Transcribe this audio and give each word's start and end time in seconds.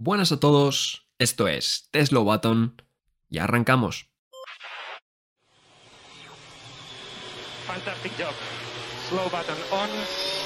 Buenas 0.00 0.30
a 0.30 0.38
todos, 0.38 1.08
esto 1.18 1.48
es 1.48 1.88
Tesla 1.90 2.20
Button 2.20 2.80
y 3.28 3.38
arrancamos. 3.38 4.06
Fantastic 7.66 8.12
job. 8.16 8.32
Slow 9.08 9.24
button 9.24 9.56
on. 9.72 10.37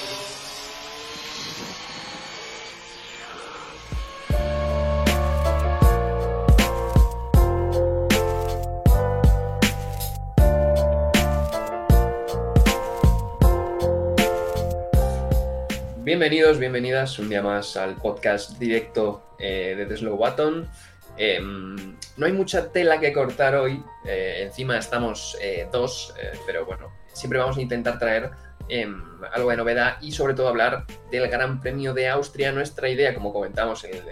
Bienvenidos, 16.04 16.58
bienvenidas 16.58 17.16
un 17.20 17.28
día 17.28 17.42
más 17.42 17.76
al 17.76 17.94
podcast 17.94 18.58
directo 18.58 19.36
eh, 19.38 19.76
de 19.78 19.86
The 19.86 19.98
Slow 19.98 20.16
Button. 20.16 20.68
Em, 21.16 21.96
no 22.16 22.26
hay 22.26 22.32
mucha 22.32 22.72
tela 22.72 22.98
que 22.98 23.12
cortar 23.12 23.54
hoy, 23.54 23.80
eh, 24.04 24.42
encima 24.42 24.76
estamos 24.76 25.38
eh, 25.40 25.68
dos, 25.70 26.12
pero 26.44 26.66
bueno, 26.66 26.90
siempre 27.12 27.38
vamos 27.38 27.56
a 27.56 27.60
intentar 27.60 28.00
traer 28.00 28.32
em, 28.68 29.00
algo 29.32 29.50
de 29.50 29.56
novedad 29.56 29.98
y 30.00 30.10
sobre 30.10 30.34
todo 30.34 30.48
hablar 30.48 30.86
del 31.12 31.28
Gran 31.28 31.60
Premio 31.60 31.94
de 31.94 32.08
Austria. 32.08 32.50
Nuestra 32.50 32.88
idea, 32.88 33.14
como 33.14 33.32
comentamos 33.32 33.84
en 33.84 33.94
el, 33.94 34.02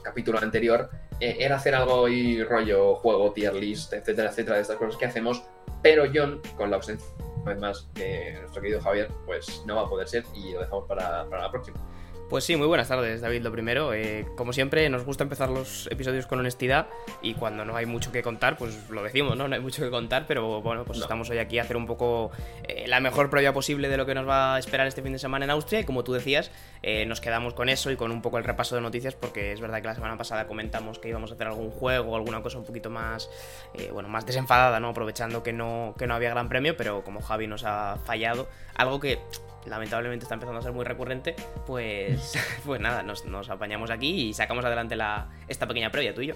capítulo 0.00 0.38
anterior, 0.38 0.90
era 1.18 1.56
hacer 1.56 1.74
algo 1.74 2.02
hoy 2.02 2.44
rollo 2.44 2.94
juego, 2.94 3.32
tier 3.32 3.54
list, 3.54 3.92
etcétera, 3.94 4.30
etcétera, 4.30 4.56
de 4.56 4.62
estas 4.62 4.76
cosas 4.76 4.96
que 4.96 5.06
hacemos, 5.06 5.42
pero 5.82 6.04
John, 6.14 6.40
con 6.56 6.70
la 6.70 6.76
ausencia 6.76 7.08
además 7.46 7.88
de 7.94 8.38
nuestro 8.40 8.62
querido 8.62 8.80
Javier, 8.80 9.10
pues 9.26 9.62
no 9.66 9.76
va 9.76 9.82
a 9.82 9.88
poder 9.88 10.08
ser 10.08 10.24
y 10.34 10.52
lo 10.52 10.60
dejamos 10.60 10.86
para, 10.86 11.28
para 11.28 11.42
la 11.42 11.50
próxima. 11.50 11.78
Pues 12.30 12.42
sí, 12.44 12.56
muy 12.56 12.66
buenas 12.66 12.88
tardes, 12.88 13.20
David. 13.20 13.42
Lo 13.42 13.52
primero, 13.52 13.92
eh, 13.92 14.26
como 14.34 14.52
siempre, 14.52 14.88
nos 14.88 15.04
gusta 15.04 15.22
empezar 15.22 15.50
los 15.50 15.86
episodios 15.92 16.26
con 16.26 16.40
honestidad 16.40 16.88
y 17.22 17.34
cuando 17.34 17.64
no 17.64 17.76
hay 17.76 17.86
mucho 17.86 18.10
que 18.10 18.22
contar, 18.22 18.56
pues 18.56 18.88
lo 18.90 19.02
decimos, 19.04 19.36
¿no? 19.36 19.46
No 19.46 19.54
hay 19.54 19.60
mucho 19.60 19.82
que 19.82 19.90
contar, 19.90 20.24
pero 20.26 20.60
bueno, 20.62 20.84
pues 20.84 20.98
No. 20.98 21.04
estamos 21.04 21.28
hoy 21.30 21.38
aquí 21.38 21.58
a 21.58 21.62
hacer 21.62 21.76
un 21.76 21.86
poco 21.86 22.32
eh, 22.66 22.86
la 22.88 22.98
mejor 22.98 23.30
prueba 23.30 23.52
posible 23.52 23.88
de 23.88 23.98
lo 23.98 24.06
que 24.06 24.14
nos 24.14 24.26
va 24.26 24.56
a 24.56 24.58
esperar 24.58 24.86
este 24.86 25.02
fin 25.02 25.12
de 25.12 25.18
semana 25.20 25.44
en 25.44 25.50
Austria 25.52 25.80
y 25.80 25.84
como 25.84 26.02
tú 26.02 26.12
decías, 26.12 26.50
eh, 26.82 27.04
nos 27.06 27.20
quedamos 27.20 27.54
con 27.54 27.68
eso 27.68 27.90
y 27.92 27.96
con 27.96 28.10
un 28.10 28.20
poco 28.22 28.38
el 28.38 28.44
repaso 28.44 28.74
de 28.74 28.80
noticias 28.80 29.14
porque 29.14 29.52
es 29.52 29.60
verdad 29.60 29.80
que 29.80 29.88
la 29.88 29.94
semana 29.94 30.16
pasada 30.16 30.48
comentamos 30.48 30.98
que 30.98 31.10
íbamos 31.10 31.30
a 31.30 31.34
hacer 31.34 31.46
algún 31.46 31.70
juego 31.70 32.12
o 32.12 32.16
alguna 32.16 32.42
cosa 32.42 32.58
un 32.58 32.64
poquito 32.64 32.90
más, 32.90 33.30
bueno, 33.92 34.08
más 34.08 34.26
desenfadada, 34.26 34.80
¿no? 34.80 34.88
Aprovechando 34.88 35.42
que 35.42 35.52
no, 35.52 35.94
que 35.98 36.06
no 36.06 36.14
había 36.14 36.30
gran 36.30 36.48
premio, 36.48 36.76
pero 36.76 37.04
como 37.04 37.20
Javi 37.20 37.46
nos 37.46 37.64
ha 37.64 37.98
fallado, 38.04 38.48
algo 38.74 38.98
que 38.98 39.18
lamentablemente 39.66 40.24
está 40.24 40.34
empezando 40.34 40.58
a 40.60 40.62
ser 40.62 40.72
muy 40.72 40.84
recurrente, 40.84 41.34
pues, 41.66 42.34
pues 42.64 42.80
nada, 42.80 43.02
nos, 43.02 43.24
nos 43.24 43.50
apañamos 43.50 43.90
aquí 43.90 44.28
y 44.28 44.32
sacamos 44.34 44.64
adelante 44.64 44.96
la, 44.96 45.30
esta 45.48 45.66
pequeña 45.66 45.90
previa, 45.90 46.14
tú 46.14 46.20
y 46.22 46.28
yo. 46.28 46.34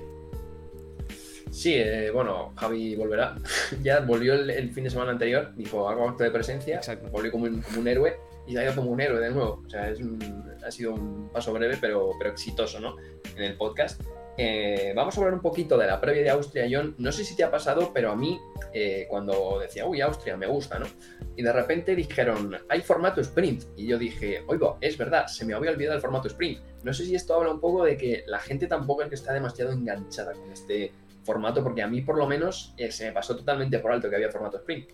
Sí, 1.50 1.74
eh, 1.76 2.10
bueno, 2.10 2.52
Javi 2.56 2.94
volverá. 2.94 3.36
ya 3.82 4.00
volvió 4.00 4.34
el, 4.34 4.50
el 4.50 4.70
fin 4.70 4.84
de 4.84 4.90
semana 4.90 5.12
anterior, 5.12 5.52
dijo 5.56 5.88
hago 5.88 6.08
acto 6.08 6.24
de 6.24 6.30
presencia, 6.30 6.76
Exacto. 6.76 7.08
volvió 7.10 7.32
como 7.32 7.44
un, 7.44 7.62
como 7.62 7.80
un 7.80 7.88
héroe 7.88 8.16
y 8.46 8.52
se 8.52 8.58
ha 8.60 8.64
ido 8.64 8.74
como 8.74 8.90
un 8.90 9.00
héroe 9.00 9.18
de 9.20 9.30
nuevo. 9.30 9.62
O 9.66 9.70
sea, 9.70 9.88
es 9.90 9.98
un- 10.00 10.18
ha 10.64 10.70
sido 10.70 10.92
un 10.92 11.30
paso 11.32 11.52
breve 11.54 11.78
pero, 11.80 12.10
pero 12.18 12.30
exitoso, 12.30 12.80
¿no? 12.80 12.96
En 13.36 13.42
el 13.44 13.56
podcast. 13.56 14.02
Eh, 14.40 14.92
vamos 14.94 15.16
a 15.16 15.20
hablar 15.20 15.34
un 15.34 15.40
poquito 15.40 15.76
de 15.76 15.88
la 15.88 16.00
previa 16.00 16.22
de 16.22 16.30
Austria, 16.30 16.68
John. 16.70 16.94
No 16.98 17.10
sé 17.10 17.24
si 17.24 17.34
te 17.34 17.42
ha 17.42 17.50
pasado, 17.50 17.90
pero 17.92 18.12
a 18.12 18.16
mí, 18.16 18.40
eh, 18.72 19.06
cuando 19.10 19.58
decía, 19.58 19.84
uy, 19.84 20.00
Austria, 20.00 20.36
me 20.36 20.46
gusta, 20.46 20.78
¿no? 20.78 20.86
Y 21.34 21.42
de 21.42 21.52
repente 21.52 21.96
dijeron, 21.96 22.56
hay 22.68 22.80
formato 22.80 23.20
sprint. 23.20 23.64
Y 23.76 23.88
yo 23.88 23.98
dije, 23.98 24.44
oiga, 24.46 24.76
es 24.80 24.96
verdad, 24.96 25.26
se 25.26 25.44
me 25.44 25.54
había 25.54 25.72
olvidado 25.72 25.96
el 25.96 26.00
formato 26.00 26.28
sprint. 26.28 26.60
No 26.84 26.94
sé 26.94 27.04
si 27.04 27.16
esto 27.16 27.34
habla 27.34 27.50
un 27.50 27.60
poco 27.60 27.84
de 27.84 27.96
que 27.96 28.22
la 28.28 28.38
gente 28.38 28.68
tampoco 28.68 29.02
es 29.02 29.08
que 29.08 29.16
está 29.16 29.32
demasiado 29.32 29.72
enganchada 29.72 30.32
con 30.32 30.52
este 30.52 30.92
formato, 31.24 31.64
porque 31.64 31.82
a 31.82 31.88
mí 31.88 32.02
por 32.02 32.16
lo 32.16 32.28
menos 32.28 32.74
eh, 32.76 32.92
se 32.92 33.06
me 33.06 33.12
pasó 33.12 33.36
totalmente 33.36 33.80
por 33.80 33.90
alto 33.90 34.08
que 34.08 34.16
había 34.16 34.30
formato 34.30 34.58
sprint. 34.58 34.90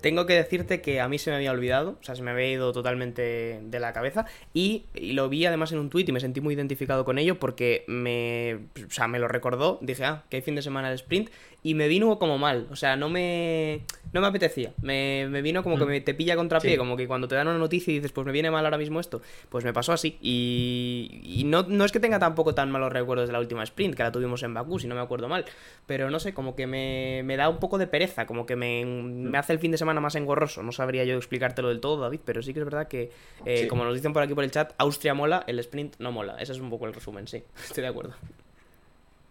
Tengo 0.00 0.26
que 0.26 0.34
decirte 0.34 0.80
que 0.80 1.00
a 1.00 1.08
mí 1.08 1.18
se 1.18 1.30
me 1.30 1.36
había 1.36 1.52
olvidado, 1.52 1.98
o 2.00 2.04
sea, 2.04 2.14
se 2.14 2.22
me 2.22 2.30
había 2.30 2.50
ido 2.50 2.72
totalmente 2.72 3.60
de 3.62 3.80
la 3.80 3.92
cabeza 3.92 4.26
y, 4.52 4.84
lo 4.94 5.28
vi 5.28 5.46
además 5.46 5.72
en 5.72 5.78
un 5.78 5.90
tuit 5.90 6.08
y 6.08 6.12
me 6.12 6.20
sentí 6.20 6.40
muy 6.40 6.54
identificado 6.54 7.04
con 7.04 7.18
ello 7.18 7.38
porque 7.38 7.84
me, 7.86 8.66
o 8.86 8.90
sea, 8.90 9.08
me 9.08 9.18
lo 9.18 9.28
recordó, 9.28 9.78
dije, 9.80 10.04
ah, 10.04 10.24
que 10.28 10.36
hay 10.36 10.42
fin 10.42 10.54
de 10.54 10.62
semana 10.62 10.90
de 10.90 10.96
sprint 10.96 11.30
y 11.62 11.74
me 11.74 11.88
vino 11.88 12.18
como 12.18 12.38
mal, 12.38 12.68
o 12.70 12.76
sea, 12.76 12.96
no 12.96 13.08
me, 13.08 13.82
no 14.16 14.22
me 14.22 14.26
apetecía, 14.28 14.72
me, 14.82 15.28
me 15.30 15.42
vino 15.42 15.62
como 15.62 15.78
que 15.78 15.84
Mm. 15.84 15.88
me 15.88 16.00
te 16.00 16.14
pilla 16.14 16.34
contra 16.34 16.58
pie, 16.60 16.72
Sí. 16.72 16.76
como 16.76 16.96
que 16.96 17.06
cuando 17.06 17.28
te 17.28 17.34
dan 17.36 17.46
una 17.46 17.58
noticia 17.58 17.92
y 17.92 17.96
dices, 17.96 18.10
pues 18.12 18.26
me 18.26 18.32
viene 18.32 18.50
mal 18.50 18.64
ahora 18.64 18.78
mismo 18.78 18.98
esto, 18.98 19.22
pues 19.48 19.64
me 19.64 19.72
pasó 19.72 19.92
así 19.92 20.18
y, 20.20 21.20
y 21.24 21.44
no, 21.44 21.62
no 21.62 21.84
es 21.84 21.92
que 21.92 22.00
tenga 22.00 22.18
tampoco 22.18 22.54
tan 22.54 22.70
malos 22.70 22.92
recuerdos 22.92 23.28
de 23.28 23.32
la 23.32 23.38
última 23.38 23.62
sprint, 23.62 23.94
que 23.94 24.02
la 24.02 24.10
tuvimos 24.12 24.42
en 24.42 24.54
Bakú, 24.54 24.78
si 24.78 24.88
no 24.88 24.94
me 24.94 25.00
acuerdo 25.00 25.28
mal, 25.28 25.44
pero 25.86 26.10
no 26.10 26.18
sé, 26.18 26.34
como 26.34 26.56
que 26.56 26.66
me, 26.66 27.22
me 27.24 27.36
da 27.36 27.48
un 27.48 27.58
poco 27.58 27.78
de 27.78 27.86
pereza, 27.86 28.26
como 28.26 28.46
que 28.46 28.56
me, 28.56 28.84
me 28.84 29.38
hace 29.38 29.52
el 29.52 29.58
fin 29.58 29.70
de 29.70 29.78
semana 29.78 30.00
más 30.00 30.14
engorroso. 30.16 30.62
No 30.62 30.72
sabría 30.72 31.04
yo 31.04 31.16
explicártelo 31.16 31.68
del 31.68 31.80
todo, 31.80 32.00
David, 32.00 32.20
pero 32.24 32.42
sí 32.42 32.52
que 32.52 32.60
es 32.60 32.64
verdad 32.64 32.88
que, 32.88 33.10
eh, 33.44 33.58
Sí. 33.62 33.68
como 33.68 33.84
nos 33.84 33.94
dicen 33.94 34.12
por 34.12 34.22
aquí 34.22 34.34
por 34.34 34.44
el 34.44 34.50
chat, 34.50 34.72
Austria 34.78 35.14
mola, 35.14 35.44
el 35.46 35.58
sprint 35.60 35.96
no 35.98 36.12
mola. 36.12 36.36
Ese 36.40 36.52
es 36.52 36.58
un 36.60 36.70
poco 36.70 36.86
el 36.86 36.94
resumen, 36.94 37.26
sí, 37.28 37.42
estoy 37.64 37.82
de 37.82 37.88
acuerdo. 37.88 38.14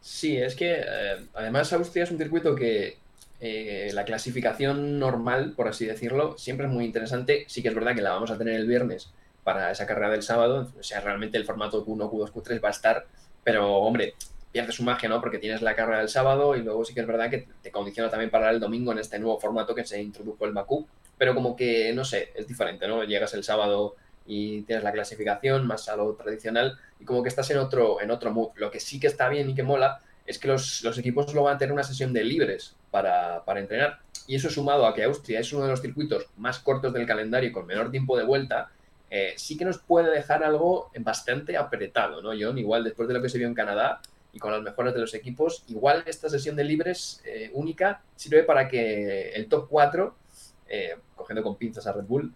Sí, 0.02 0.38
es 0.38 0.56
que 0.56 0.72
eh, 0.79 1.16
además 1.34 1.73
Austria 1.73 2.03
es 2.03 2.12
un 2.12 2.17
circuito 2.17 2.56
que 2.56 2.97
eh, 3.40 3.91
la 3.94 4.06
clasificación 4.06 5.00
normal, 5.00 5.53
por 5.56 5.68
así 5.68 5.85
decirlo, 5.85 6.38
siempre 6.38 6.68
es 6.68 6.72
muy 6.72 6.85
interesante. 6.85 7.46
Sí 7.47 7.62
que 7.62 7.69
es 7.69 7.75
verdad 7.75 7.96
que 7.96 8.01
la 8.01 8.12
vamos 8.12 8.31
a 8.31 8.38
tener 8.38 8.56
el 8.56 8.68
viernes 8.68 9.12
para 9.44 9.72
esa 9.72 9.85
carrera 9.85 10.09
del 10.09 10.23
sábado, 10.23 10.72
o 10.79 10.84
sea, 10.84 11.01
realmente 11.01 11.38
el 11.38 11.46
formato 11.46 11.85
Q1, 11.85 12.09
Q2, 12.09 12.31
Q3 12.31 12.63
va 12.63 12.69
a 12.69 12.72
estar, 12.72 13.06
pero 13.44 13.75
hombre, 13.75 14.16
pierde 14.51 14.72
su 14.72 14.84
magia, 14.84 15.07
¿no? 15.07 15.22
Porque 15.22 15.38
tienes 15.38 15.62
la 15.62 15.75
carrera 15.75 16.00
del 16.00 16.09
sábado 16.09 16.56
y 16.56 16.63
luego 16.63 16.84
sí 16.84 16.96
que 16.96 17.01
es 17.01 17.07
verdad 17.07 17.29
que 17.29 17.47
te 17.62 17.72
condiciona 17.72 18.09
también 18.09 18.31
para 18.31 18.50
el 18.50 18.59
domingo 18.59 18.91
en 18.91 18.97
este 18.97 19.19
nuevo 19.19 19.40
formato 19.40 19.75
que 19.75 19.85
se 19.85 20.02
introdujo 20.02 20.46
el 20.46 20.53
Bakú, 20.53 20.88
pero 21.17 21.35
como 21.35 21.56
que, 21.56 21.94
no 21.94 22.03
sé, 22.03 22.31
es 22.34 22.47
diferente, 22.47 22.88
¿no? 22.88 23.03
Llegas 23.03 23.35
el 23.35 23.44
sábado 23.44 23.96
y 24.25 24.63
tienes 24.63 24.84
la 24.84 24.91
clasificación 24.91 25.67
más 25.67 25.88
a 25.90 25.96
lo 25.96 26.13
tradicional 26.16 26.79
y 27.00 27.06
como 27.06 27.22
que 27.22 27.29
estás 27.29 27.50
en 27.52 27.57
otro, 27.57 28.02
en 28.02 28.09
otro 28.09 28.31
mood. 28.31 28.50
Lo 28.56 28.72
que 28.72 28.79
sí 28.79 29.00
que 29.00 29.07
está 29.07 29.29
bien 29.29 29.47
y 29.50 29.53
que 29.53 29.62
mola 29.62 30.02
es 30.25 30.40
que 30.40 30.47
los, 30.47 30.84
los 30.84 30.97
equipos 30.97 31.31
luego 31.34 31.46
van 31.46 31.57
a 31.57 31.59
tener 31.59 31.72
una 31.73 31.84
sesión 31.84 32.13
de 32.13 32.23
libres 32.23 32.75
para, 33.01 33.59
entrenar. 33.59 34.00
Y 34.28 34.35
eso 34.35 34.50
sumado 34.50 34.85
a 34.85 34.94
que 34.94 35.03
Austria 35.03 35.39
es 35.39 35.51
uno 35.51 35.63
de 35.63 35.72
los 35.72 35.81
circuitos 35.81 36.28
más 36.38 36.59
cortos 36.59 36.94
del 36.94 37.06
calendario 37.06 37.50
y 37.50 37.51
con 37.51 37.66
menor 37.66 37.91
tiempo 37.91 38.17
de 38.17 38.23
vuelta, 38.23 38.72
eh, 39.09 39.33
sí 39.38 39.57
que 39.57 39.66
nos 39.66 39.79
puede 39.79 40.09
dejar 40.11 40.44
algo 40.44 40.89
bastante 41.00 41.57
apretado, 41.57 42.22
¿no, 42.22 42.31
John? 42.39 42.57
Igual 42.57 42.84
después 42.84 43.07
de 43.07 43.13
lo 43.13 43.22
que 43.22 43.29
se 43.29 43.38
vio 43.38 43.47
en 43.47 43.53
Canadá 43.53 44.01
y 44.34 44.39
con 44.39 44.51
las 44.51 44.61
mejoras 44.61 44.94
de 44.94 45.01
los 45.01 45.13
equipos, 45.13 45.63
igual 45.67 46.03
esta 46.05 46.29
sesión 46.29 46.55
de 46.55 46.63
libres 46.63 47.22
eh, 47.25 47.51
única 47.53 48.01
sirve 48.16 48.44
para 48.44 48.67
que 48.67 49.31
el 49.31 49.47
top 49.47 49.67
4, 49.69 50.16
eh, 50.67 50.95
cogiendo 51.16 51.44
con 51.44 51.57
pinzas 51.57 51.85
a 51.88 51.94
Red 51.94 52.05
Bull, 52.05 52.34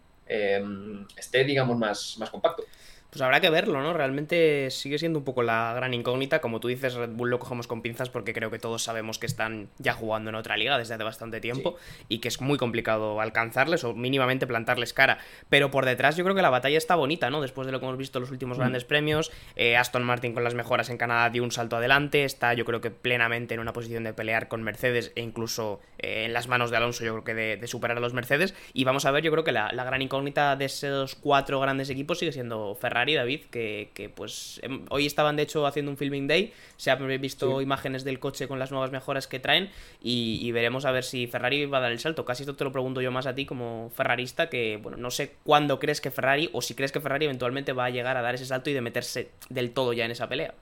esté, 1.15 1.43
digamos, 1.43 1.77
más, 1.77 2.17
más 2.19 2.29
compacto. 2.29 2.63
Pues 3.09 3.21
habrá 3.23 3.41
que 3.41 3.49
verlo, 3.49 3.81
¿no? 3.81 3.91
Realmente 3.93 4.69
sigue 4.69 4.99
siendo 4.99 5.17
un 5.19 5.25
poco 5.25 5.41
la 5.41 5.73
gran 5.75 5.93
incógnita. 5.95 6.41
Como 6.41 6.59
tú 6.59 6.67
dices, 6.67 6.93
Red 6.93 7.09
Bull 7.09 7.31
lo 7.31 7.39
cogemos 7.39 7.65
con 7.65 7.81
pinzas 7.81 8.09
porque 8.09 8.33
creo 8.33 8.51
que 8.51 8.59
todos 8.59 8.83
sabemos 8.83 9.17
que 9.17 9.25
están 9.25 9.67
ya 9.79 9.93
jugando 9.93 10.29
en 10.29 10.35
otra 10.35 10.57
liga 10.57 10.77
desde 10.77 10.93
hace 10.93 11.03
bastante 11.03 11.41
tiempo 11.41 11.75
y 12.07 12.19
que 12.19 12.27
es 12.27 12.39
muy 12.39 12.59
complicado 12.59 13.19
alcanzarles 13.19 13.83
o 13.83 13.95
mínimamente 13.95 14.45
plantarles 14.45 14.93
cara. 14.93 15.17
Pero 15.49 15.71
por 15.71 15.85
detrás 15.85 16.17
yo 16.17 16.23
creo 16.23 16.35
que 16.35 16.43
la 16.43 16.51
batalla 16.51 16.77
está 16.77 16.95
bonita, 16.95 17.31
¿no? 17.31 17.41
Después 17.41 17.65
de 17.65 17.71
lo 17.71 17.79
que 17.79 17.85
hemos 17.87 17.97
visto 17.97 18.19
en 18.19 18.21
los 18.21 18.31
últimos 18.31 18.57
Mm. 18.57 18.61
grandes 18.61 18.83
premios, 18.85 19.31
eh, 19.55 19.75
Aston 19.75 20.03
Martin 20.03 20.33
con 20.35 20.43
las 20.43 20.53
mejoras 20.53 20.91
en 20.91 20.97
Canadá 20.97 21.31
dio 21.31 21.43
un 21.43 21.51
salto 21.51 21.77
adelante, 21.77 22.25
está 22.25 22.53
yo 22.53 22.63
creo 22.65 22.79
que 22.79 22.91
plenamente 22.91 23.55
en 23.55 23.59
una 23.59 23.73
posición 23.73 24.03
de 24.03 24.13
pelear 24.13 24.47
con 24.49 24.61
Mercedes 24.61 25.13
e 25.15 25.21
incluso 25.21 25.79
eh, 25.97 26.25
en 26.25 26.33
las 26.33 26.47
manos 26.47 26.69
de 26.69 26.77
Alonso 26.77 27.03
yo 27.03 27.13
creo 27.13 27.23
que 27.23 27.33
de, 27.33 27.57
de 27.57 27.67
superar 27.67 27.97
a 27.97 28.01
los 28.01 28.13
Mercedes. 28.13 28.53
Y 28.73 28.83
vamos 28.83 29.05
a 29.05 29.11
ver, 29.11 29.23
yo 29.23 29.31
creo 29.31 29.43
que 29.43 29.51
la, 29.51 29.71
la 29.73 29.83
gran 29.83 30.03
incógnita 30.03 30.55
de 30.55 30.65
esos 30.65 31.15
cuatro 31.15 31.59
grandes 31.59 31.89
equipos 31.89 32.19
sigue 32.19 32.31
siendo 32.31 32.75
Ferrari, 32.75 32.98
David, 33.07 33.45
que, 33.51 33.89
que, 33.93 34.09
pues 34.09 34.59
em, 34.63 34.85
hoy 34.89 35.05
estaban 35.05 35.35
de 35.35 35.43
hecho 35.43 35.65
haciendo 35.65 35.91
un 35.91 35.97
filming 35.97 36.27
day, 36.27 36.53
se 36.77 36.91
han 36.91 37.21
visto 37.21 37.57
Sí. 37.57 37.63
imágenes 37.63 38.03
del 38.03 38.19
coche 38.19 38.47
con 38.47 38.59
las 38.59 38.71
nuevas 38.71 38.91
mejoras 38.91 39.27
que 39.27 39.39
traen 39.39 39.69
y, 40.01 40.39
y 40.41 40.51
veremos 40.51 40.85
a 40.85 40.91
ver 40.91 41.03
si 41.03 41.27
Ferrari 41.27 41.65
va 41.65 41.79
a 41.79 41.81
dar 41.81 41.91
el 41.91 41.99
salto. 41.99 42.25
Casi 42.25 42.43
esto 42.43 42.55
te 42.55 42.63
lo 42.63 42.71
pregunto 42.71 43.01
yo 43.01 43.11
más 43.11 43.25
a 43.25 43.35
ti 43.35 43.45
como 43.45 43.91
ferrarista, 43.95 44.49
que 44.49 44.77
bueno, 44.81 44.97
no 44.97 45.11
sé 45.11 45.35
cuándo 45.43 45.79
crees 45.79 46.01
que 46.01 46.11
Ferrari 46.11 46.49
o 46.53 46.61
si 46.61 46.75
crees 46.75 46.91
que 46.91 47.01
Ferrari 47.01 47.25
eventualmente 47.25 47.73
va 47.73 47.85
a 47.85 47.89
llegar 47.89 48.17
a 48.17 48.21
dar 48.21 48.35
ese 48.35 48.45
salto 48.45 48.69
y 48.69 48.73
de 48.73 48.81
meterse 48.81 49.31
del 49.49 49.71
todo 49.71 49.93
ya 49.93 50.05
en 50.05 50.11
esa 50.11 50.27
pelea. 50.29 50.53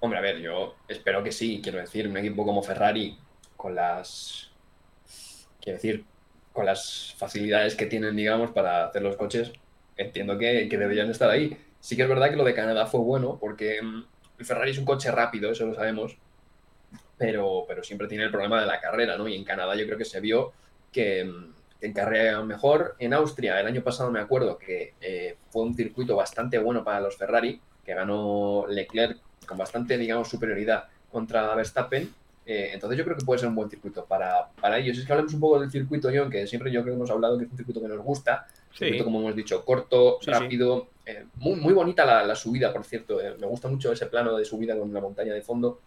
Hombre, 0.00 0.18
a 0.18 0.22
ver, 0.22 0.38
yo 0.38 0.76
espero 0.88 1.22
que 1.22 1.32
sí, 1.32 1.60
quiero 1.62 1.78
decir, 1.78 2.06
un 2.06 2.16
equipo 2.16 2.44
como 2.44 2.62
Ferrari, 2.62 3.16
con 3.56 3.74
las. 3.74 4.50
Quiero 5.60 5.76
decir, 5.78 6.04
con 6.52 6.66
las 6.66 7.14
facilidades 7.18 7.74
que 7.74 7.86
tienen, 7.86 8.14
digamos, 8.16 8.50
para 8.52 8.86
hacer 8.86 9.02
los 9.02 9.16
coches, 9.16 9.52
entiendo 9.96 10.38
que, 10.38 10.68
deberían 10.68 11.10
estar 11.10 11.30
ahí. 11.30 11.56
Sí 11.80 11.96
que 11.96 12.02
es 12.02 12.08
verdad 12.08 12.30
que 12.30 12.36
lo 12.36 12.44
de 12.44 12.54
Canadá 12.54 12.86
fue 12.86 13.00
bueno, 13.00 13.38
porque 13.40 13.80
mm, 13.82 14.04
el 14.38 14.44
Ferrari 14.44 14.70
es 14.72 14.78
un 14.78 14.84
coche 14.84 15.10
rápido, 15.10 15.50
eso 15.50 15.66
lo 15.66 15.74
sabemos, 15.74 16.16
pero, 17.16 17.64
pero 17.66 17.82
siempre 17.82 18.08
tiene 18.08 18.24
el 18.24 18.30
problema 18.30 18.60
de 18.60 18.66
la 18.66 18.80
carrera, 18.80 19.16
¿no? 19.16 19.28
Y 19.28 19.36
en 19.36 19.44
Canadá 19.44 19.74
yo 19.76 19.86
creo 19.86 19.98
que 19.98 20.04
se 20.04 20.20
vio 20.20 20.52
que, 20.92 21.24
mm, 21.24 21.56
en 21.80 21.92
carrera 21.92 22.42
mejor. 22.42 22.96
En 22.98 23.14
Austria, 23.14 23.60
el 23.60 23.66
año 23.66 23.82
pasado 23.82 24.10
me 24.10 24.20
acuerdo 24.20 24.58
que 24.58 24.94
eh, 25.00 25.36
fue 25.50 25.62
un 25.62 25.74
circuito 25.74 26.16
bastante 26.16 26.58
bueno 26.58 26.84
para 26.84 27.00
los 27.00 27.16
Ferrari, 27.16 27.60
que 27.84 27.94
ganó 27.94 28.66
Leclerc 28.68 29.18
con 29.46 29.58
bastante, 29.58 29.96
digamos, 29.96 30.28
superioridad 30.28 30.84
contra 31.10 31.54
Verstappen. 31.54 32.12
Eh, 32.44 32.70
entonces 32.72 32.98
yo 32.98 33.04
creo 33.04 33.16
que 33.16 33.24
puede 33.24 33.40
ser 33.40 33.48
un 33.48 33.54
buen 33.54 33.70
circuito 33.70 34.04
para, 34.04 34.48
para 34.60 34.78
ellos. 34.78 34.98
Es 34.98 35.04
que 35.04 35.12
hablemos 35.12 35.34
un 35.34 35.40
poco 35.40 35.60
del 35.60 35.70
circuito, 35.70 36.08
John, 36.14 36.30
que 36.30 36.46
siempre 36.46 36.70
yo 36.70 36.82
creo 36.82 36.94
que 36.94 36.98
hemos 36.98 37.10
hablado 37.10 37.38
que 37.38 37.44
es 37.44 37.50
un 37.50 37.56
circuito 37.56 37.80
que 37.80 37.88
nos 37.88 37.98
gusta. 37.98 38.46
Como 39.02 39.20
hemos 39.20 39.36
dicho, 39.36 39.64
corto, 39.64 40.18
rápido. 40.26 40.88
Eh, 41.04 41.24
muy, 41.36 41.54
muy 41.56 41.72
bonita 41.72 42.04
la, 42.04 42.24
la 42.24 42.34
subida, 42.34 42.72
por 42.72 42.84
cierto. 42.84 43.18
me 43.38 43.46
gusta 43.46 43.68
mucho 43.68 43.92
ese 43.92 44.06
plano 44.06 44.36
de 44.36 44.44
subida 44.44 44.76
con 44.78 44.92
la 44.92 45.00
montaña 45.00 45.32
de 45.32 45.42
fondo. 45.42 45.80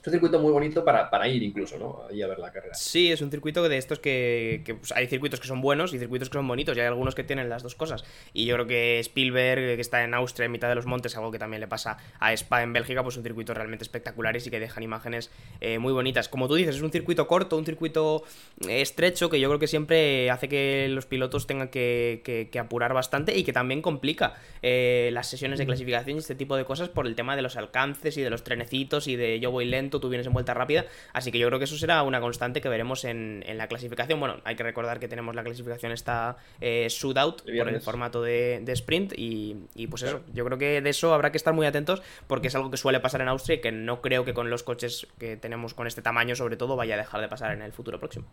Es 0.00 0.06
un 0.08 0.12
circuito 0.12 0.40
muy 0.40 0.52
bonito 0.52 0.84
para, 0.84 1.08
para, 1.08 1.28
ir 1.28 1.42
incluso, 1.42 1.78
¿no? 1.78 2.02
Ahí 2.10 2.22
a 2.22 2.26
ver 2.26 2.38
la 2.38 2.50
carrera. 2.50 2.74
Sí, 2.74 3.12
es 3.12 3.22
un 3.22 3.30
circuito 3.30 3.68
de 3.68 3.78
estos 3.78 4.00
que, 4.00 4.62
que 4.64 4.74
pues, 4.74 4.90
hay 4.92 5.06
circuitos 5.06 5.38
que 5.38 5.46
son 5.46 5.60
buenos 5.60 5.94
y 5.94 5.98
circuitos 5.98 6.28
que 6.28 6.34
son 6.34 6.48
bonitos 6.48 6.76
y 6.76 6.80
hay 6.80 6.86
algunos 6.86 7.14
que 7.14 7.22
tienen 7.22 7.48
las 7.48 7.62
dos 7.62 7.76
cosas. 7.76 8.04
Y 8.32 8.46
yo 8.46 8.54
creo 8.54 8.66
que 8.66 8.98
Spielberg, 8.98 9.76
que 9.76 9.80
está 9.80 10.02
en 10.02 10.14
Austria, 10.14 10.46
en 10.46 10.52
mitad 10.52 10.68
de 10.68 10.74
los 10.74 10.86
montes, 10.86 11.16
algo 11.16 11.30
que 11.30 11.38
también 11.38 11.60
le 11.60 11.68
pasa 11.68 11.98
a 12.18 12.32
Spa 12.32 12.62
en 12.62 12.72
Bélgica, 12.72 13.02
pues 13.02 13.16
un 13.16 13.22
circuito 13.22 13.54
realmente 13.54 13.84
espectaculares 13.84 14.46
y 14.46 14.50
que 14.50 14.58
dejan 14.58 14.82
imágenes 14.82 15.30
eh, 15.60 15.78
muy 15.78 15.92
bonitas. 15.92 16.28
Como 16.28 16.48
tú 16.48 16.54
dices, 16.54 16.76
es 16.76 16.82
un 16.82 16.90
circuito 16.90 17.28
corto, 17.28 17.56
un 17.56 17.64
circuito 17.64 18.24
eh, 18.68 18.80
estrecho 18.80 19.30
que 19.30 19.38
yo 19.38 19.48
creo 19.48 19.60
que 19.60 19.68
siempre 19.68 20.30
hace 20.30 20.48
que 20.48 20.88
los 20.90 21.06
pilotos 21.06 21.46
tengan 21.46 21.68
que, 21.68 22.22
que, 22.24 22.48
que 22.50 22.58
apurar 22.58 22.92
bastante 22.92 23.36
y 23.36 23.44
que 23.44 23.52
también 23.52 23.82
complica 23.82 24.34
eh, 24.62 25.10
las 25.12 25.28
sesiones 25.28 25.58
de 25.58 25.66
clasificación 25.66 26.16
y 26.16 26.18
este 26.18 26.34
tipo 26.34 26.56
de 26.56 26.64
cosas 26.64 26.88
por 26.88 27.06
el 27.06 27.14
tema 27.14 27.36
de 27.36 27.42
los 27.42 27.56
alcances 27.56 28.16
y 28.16 28.22
de 28.22 28.30
los 28.30 28.42
trenecitos 28.42 29.06
y 29.06 29.16
de 29.16 29.38
yo 29.38 29.50
voy 29.50 29.64
lento 29.64 29.81
tú 29.90 30.08
vienes 30.08 30.26
en 30.26 30.32
vuelta 30.32 30.54
rápida. 30.54 30.86
Así 31.12 31.32
que 31.32 31.38
yo 31.38 31.46
creo 31.48 31.58
que 31.58 31.64
eso 31.64 31.76
será 31.76 32.02
una 32.02 32.20
constante 32.20 32.60
que 32.60 32.68
veremos 32.68 33.04
en, 33.04 33.44
la 33.54 33.68
clasificación. 33.68 34.20
Bueno, 34.20 34.40
hay 34.44 34.56
que 34.56 34.62
recordar 34.62 34.98
que 35.00 35.08
tenemos 35.08 35.34
la 35.34 35.42
clasificación 35.42 35.92
esta 35.92 36.36
eh, 36.60 36.88
out 37.16 37.42
por 37.42 37.68
el 37.68 37.80
formato 37.80 38.22
de, 38.22 38.64
sprint. 38.68 39.12
Y, 39.16 39.86
pues 39.88 40.02
eso, 40.02 40.22
yo 40.32 40.44
creo 40.44 40.58
que 40.58 40.80
de 40.80 40.90
eso 40.90 41.14
habrá 41.14 41.30
que 41.30 41.36
estar 41.36 41.54
muy 41.54 41.66
atentos 41.66 42.02
porque 42.26 42.48
es 42.48 42.54
algo 42.54 42.70
que 42.70 42.76
suele 42.76 43.00
pasar 43.00 43.20
en 43.20 43.28
Austria 43.28 43.56
y 43.56 43.60
que 43.60 43.72
no 43.72 44.00
creo 44.00 44.24
que 44.24 44.34
con 44.34 44.50
los 44.50 44.62
coches 44.62 45.06
que 45.18 45.36
tenemos 45.36 45.74
con 45.74 45.86
este 45.86 46.02
tamaño, 46.02 46.34
sobre 46.34 46.56
todo, 46.56 46.76
vaya 46.76 46.94
a 46.94 46.98
dejar 46.98 47.20
de 47.20 47.28
pasar 47.28 47.52
en 47.52 47.62
el 47.62 47.72
futuro 47.72 47.98
próximo. 47.98 48.26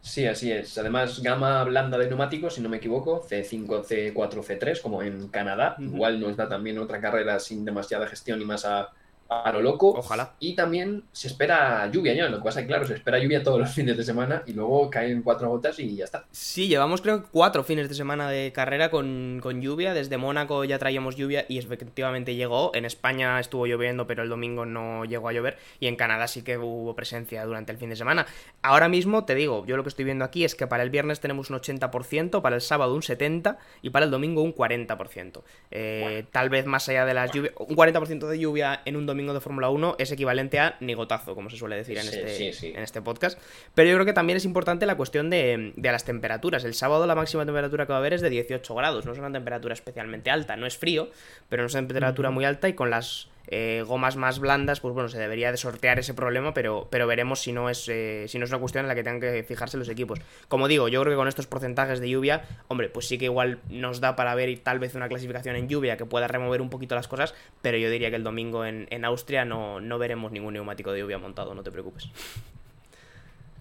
Sí, 0.00 0.26
así 0.26 0.50
es. 0.50 0.78
Además, 0.78 1.20
gama 1.22 1.62
blanda 1.64 1.98
de 1.98 2.06
neumáticos, 2.06 2.54
si 2.54 2.60
no 2.60 2.68
me 2.68 2.78
equivoco, 2.78 3.22
C5, 3.28 3.84
C4, 3.84 4.14
C3, 4.14 4.80
como 4.80 5.02
en 5.02 5.28
Canadá. 5.28 5.76
Igual 5.78 6.20
nos 6.20 6.36
da 6.36 6.48
también 6.48 6.78
otra 6.78 7.00
carrera 7.00 7.38
sin 7.38 7.64
demasiada 7.64 8.06
gestión 8.06 8.40
y 8.40 8.44
más 8.44 8.64
a, 8.64 8.90
a 9.28 9.52
lo 9.52 9.60
loco. 9.60 9.90
Ojalá. 9.90 10.34
Y 10.40 10.54
también 10.54 11.04
se 11.12 11.28
espera 11.28 11.90
lluvia, 11.90 12.14
ya. 12.14 12.28
Lo 12.28 12.38
que 12.38 12.44
pasa 12.44 12.60
es 12.60 12.64
que, 12.64 12.68
claro, 12.68 12.86
se 12.86 12.94
espera 12.94 13.18
lluvia 13.18 13.42
todos 13.42 13.58
los 13.58 13.70
fines 13.74 13.96
de 13.96 14.04
semana 14.04 14.42
y 14.46 14.52
luego 14.52 14.90
caen 14.90 15.22
cuatro 15.22 15.48
gotas 15.48 15.78
y 15.78 15.96
ya 15.96 16.04
está. 16.04 16.24
Sí, 16.30 16.68
llevamos 16.68 17.02
creo 17.02 17.24
cuatro 17.30 17.62
fines 17.62 17.88
de 17.88 17.94
semana 17.94 18.30
de 18.30 18.52
carrera 18.52 18.90
con, 18.90 19.40
lluvia. 19.60 19.92
Desde 19.92 20.16
Mónaco 20.16 20.64
ya 20.64 20.78
traíamos 20.78 21.16
lluvia 21.16 21.44
y 21.48 21.58
efectivamente 21.58 22.34
llegó. 22.34 22.74
En 22.74 22.84
España 22.84 23.38
estuvo 23.38 23.66
lloviendo, 23.66 24.06
pero 24.06 24.22
el 24.22 24.28
domingo 24.28 24.64
no 24.64 25.04
llegó 25.04 25.28
a 25.28 25.32
llover. 25.32 25.58
Y 25.80 25.88
en 25.88 25.96
Canadá 25.96 26.26
sí 26.26 26.42
que 26.42 26.56
hubo 26.56 26.94
presencia 26.94 27.44
durante 27.44 27.72
el 27.72 27.78
fin 27.78 27.90
de 27.90 27.96
semana. 27.96 28.26
Ahora 28.62 28.88
mismo, 28.88 29.24
te 29.24 29.34
digo, 29.34 29.66
yo 29.66 29.76
lo 29.76 29.82
que 29.82 29.90
estoy 29.90 30.04
viendo 30.04 30.24
aquí 30.24 30.44
es 30.44 30.54
que 30.54 30.66
para 30.66 30.82
el 30.82 30.90
viernes 30.90 31.20
tenemos 31.20 31.50
un 31.50 31.56
80%, 31.58 32.40
para 32.40 32.56
el 32.56 32.62
sábado 32.62 32.94
un 32.94 33.02
70% 33.02 33.56
y 33.82 33.90
para 33.90 34.06
el 34.06 34.10
domingo 34.10 34.42
un 34.42 34.54
40%. 34.54 35.42
Eh, 35.70 36.24
tal 36.32 36.48
vez 36.48 36.66
más 36.66 36.88
allá 36.88 37.04
de 37.04 37.14
las 37.14 37.30
lluvias, 37.32 37.52
un 37.58 37.76
40% 37.76 38.26
de 38.26 38.38
lluvia 38.38 38.80
en 38.84 38.96
un 38.96 39.06
domingo 39.06 39.17
de 39.26 39.40
Fórmula 39.40 39.68
1 39.70 39.96
es 39.98 40.12
equivalente 40.12 40.58
a 40.58 40.76
nigotazo, 40.80 41.34
como 41.34 41.50
se 41.50 41.56
suele 41.56 41.76
decir 41.76 41.98
en, 41.98 42.06
este, 42.06 42.68
en 42.68 42.82
este 42.82 43.02
podcast. 43.02 43.38
Pero 43.74 43.88
yo 43.88 43.96
creo 43.96 44.06
que 44.06 44.12
también 44.12 44.36
es 44.36 44.44
importante 44.44 44.86
la 44.86 44.96
cuestión 44.96 45.30
de, 45.30 45.72
las 45.76 46.04
temperaturas. 46.04 46.64
El 46.64 46.74
sábado 46.74 47.06
la 47.06 47.14
máxima 47.14 47.44
temperatura 47.44 47.86
que 47.86 47.92
va 47.92 47.96
a 47.96 48.00
haber 48.00 48.14
es 48.14 48.20
de 48.20 48.30
18 48.30 48.74
grados, 48.74 49.04
no 49.04 49.12
es 49.12 49.18
una 49.18 49.32
temperatura 49.32 49.74
especialmente 49.74 50.30
alta, 50.30 50.56
no 50.56 50.66
es 50.66 50.78
frío, 50.78 51.10
pero 51.48 51.62
no 51.62 51.66
es 51.66 51.74
una 51.74 51.86
temperatura 51.86 52.30
muy 52.30 52.44
alta 52.44 52.68
y 52.68 52.74
con 52.74 52.90
las 52.90 53.28
eh, 53.50 53.82
gomas 53.86 54.16
más 54.16 54.38
blandas, 54.38 54.80
pues 54.80 54.92
bueno, 54.92 55.08
se 55.08 55.18
debería 55.18 55.50
de 55.50 55.56
sortear 55.56 55.98
ese 55.98 56.12
problema, 56.12 56.52
pero, 56.52 56.86
pero 56.90 57.06
veremos 57.06 57.40
si 57.40 57.52
no, 57.52 57.70
es, 57.70 57.88
eh, 57.88 58.26
si 58.28 58.38
no 58.38 58.44
es 58.44 58.50
una 58.50 58.60
cuestión 58.60 58.84
en 58.84 58.88
la 58.88 58.94
que 58.94 59.02
tengan 59.02 59.20
que 59.20 59.42
fijarse 59.42 59.78
los 59.78 59.88
equipos. 59.88 60.20
Como 60.48 60.68
digo, 60.68 60.88
yo 60.88 61.00
creo 61.00 61.14
que 61.14 61.16
con 61.16 61.28
estos 61.28 61.46
porcentajes 61.46 62.00
de 62.00 62.10
lluvia, 62.10 62.42
hombre, 62.68 62.90
pues 62.90 63.08
sí 63.08 63.16
que 63.16 63.24
igual 63.24 63.58
nos 63.70 64.00
da 64.00 64.16
para 64.16 64.34
ver 64.34 64.58
tal 64.58 64.78
vez 64.78 64.94
una 64.94 65.08
clasificación 65.08 65.56
en 65.56 65.68
lluvia 65.68 65.96
que 65.96 66.04
pueda 66.04 66.28
remover 66.28 66.60
un 66.60 66.68
poquito 66.68 66.94
las 66.94 67.08
cosas, 67.08 67.34
pero 67.62 67.78
yo 67.78 67.90
diría 67.90 68.10
que 68.10 68.16
el 68.16 68.24
domingo 68.24 68.66
en, 68.66 69.04
Austria 69.04 69.44
no, 69.44 69.80
no 69.80 69.98
veremos 69.98 70.32
ningún 70.32 70.52
neumático 70.54 70.92
de 70.92 71.00
lluvia 71.00 71.18
montado, 71.18 71.54
no 71.54 71.62
te 71.62 71.70
preocupes. 71.70 72.10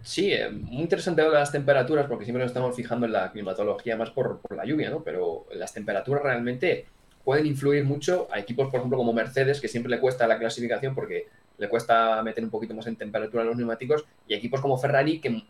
Sí, 0.02 0.34
eh, 0.34 0.50
muy 0.50 0.82
interesante 0.82 1.22
de 1.22 1.30
las 1.30 1.52
temperaturas, 1.52 2.08
porque 2.08 2.26
siempre 2.26 2.42
nos 2.42 2.52
estamos 2.52 2.76
fijando 2.76 3.06
en 3.06 3.14
la 3.14 3.32
climatología 3.32 3.96
más 3.96 4.10
por, 4.10 4.40
por 4.40 4.56
la 4.56 4.66
lluvia, 4.66 4.90
¿no? 4.90 5.04
Pero 5.04 5.46
las 5.54 5.74
temperaturas 5.74 6.24
realmente 6.24 6.86
pueden 7.28 7.46
influir 7.46 7.84
mucho 7.84 8.30
a 8.32 8.40
equipos, 8.40 8.70
por 8.70 8.78
ejemplo, 8.78 8.98
como 8.98 9.12
Mercedes, 9.12 9.60
que 9.60 9.68
siempre 9.68 9.90
le 9.90 10.00
cuesta 10.00 10.26
la 10.28 10.40
clasificación 10.40 10.96
porque 10.96 11.28
le 11.58 11.68
cuesta 11.68 12.24
meter 12.24 12.42
un 12.42 12.50
poquito 12.50 12.74
más 12.74 12.88
en 12.88 12.96
temperatura 12.96 13.44
los 13.44 13.58
neumáticos, 13.58 14.06
y 14.30 14.34
equipos 14.34 14.62
como 14.62 14.78
Ferrari, 14.78 15.20
que 15.20 15.44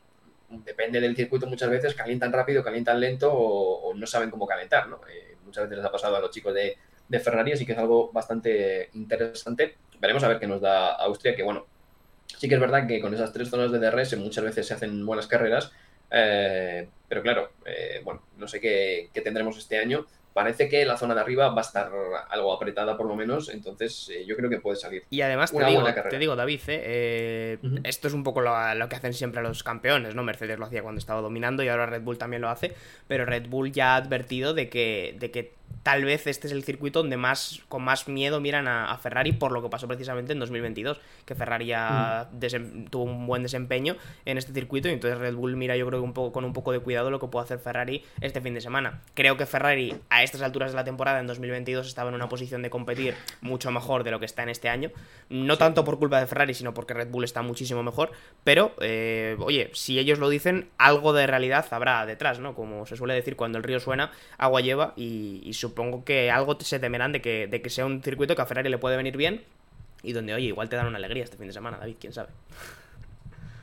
depende 0.50 1.00
del 1.00 1.16
circuito 1.16 1.46
muchas 1.46 1.70
veces, 1.70 1.94
calientan 1.94 2.34
rápido, 2.34 2.64
calientan 2.64 3.00
lento 3.00 3.32
o, 3.32 3.94
no 3.94 4.08
saben 4.08 4.32
cómo 4.32 4.48
calentar, 4.48 4.88
¿no? 4.88 5.02
Eh, 5.08 5.36
muchas 5.46 5.66
veces 5.66 5.78
les 5.78 5.86
ha 5.86 5.92
pasado 5.92 6.16
a 6.16 6.20
los 6.20 6.32
chicos 6.32 6.52
de, 6.52 6.78
Ferrari, 7.20 7.52
así 7.52 7.64
que 7.64 7.74
es 7.74 7.78
algo 7.78 8.12
bastante 8.12 8.90
interesante. 8.96 9.76
Veremos 10.00 10.24
a 10.24 10.30
ver 10.30 10.40
qué 10.40 10.48
nos 10.48 10.62
da 10.62 10.94
Austria, 10.94 11.36
que 11.36 11.44
bueno, 11.44 11.68
sí 12.26 12.50
que 12.50 12.56
es 12.56 12.60
verdad 12.60 12.88
que 12.88 13.00
con 13.00 13.14
esas 13.14 13.32
tres 13.32 13.52
zonas 13.52 13.72
de 13.72 13.78
DRS 13.78 14.18
muchas 14.18 14.44
veces 14.44 14.66
se 14.66 14.74
hacen 14.74 15.06
buenas 15.06 15.28
carreras, 15.28 15.72
eh, 16.10 16.90
pero 17.08 17.22
claro, 17.22 17.52
eh, 17.68 18.02
bueno, 18.04 18.24
no 18.38 18.48
sé 18.48 18.60
qué, 18.60 19.12
qué, 19.14 19.22
tendremos 19.22 19.60
este 19.60 19.78
año 19.78 20.08
parece 20.38 20.70
que 20.70 20.86
la 20.86 20.98
zona 20.98 21.16
de 21.16 21.22
arriba 21.22 21.50
va 21.50 21.62
a 21.62 21.66
estar 21.66 21.92
algo 22.30 22.54
apretada 22.54 22.96
por 22.96 23.08
lo 23.08 23.16
menos, 23.16 23.50
entonces 23.50 24.08
eh, 24.10 24.24
yo 24.24 24.36
creo 24.36 24.52
que 24.52 24.60
puede 24.60 24.78
salir. 24.78 25.04
Y 25.10 25.22
además 25.22 25.52
te, 25.52 25.66
digo, 25.66 25.84
te 25.84 26.20
digo, 26.20 26.36
David, 26.36 26.60
eh, 26.68 27.58
eh, 27.64 27.80
esto 27.84 28.08
es 28.08 28.14
un 28.14 28.24
poco 28.24 28.42
lo, 28.42 28.52
que 28.88 28.96
hacen 28.96 29.16
siempre 29.16 29.42
los 29.42 29.64
campeones, 29.64 30.14
¿no? 30.14 30.22
Mercedes 30.22 30.60
lo 30.60 30.68
hacía 30.68 30.84
cuando 30.84 31.00
estaba 31.00 31.22
dominando 31.22 31.64
y 31.64 31.70
ahora 31.70 31.88
Red 31.88 32.04
Bull 32.04 32.20
también 32.20 32.44
lo 32.44 32.50
hace, 32.50 32.76
pero 33.08 33.26
Red 33.26 33.48
Bull 33.48 33.72
ya 33.72 33.96
ha 33.96 33.96
advertido 33.96 34.54
de 34.54 34.70
que, 34.70 35.16
de 35.18 35.32
que 35.32 35.57
tal 35.88 36.04
vez 36.04 36.28
este 36.28 36.48
es 36.48 36.54
el 36.54 36.66
circuito 36.66 37.00
donde 37.00 37.16
más 37.16 37.62
con 37.70 37.82
más 37.82 38.10
miedo 38.10 38.42
miran 38.42 38.68
a, 38.68 38.98
Ferrari 38.98 39.32
por 39.32 39.54
lo 39.54 39.62
que 39.62 39.70
pasó 39.70 39.88
precisamente 39.88 40.34
en 40.34 40.40
2022, 40.40 41.00
que 41.26 41.34
Ferrari 41.34 41.68
ya 41.68 42.30
mm. 42.30 42.86
tuvo 42.90 43.04
un 43.04 43.26
buen 43.26 43.42
desempeño 43.42 43.96
en 44.26 44.38
este 44.38 44.52
circuito 44.52 44.90
y 44.90 44.92
entonces 44.92 45.18
Red 45.18 45.36
Bull 45.36 45.56
mira 45.56 45.78
yo 45.78 45.88
creo 45.88 46.02
que 46.02 46.04
un 46.04 46.12
poco, 46.14 46.34
con 46.34 46.44
un 46.44 46.52
poco 46.52 46.74
de 46.74 46.80
cuidado 46.80 47.10
lo 47.10 47.20
que 47.20 47.28
puede 47.28 47.46
hacer 47.46 47.60
Ferrari 47.60 48.04
este 48.20 48.42
fin 48.42 48.54
de 48.54 48.60
semana. 48.60 49.02
Creo 49.14 49.38
que 49.38 49.46
Ferrari 49.46 49.96
a 50.10 50.24
estas 50.24 50.42
alturas 50.42 50.72
de 50.72 50.76
la 50.76 50.84
temporada 50.84 51.22
en 51.22 51.28
2022 51.28 51.88
estaba 51.88 52.10
en 52.10 52.16
una 52.16 52.28
posición 52.28 52.62
de 52.62 52.70
competir 52.70 53.16
mucho 53.40 53.72
mejor 53.72 54.04
de 54.04 54.12
lo 54.12 54.20
que 54.20 54.26
está 54.26 54.44
en 54.44 54.50
este 54.50 54.68
año, 54.68 54.92
no 55.30 55.58
tanto 55.58 55.86
por 55.86 56.00
culpa 56.00 56.20
de 56.20 56.28
Ferrari, 56.28 56.54
sino 56.54 56.74
porque 56.74 56.94
Red 56.96 57.10
Bull 57.12 57.24
está 57.24 57.42
muchísimo 57.42 57.82
mejor, 57.84 58.12
pero 58.44 58.74
eh, 58.82 59.38
oye, 59.40 59.70
si 59.74 60.00
ellos 60.00 60.20
lo 60.20 60.28
dicen, 60.28 60.70
algo 60.78 61.14
de 61.14 61.28
realidad 61.28 61.66
habrá 61.72 62.06
detrás, 62.06 62.40
¿no? 62.40 62.56
Como 62.56 62.86
se 62.86 62.98
suele 62.98 63.14
decir, 63.14 63.38
cuando 63.38 63.58
el 63.58 63.64
río 63.64 63.80
suena, 63.80 64.12
agua 64.38 64.60
lleva 64.60 64.94
y, 64.96 65.42
y 65.44 65.54
supongo 65.58 66.06
que 66.06 66.32
algo 66.32 66.58
se 66.60 66.80
temerán 66.80 67.12
de 67.12 67.22
que, 67.22 67.48
de 67.48 67.62
que 67.62 67.70
sea 67.70 67.86
un 67.86 68.02
circuito 68.02 68.36
que 68.36 68.42
a 68.42 68.46
Ferrari 68.46 68.70
le 68.70 68.78
puede 68.78 68.98
venir 68.98 69.18
bien 69.18 69.44
y 70.04 70.14
donde, 70.14 70.34
oye, 70.34 70.48
igual 70.48 70.70
te 70.70 70.76
dan 70.76 70.88
una 70.88 70.98
alegría 70.98 71.24
este 71.24 71.38
fin 71.38 71.48
de 71.48 71.54
semana, 71.54 71.78
David, 71.78 71.96
quién 72.00 72.14
sabe. 72.14 72.30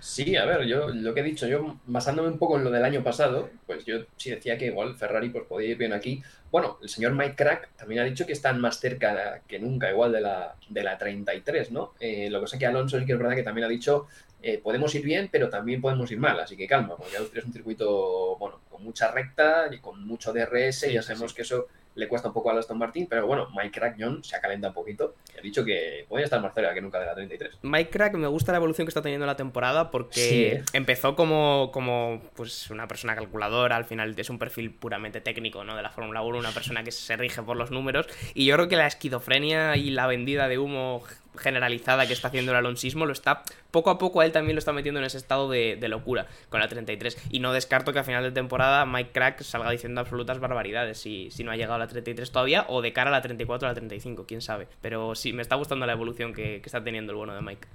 Sí, 0.00 0.36
a 0.36 0.44
ver, 0.44 0.66
yo 0.66 0.88
lo 0.88 1.14
que 1.14 1.20
he 1.20 1.22
dicho, 1.22 1.46
yo 1.46 1.78
basándome 1.86 2.28
un 2.28 2.38
poco 2.38 2.58
en 2.58 2.64
lo 2.64 2.70
del 2.70 2.84
año 2.84 3.02
pasado, 3.02 3.48
pues 3.66 3.86
yo 3.86 4.04
sí 4.18 4.30
decía 4.30 4.58
que 4.58 4.66
igual 4.66 4.94
Ferrari 4.96 5.30
pues 5.30 5.46
podía 5.46 5.70
ir 5.70 5.78
bien 5.78 5.94
aquí. 5.94 6.22
Bueno, 6.50 6.78
el 6.82 6.90
señor 6.90 7.14
Mike 7.14 7.36
Crack 7.36 7.70
también 7.76 8.02
ha 8.02 8.04
dicho 8.04 8.26
que 8.26 8.34
están 8.34 8.60
más 8.60 8.78
cerca 8.78 9.40
que 9.48 9.58
nunca, 9.58 9.90
igual 9.90 10.12
de 10.12 10.20
la, 10.20 10.56
de 10.68 10.82
la 10.82 10.98
33, 10.98 11.70
¿no? 11.70 11.94
Eh, 11.98 12.28
lo 12.28 12.38
que 12.38 12.42
pasa 12.42 12.58
que 12.58 12.66
Alonso 12.66 12.98
sí 12.98 13.06
que 13.06 13.12
es 13.12 13.18
verdad 13.18 13.34
que 13.34 13.42
también 13.42 13.64
ha 13.64 13.68
dicho 13.70 14.06
eh, 14.42 14.60
podemos 14.62 14.94
ir 14.94 15.02
bien, 15.02 15.30
pero 15.32 15.48
también 15.48 15.80
podemos 15.80 16.10
ir 16.10 16.18
mal, 16.18 16.38
así 16.38 16.54
que 16.54 16.66
calma, 16.66 16.98
porque 16.98 17.16
Austria 17.16 17.40
es 17.40 17.46
un 17.46 17.54
circuito, 17.54 18.36
bueno, 18.36 18.60
con 18.68 18.84
mucha 18.84 19.10
recta 19.10 19.70
y 19.72 19.78
con 19.78 20.06
mucho 20.06 20.34
DRS, 20.34 20.92
ya 20.92 21.00
sabemos 21.00 21.32
que 21.32 21.40
eso 21.40 21.68
le 21.94 22.08
cuesta 22.08 22.28
un 22.28 22.34
poco 22.34 22.50
a 22.50 22.58
Aston 22.58 22.78
Martin, 22.78 23.06
pero 23.08 23.26
bueno, 23.26 23.48
Mike 23.56 23.78
Crack 23.78 23.96
John 23.98 24.22
se 24.24 24.36
acalenta 24.36 24.68
un 24.68 24.74
poquito 24.74 25.14
y 25.34 25.38
ha 25.38 25.42
dicho 25.42 25.64
que 25.64 26.06
puede 26.08 26.24
estar 26.24 26.40
más 26.40 26.54
cerca 26.54 26.74
que 26.74 26.80
nunca 26.80 26.98
de 26.98 27.06
la 27.06 27.14
33. 27.14 27.58
Mike 27.62 27.90
Crack 27.90 28.14
me 28.14 28.26
gusta 28.26 28.52
la 28.52 28.58
evolución 28.58 28.86
que 28.86 28.90
está 28.90 29.02
teniendo 29.02 29.26
la 29.26 29.36
temporada 29.36 29.90
porque 29.90 30.62
empezó 30.72 31.14
como, 31.14 31.70
como 31.72 32.20
pues 32.34 32.70
una 32.70 32.88
persona 32.88 33.14
calculadora, 33.14 33.76
al 33.76 33.84
final 33.84 34.14
es 34.16 34.30
un 34.30 34.38
perfil 34.38 34.70
puramente 34.72 35.20
técnico 35.20 35.64
¿no? 35.64 35.76
de 35.76 35.82
la 35.82 35.90
Fórmula 35.90 36.22
1, 36.22 36.38
una 36.38 36.52
persona 36.52 36.82
que 36.82 36.92
se 36.92 37.16
rige 37.16 37.42
por 37.42 37.56
los 37.56 37.70
números 37.70 38.06
y 38.34 38.46
yo 38.46 38.54
creo 38.56 38.68
que 38.68 38.76
la 38.76 38.86
esquizofrenia 38.86 39.76
y 39.76 39.90
la 39.90 40.06
vendida 40.06 40.48
de 40.48 40.58
humo 40.58 41.02
generalizada 41.36 42.06
que 42.06 42.12
está 42.12 42.28
haciendo 42.28 42.52
el 42.52 42.58
alonsismo 42.58 43.06
lo 43.06 43.12
está 43.12 43.42
poco 43.70 43.90
a 43.90 43.98
poco 43.98 44.22
él 44.22 44.32
también 44.32 44.54
lo 44.54 44.58
está 44.58 44.72
metiendo 44.72 45.00
en 45.00 45.06
ese 45.06 45.18
estado 45.18 45.48
de, 45.50 45.76
locura 45.88 46.26
con 46.48 46.60
la 46.60 46.68
33 46.68 47.18
y 47.30 47.40
no 47.40 47.52
descarto 47.52 47.92
que 47.92 47.98
a 47.98 48.04
final 48.04 48.22
de 48.22 48.30
temporada 48.30 48.86
Mike 48.86 49.10
Crack 49.12 49.42
salga 49.42 49.70
diciendo 49.70 50.00
absolutas 50.00 50.38
barbaridades 50.38 50.98
si, 50.98 51.30
si 51.30 51.44
no 51.44 51.50
ha 51.50 51.56
llegado 51.56 51.74
a 51.74 51.78
la 51.78 51.88
33 51.88 52.30
todavía 52.30 52.66
o 52.68 52.82
de 52.82 52.92
cara 52.92 53.10
a 53.10 53.12
la 53.12 53.22
34 53.22 53.66
o 53.66 53.68
a 53.68 53.72
la 53.72 53.74
35 53.74 54.24
quién 54.26 54.40
sabe. 54.40 54.68
Pero 54.80 55.14
sí 55.14 55.32
me 55.32 55.42
está 55.42 55.56
gustando 55.56 55.86
la 55.86 55.92
evolución 55.92 56.32
que, 56.32 56.60
que 56.60 56.66
está 56.66 56.82
teniendo 56.82 57.12
el 57.12 57.16
bueno 57.16 57.34
de 57.34 57.42
Mike. 57.42 57.68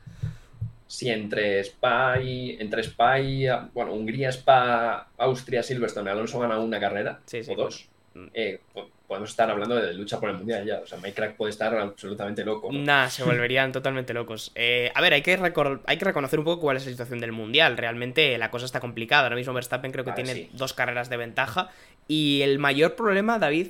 Si 0.89 1.07
entre 1.07 1.59
Spa 1.59 2.19
y, 2.19 2.57
entre 2.59 2.81
Spa 2.81 3.19
y, 3.19 3.45
bueno, 3.75 3.93
Hungría, 3.93 4.29
Spa, 4.29 5.09
Austria, 5.19 5.61
Silverstone, 5.61 6.09
Alonso 6.09 6.39
gana 6.39 6.57
una 6.57 6.79
carrera 6.79 7.19
o 7.47 7.55
dos, 7.55 7.87
eh, 8.33 8.59
podemos 9.09 9.31
estar 9.31 9.49
hablando 9.49 9.75
de 9.75 9.91
lucha 9.95 10.19
por 10.19 10.29
el 10.29 10.37
mundial 10.37 10.63
ya. 10.63 10.81
O 10.83 10.85
sea, 10.85 10.99
Mike 10.99 11.15
Crack 11.15 11.35
puede 11.35 11.49
estar 11.49 11.75
absolutamente 11.75 12.45
loco. 12.45 12.69
Nah, 12.71 13.09
se 13.09 13.23
volverían 13.25 13.71
totalmente 13.71 14.13
locos. 14.13 14.51
Eh, 14.53 14.91
a 14.93 15.01
ver, 15.01 15.13
hay 15.13 15.23
que, 15.23 15.31
hay 15.85 15.97
que 15.97 16.05
reconocer 16.05 16.37
un 16.37 16.45
poco 16.45 16.61
cuál 16.61 16.77
es 16.77 16.85
la 16.85 16.91
situación 16.91 17.19
del 17.19 17.31
mundial. 17.31 17.75
Realmente 17.75 18.37
la 18.37 18.51
cosa 18.51 18.65
está 18.65 18.79
complicada. 18.79 19.23
Ahora 19.23 19.35
mismo 19.35 19.51
Verstappen 19.51 19.91
creo 19.91 20.05
que 20.05 20.11
tiene 20.11 20.49
dos 20.53 20.73
carreras 20.73 21.09
de 21.09 21.17
ventaja. 21.17 21.71
Y 22.07 22.41
el 22.43 22.59
mayor 22.59 22.95
problema, 22.95 23.39
David, 23.39 23.69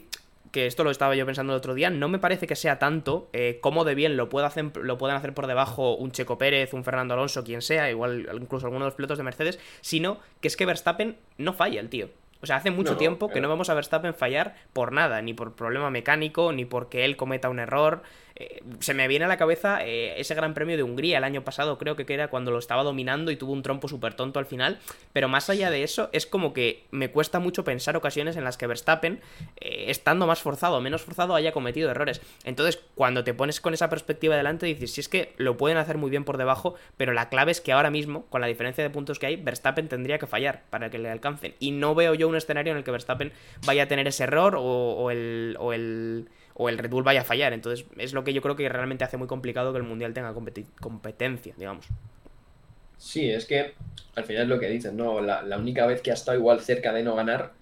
que 0.51 0.65
esto 0.65 0.84
lo 0.84 0.91
estaba 0.91 1.15
yo 1.15 1.25
pensando 1.25 1.53
el 1.53 1.58
otro 1.58 1.74
día, 1.74 1.89
no 1.89 2.10
me 2.10 2.19
parece 2.19 2.46
que 2.46 2.55
sea 2.58 2.77
tanto 2.77 3.29
eh, 3.31 3.60
cómo 3.62 3.86
de 3.86 3.96
bien 3.96 4.17
lo, 4.17 4.27
puede 4.27 4.46
hacer, 4.46 4.75
lo 4.75 4.98
pueden 4.98 5.15
hacer 5.15 5.34
por 5.34 5.48
debajo 5.48 5.96
un 5.96 6.12
Checo 6.12 6.38
Pérez, 6.38 6.74
un 6.74 6.84
Fernando 6.84 7.13
Alonso, 7.13 7.43
quien 7.43 7.62
sea, 7.62 7.89
igual 7.89 8.27
incluso 8.34 8.67
alguno 8.67 8.86
de 8.86 8.89
los 8.89 8.96
pilotos 8.96 9.17
de 9.17 9.24
Mercedes, 9.24 9.60
sino 9.81 10.19
que 10.41 10.50
es 10.50 10.58
que 10.58 10.65
Verstappen 10.65 11.17
no 11.38 11.53
falla 11.53 11.79
el 11.79 11.89
tío. 11.89 12.10
O 12.41 12.46
sea, 12.46 12.55
hace 12.55 12.72
mucho 12.72 12.96
tiempo 12.96 13.29
que 13.29 13.41
no 13.41 13.50
vamos 13.50 13.69
a 13.69 13.74
Verstappen 13.74 14.13
fallar 14.13 14.55
por 14.72 14.93
nada, 14.93 15.22
ni 15.22 15.34
por 15.34 15.55
problema 15.55 15.89
mecánico, 15.89 16.53
ni 16.53 16.65
porque 16.65 17.03
él 17.03 17.17
cometa 17.17 17.50
un 17.50 17.60
error. 17.60 18.01
Eh, 18.39 18.63
se 18.79 18.93
me 18.93 19.08
viene 19.10 19.25
a 19.25 19.27
la 19.27 19.38
cabeza 19.38 19.86
eh, 19.86 20.19
ese 20.19 20.34
gran 20.34 20.53
premio 20.53 20.77
de 20.77 20.84
Hungría 20.84 21.17
el 21.17 21.25
año 21.25 21.43
pasado, 21.43 21.77
creo 21.77 21.98
que 21.98 22.05
era 22.08 22.29
cuando 22.29 22.51
lo 22.51 22.60
estaba 22.60 22.84
dominando 22.84 23.31
y 23.31 23.36
tuvo 23.36 23.51
un 23.51 23.62
trompo 23.62 23.89
súper 23.89 24.13
tonto 24.13 24.39
al 24.39 24.46
final. 24.46 24.79
Pero 25.12 25.27
más 25.27 25.50
allá 25.50 25.69
de 25.69 25.84
eso, 25.84 26.10
es 26.13 26.25
como 26.25 26.53
que 26.53 26.86
me 26.91 27.12
cuesta 27.12 27.39
mucho 27.39 27.65
pensar 27.65 27.98
ocasiones 27.98 28.38
en 28.38 28.46
las 28.46 28.58
que 28.58 28.65
Verstappen, 28.65 29.19
eh, 29.58 29.86
estando 29.88 30.25
más 30.25 30.41
forzado 30.41 30.77
o 30.77 30.81
menos 30.81 31.01
forzado, 31.01 31.36
haya 31.36 31.51
cometido 31.51 31.91
errores. 31.91 32.22
Entonces, 32.46 32.81
cuando 32.96 33.24
te 33.24 33.34
pones 33.34 33.60
con 33.60 33.74
esa 33.74 33.89
perspectiva 33.89 34.38
delante, 34.38 34.65
dices, 34.65 34.93
si 34.93 35.01
es 35.01 35.10
que 35.10 35.34
lo 35.38 35.58
pueden 35.58 35.77
hacer 35.77 35.98
muy 35.98 36.10
bien 36.10 36.24
por 36.24 36.38
debajo, 36.38 36.75
pero 36.96 37.12
la 37.12 37.27
clave 37.27 37.51
es 37.51 37.60
que 37.60 37.74
ahora 37.74 37.91
mismo, 37.91 38.25
con 38.27 38.39
la 38.39 38.48
diferencia 38.48 38.84
de 38.84 38.89
puntos 38.89 39.19
que 39.19 39.25
hay, 39.25 39.36
Verstappen 39.36 39.89
tendría 39.89 40.17
que 40.17 40.27
fallar 40.27 40.63
para 40.69 40.89
que 40.89 40.98
le 40.98 41.10
alcancen. 41.10 41.55
Y 41.60 41.72
no 41.72 41.93
veo 41.93 42.13
yo 42.13 42.29
un 42.29 42.38
escenario 42.38 42.72
en 42.72 42.77
el 42.77 42.84
que 42.86 42.91
Verstappen 42.91 43.34
vaya 43.65 43.84
a 43.84 43.88
tener 43.88 44.08
ese 44.08 44.24
error 44.24 44.55
o 44.58 45.12
el, 45.12 45.58
o 45.60 45.74
el 45.74 46.29
o 46.62 46.68
el 46.68 46.78
Red 46.78 46.89
Bull 46.89 47.04
vaya 47.04 47.22
a 47.22 47.24
fallar. 47.24 47.54
Entonces 47.54 47.86
es 47.98 48.12
lo 48.12 48.25
que 48.25 48.34
yo 48.34 48.42
creo 48.42 48.58
que 48.58 48.68
realmente 48.68 49.06
hace 49.06 49.16
muy 49.16 49.28
complicado 49.28 49.72
que 49.72 49.78
el 49.78 49.86
Mundial 49.86 50.13
tenga 50.13 50.34
competencia, 50.82 51.54
digamos. 51.58 51.88
Sí, 52.98 53.32
es 53.32 53.46
que 53.46 53.75
al 54.16 54.25
final 54.25 54.44
es 54.44 54.50
lo 54.50 54.60
que 54.60 54.68
dices, 54.68 54.92
¿no? 54.92 55.22
La, 55.22 55.58
única 55.58 55.88
vez 55.88 56.01
que 56.01 56.12
ha 56.12 56.16
estado 56.16 56.38
igual 56.38 56.60
cerca 56.60 56.92
de 56.92 57.01
no 57.01 57.16
ganar, 57.16 57.54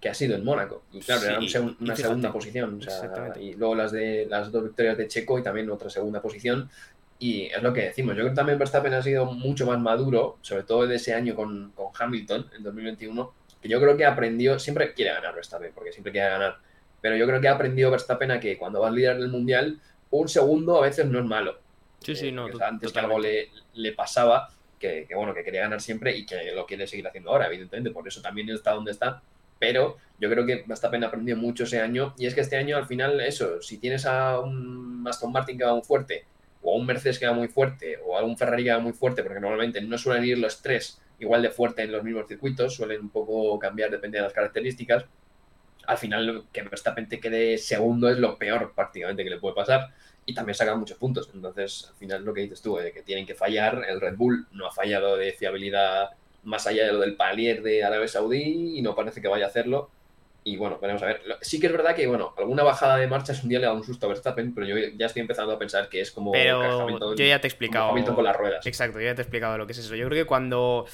que 0.00 0.08
ha 0.08 0.14
sido 0.14 0.34
en 0.34 0.44
Mónaco. 0.44 0.82
Y 0.92 1.00
claro, 1.00 1.26
era 1.26 1.38
una 1.78 1.94
segunda 1.94 2.32
posición. 2.32 2.80
y 3.38 3.52
luego 3.52 3.74
las 3.74 3.92
de 3.92 4.26
las 4.30 4.50
dos 4.50 4.64
victorias 4.64 4.96
de 4.96 5.08
Checo 5.08 5.38
y 5.38 5.42
también 5.42 5.70
otra 5.70 5.90
segunda 5.90 6.22
posición. 6.22 6.70
Y 7.18 7.42
es 7.42 7.62
lo 7.62 7.74
que 7.74 7.82
decimos. 7.82 8.14
Yo 8.14 8.22
creo 8.22 8.30
que 8.30 8.36
también 8.36 8.58
Verstappen 8.58 8.94
ha 8.94 9.02
sido 9.02 9.26
mucho 9.26 9.66
más 9.66 9.78
maduro, 9.78 10.38
sobre 10.40 10.62
todo 10.62 10.86
de 10.86 10.96
ese 10.96 11.12
año 11.12 11.36
con, 11.36 11.72
con 11.72 11.88
Hamilton, 11.96 12.50
en 12.56 12.62
2021, 12.62 13.34
que 13.60 13.68
yo 13.68 13.78
creo 13.78 13.94
que 13.94 14.06
aprendió, 14.06 14.58
siempre 14.58 14.94
quiere 14.94 15.12
ganar 15.12 15.34
Verstappen, 15.34 15.72
porque 15.74 15.92
siempre 15.92 16.12
quiere 16.12 16.30
ganar 16.30 16.71
pero 17.02 17.16
yo 17.16 17.26
creo 17.26 17.40
que 17.40 17.48
ha 17.48 17.52
aprendido 17.52 17.90
Verstappen 17.90 18.30
a 18.30 18.40
que 18.40 18.56
cuando 18.56 18.80
vas 18.80 18.92
a 18.92 18.94
liderar 18.94 19.16
el 19.16 19.28
mundial, 19.28 19.78
un 20.10 20.28
segundo 20.28 20.78
a 20.78 20.86
veces 20.86 21.04
no 21.06 21.18
es 21.18 21.24
malo. 21.24 21.58
Sí, 21.98 22.16
sí, 22.16 22.32
no. 22.32 22.46
antes 22.64 22.92
que 22.92 22.98
algo 22.98 23.18
le, 23.18 23.50
le 23.74 23.92
pasaba, 23.92 24.48
que, 24.78 25.06
bueno, 25.14 25.34
que 25.34 25.44
quería 25.44 25.62
ganar 25.62 25.80
siempre 25.80 26.16
y 26.16 26.24
que 26.24 26.52
lo 26.52 26.64
quiere 26.64 26.86
seguir 26.86 27.06
haciendo 27.06 27.30
ahora, 27.30 27.46
evidentemente, 27.46 27.90
por 27.90 28.06
eso 28.06 28.22
también 28.22 28.48
está 28.48 28.72
donde 28.72 28.92
está. 28.92 29.20
Pero 29.58 29.98
yo 30.18 30.28
creo 30.30 30.44
que 30.44 30.64
Verstappen 30.66 31.04
ha 31.04 31.08
aprendido 31.08 31.36
mucho 31.36 31.64
ese 31.64 31.80
año 31.80 32.14
y 32.18 32.26
es 32.26 32.34
que 32.34 32.40
este 32.40 32.56
año 32.56 32.76
al 32.76 32.86
final 32.86 33.20
eso, 33.20 33.60
si 33.62 33.78
tienes 33.78 34.06
a 34.06 34.40
un 34.40 35.04
Aston 35.06 35.30
Martin 35.30 35.58
que 35.58 35.64
va 35.64 35.74
muy 35.74 35.82
fuerte, 35.82 36.24
o 36.62 36.74
a 36.74 36.78
un 36.78 36.86
Mercedes 36.86 37.18
que 37.18 37.26
va 37.26 37.32
muy 37.32 37.48
fuerte, 37.48 37.98
o 38.04 38.16
a 38.16 38.24
un 38.24 38.36
Ferrari 38.36 38.64
que 38.64 38.72
va 38.72 38.78
muy 38.80 38.92
fuerte, 38.92 39.22
porque 39.22 39.40
normalmente 39.40 39.80
no 39.80 39.98
suelen 39.98 40.24
ir 40.24 40.38
los 40.38 40.62
tres 40.62 41.00
igual 41.20 41.42
de 41.42 41.50
fuerte 41.50 41.82
en 41.82 41.92
los 41.92 42.02
mismos 42.02 42.26
circuitos, 42.26 42.74
suelen 42.74 43.00
un 43.00 43.10
poco 43.10 43.56
cambiar 43.58 43.90
dependiendo 43.90 44.24
de 44.24 44.28
las 44.28 44.32
características, 44.32 45.04
al 45.86 45.98
final 45.98 46.44
que 46.52 46.62
Verstappen 46.62 47.08
te 47.08 47.20
quede 47.20 47.58
segundo 47.58 48.08
es 48.08 48.18
lo 48.18 48.36
peor 48.38 48.72
prácticamente 48.74 49.24
que 49.24 49.30
le 49.30 49.38
puede 49.38 49.54
pasar 49.54 49.90
y 50.24 50.34
también 50.34 50.54
sacan 50.54 50.78
muchos 50.78 50.98
puntos. 50.98 51.30
Entonces, 51.34 51.86
al 51.88 51.96
final 51.96 52.24
lo 52.24 52.32
que 52.32 52.42
dices 52.42 52.62
tú, 52.62 52.76
de 52.76 52.92
que 52.92 53.02
tienen 53.02 53.26
que 53.26 53.34
fallar, 53.34 53.84
el 53.88 54.00
Red 54.00 54.16
Bull 54.16 54.46
no 54.52 54.66
ha 54.66 54.72
fallado 54.72 55.16
de 55.16 55.32
fiabilidad 55.32 56.10
más 56.44 56.66
allá 56.66 56.86
de 56.86 56.92
lo 56.92 57.00
del 57.00 57.16
palier 57.16 57.62
de 57.62 57.84
Arabia 57.84 58.08
Saudí 58.08 58.78
y 58.78 58.82
no 58.82 58.94
parece 58.94 59.20
que 59.20 59.28
vaya 59.28 59.46
a 59.46 59.48
hacerlo. 59.48 59.90
Y 60.44 60.56
bueno, 60.56 60.78
veremos 60.80 61.02
a 61.04 61.06
ver. 61.06 61.22
Sí 61.40 61.60
que 61.60 61.66
es 61.66 61.72
verdad 61.72 61.94
que, 61.94 62.06
bueno, 62.08 62.34
alguna 62.36 62.64
bajada 62.64 62.96
de 62.96 63.06
marcha 63.06 63.32
es 63.32 63.44
un 63.44 63.48
día 63.48 63.60
le 63.60 63.66
da 63.66 63.72
un 63.72 63.84
susto 63.84 64.06
a 64.06 64.08
Verstappen, 64.08 64.52
pero 64.52 64.66
yo 64.66 64.74
ya 64.96 65.06
estoy 65.06 65.20
empezando 65.20 65.52
a 65.52 65.58
pensar 65.58 65.88
que 65.88 66.00
es 66.00 66.10
como. 66.10 66.32
Pero 66.32 67.14
yo 67.14 67.24
ya 67.24 67.40
te 67.40 67.46
he 67.46 67.48
explicado. 67.48 67.94
Con 68.14 68.24
las 68.24 68.36
ruedas. 68.36 68.66
Exacto, 68.66 68.98
yo 68.98 69.06
ya 69.06 69.14
te 69.14 69.22
he 69.22 69.24
explicado 69.24 69.56
lo 69.56 69.66
que 69.66 69.72
es 69.72 69.78
eso. 69.78 69.94
Yo 69.94 70.08
creo 70.08 70.24
que 70.24 70.26
cuando 70.26 70.86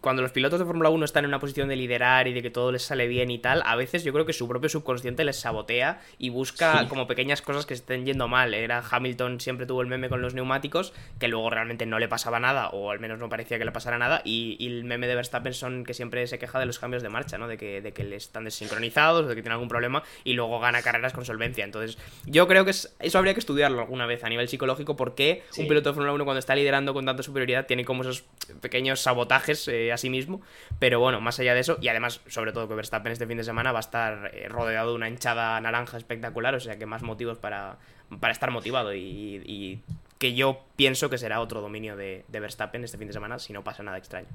cuando 0.00 0.22
los 0.22 0.32
pilotos 0.32 0.58
de 0.58 0.64
Fórmula 0.64 0.88
1 0.90 1.04
están 1.04 1.24
en 1.24 1.28
una 1.28 1.40
posición 1.40 1.68
de 1.68 1.76
liderar 1.76 2.26
y 2.28 2.32
de 2.32 2.42
que 2.42 2.50
todo 2.50 2.72
les 2.72 2.82
sale 2.82 3.06
bien 3.06 3.30
y 3.30 3.38
tal, 3.38 3.62
a 3.66 3.76
veces 3.76 4.02
yo 4.04 4.12
creo 4.12 4.26
que 4.26 4.32
su 4.32 4.48
propio 4.48 4.68
subconsciente 4.68 5.24
les 5.24 5.36
sabotea 5.36 6.00
y 6.18 6.30
busca 6.30 6.88
como 6.88 7.06
pequeñas 7.06 7.42
cosas 7.42 7.66
que 7.66 7.74
estén 7.74 8.06
yendo 8.06 8.28
mal. 8.28 8.54
Era 8.54 8.82
Hamilton 8.88 9.40
siempre 9.40 9.66
tuvo 9.66 9.82
el 9.82 9.88
meme 9.88 10.08
con 10.08 10.22
los 10.22 10.34
neumáticos, 10.34 10.92
que 11.18 11.28
luego 11.28 11.50
realmente 11.50 11.86
no 11.86 11.98
le 11.98 12.08
pasaba 12.08 12.40
nada, 12.40 12.70
o 12.70 12.90
al 12.90 13.00
menos 13.00 13.18
no 13.18 13.28
parecía 13.28 13.58
que 13.58 13.64
le 13.64 13.72
pasara 13.72 13.98
nada, 13.98 14.22
y, 14.24 14.56
el 14.60 14.84
meme 14.84 15.06
de 15.06 15.14
Verstappen 15.14 15.52
son 15.52 15.84
que 15.84 15.94
siempre 15.94 16.26
se 16.26 16.38
queja 16.38 16.58
de 16.58 16.66
los 16.66 16.78
cambios 16.78 17.02
de 17.02 17.08
marcha, 17.08 17.38
¿no? 17.38 17.48
De 17.48 17.56
que, 17.56 17.80
de 17.80 17.92
que 17.92 18.04
le 18.04 18.16
están 18.16 18.44
desincronizados, 18.44 19.28
de 19.28 19.34
que 19.34 19.42
tiene 19.42 19.54
algún 19.54 19.68
problema, 19.68 20.02
y 20.24 20.34
luego 20.34 20.60
gana 20.60 20.82
carreras 20.82 21.12
con 21.12 21.24
solvencia. 21.24 21.64
Entonces, 21.64 21.98
yo 22.24 22.46
creo 22.46 22.64
que 22.64 22.70
eso 22.70 23.18
habría 23.18 23.34
que 23.34 23.40
estudiarlo 23.40 23.80
alguna 23.80 24.06
vez 24.06 24.24
a 24.24 24.28
nivel 24.28 24.48
psicológico, 24.48 24.96
por 24.96 25.14
qué 25.14 25.42
un 25.58 25.66
piloto 25.66 25.90
de 25.90 25.94
Fórmula 25.94 26.12
1 26.12 26.24
cuando 26.24 26.38
está 26.38 26.54
liderando 26.54 26.94
con 26.94 27.04
tanta 27.04 27.22
superioridad 27.22 27.66
tiene 27.66 27.84
como 27.84 28.02
esos 28.02 28.24
pequeños 28.60 29.00
sabotajes 29.00 29.68
eh, 29.68 29.89
a 29.94 29.98
sí 29.98 30.10
mismo. 30.10 30.40
Pero 30.78 31.00
bueno, 31.00 31.20
más 31.20 31.38
allá 31.40 31.54
de 31.54 31.60
eso, 31.60 31.78
y 31.80 31.88
además, 31.88 32.20
sobre 32.26 32.52
todo 32.52 32.68
que 32.68 32.74
Verstappen 32.74 33.12
este 33.12 33.26
fin 33.26 33.36
de 33.36 33.44
semana 33.44 33.72
va 33.72 33.78
a 33.78 33.80
estar 33.80 34.30
eh, 34.34 34.48
rodeado 34.48 34.90
de 34.90 34.96
una 34.96 35.08
hinchada 35.08 35.60
naranja 35.60 35.96
espectacular, 35.96 36.54
o 36.54 36.60
sea 36.60 36.78
que 36.78 36.86
más 36.86 37.02
motivos 37.02 37.38
para, 37.38 37.76
para 38.18 38.32
estar 38.32 38.50
motivado 38.50 38.94
y, 38.94 39.82
que 40.18 40.34
yo 40.34 40.60
pienso 40.76 41.08
que 41.08 41.16
será 41.16 41.40
otro 41.40 41.62
dominio 41.62 41.96
de, 41.96 42.24
Verstappen 42.28 42.84
este 42.84 42.98
fin 42.98 43.06
de 43.06 43.14
semana 43.14 43.38
si 43.38 43.54
no 43.54 43.64
pasa 43.64 43.82
nada 43.82 43.96
extraño. 43.96 44.28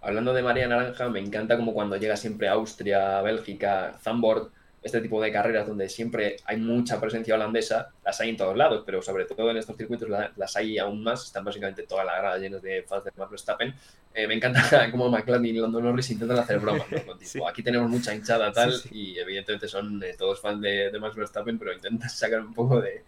Hablando 0.00 0.32
de 0.32 0.42
María 0.42 0.66
Naranja, 0.66 1.08
me 1.08 1.20
encanta 1.20 1.56
como 1.56 1.72
cuando 1.72 1.96
llega 1.96 2.16
siempre 2.16 2.48
Austria, 2.48 3.20
Bélgica, 3.22 3.96
Zandvoort, 4.02 4.50
este 4.82 5.00
tipo 5.00 5.20
de 5.20 5.32
carreras 5.32 5.66
donde 5.66 5.88
siempre 5.88 6.36
hay 6.44 6.56
mucha 6.56 7.00
presencia 7.00 7.34
holandesa, 7.34 7.90
las 8.04 8.20
hay 8.20 8.30
en 8.30 8.36
todos 8.36 8.56
lados, 8.56 8.82
pero 8.86 9.02
sobre 9.02 9.24
todo 9.24 9.50
en 9.50 9.56
estos 9.56 9.76
circuitos 9.76 10.08
las 10.08 10.56
hay 10.56 10.78
aún 10.78 11.02
más, 11.02 11.24
están 11.24 11.44
básicamente 11.44 11.82
toda 11.82 12.04
la 12.04 12.16
grada 12.16 12.38
llenas 12.38 12.62
de 12.62 12.82
fans 12.82 13.04
de 13.04 13.12
Max 13.16 13.30
Verstappen. 13.30 13.74
Eh, 14.14 14.26
me 14.26 14.34
encanta 14.34 14.60
cómo 14.90 15.08
McLaren 15.08 15.44
y 15.44 15.52
Lando 15.52 15.80
Norris 15.80 16.10
intentan 16.10 16.38
hacer 16.38 16.58
bromas, 16.60 16.86
aquí 17.48 17.62
tenemos 17.62 17.90
mucha 17.90 18.14
hinchada 18.14 18.52
tal, 18.52 18.72
y 18.90 19.18
evidentemente 19.18 19.68
son 19.68 20.02
eh, 20.02 20.14
todos 20.16 20.40
fans 20.40 20.60
de, 20.60 20.96
Max 21.00 21.16
Verstappen, 21.16 21.58
pero 21.58 21.72
intentan 21.72 22.08
sacar 22.08 22.40
un 22.40 22.54
poco 22.54 22.80
de, 22.80 23.02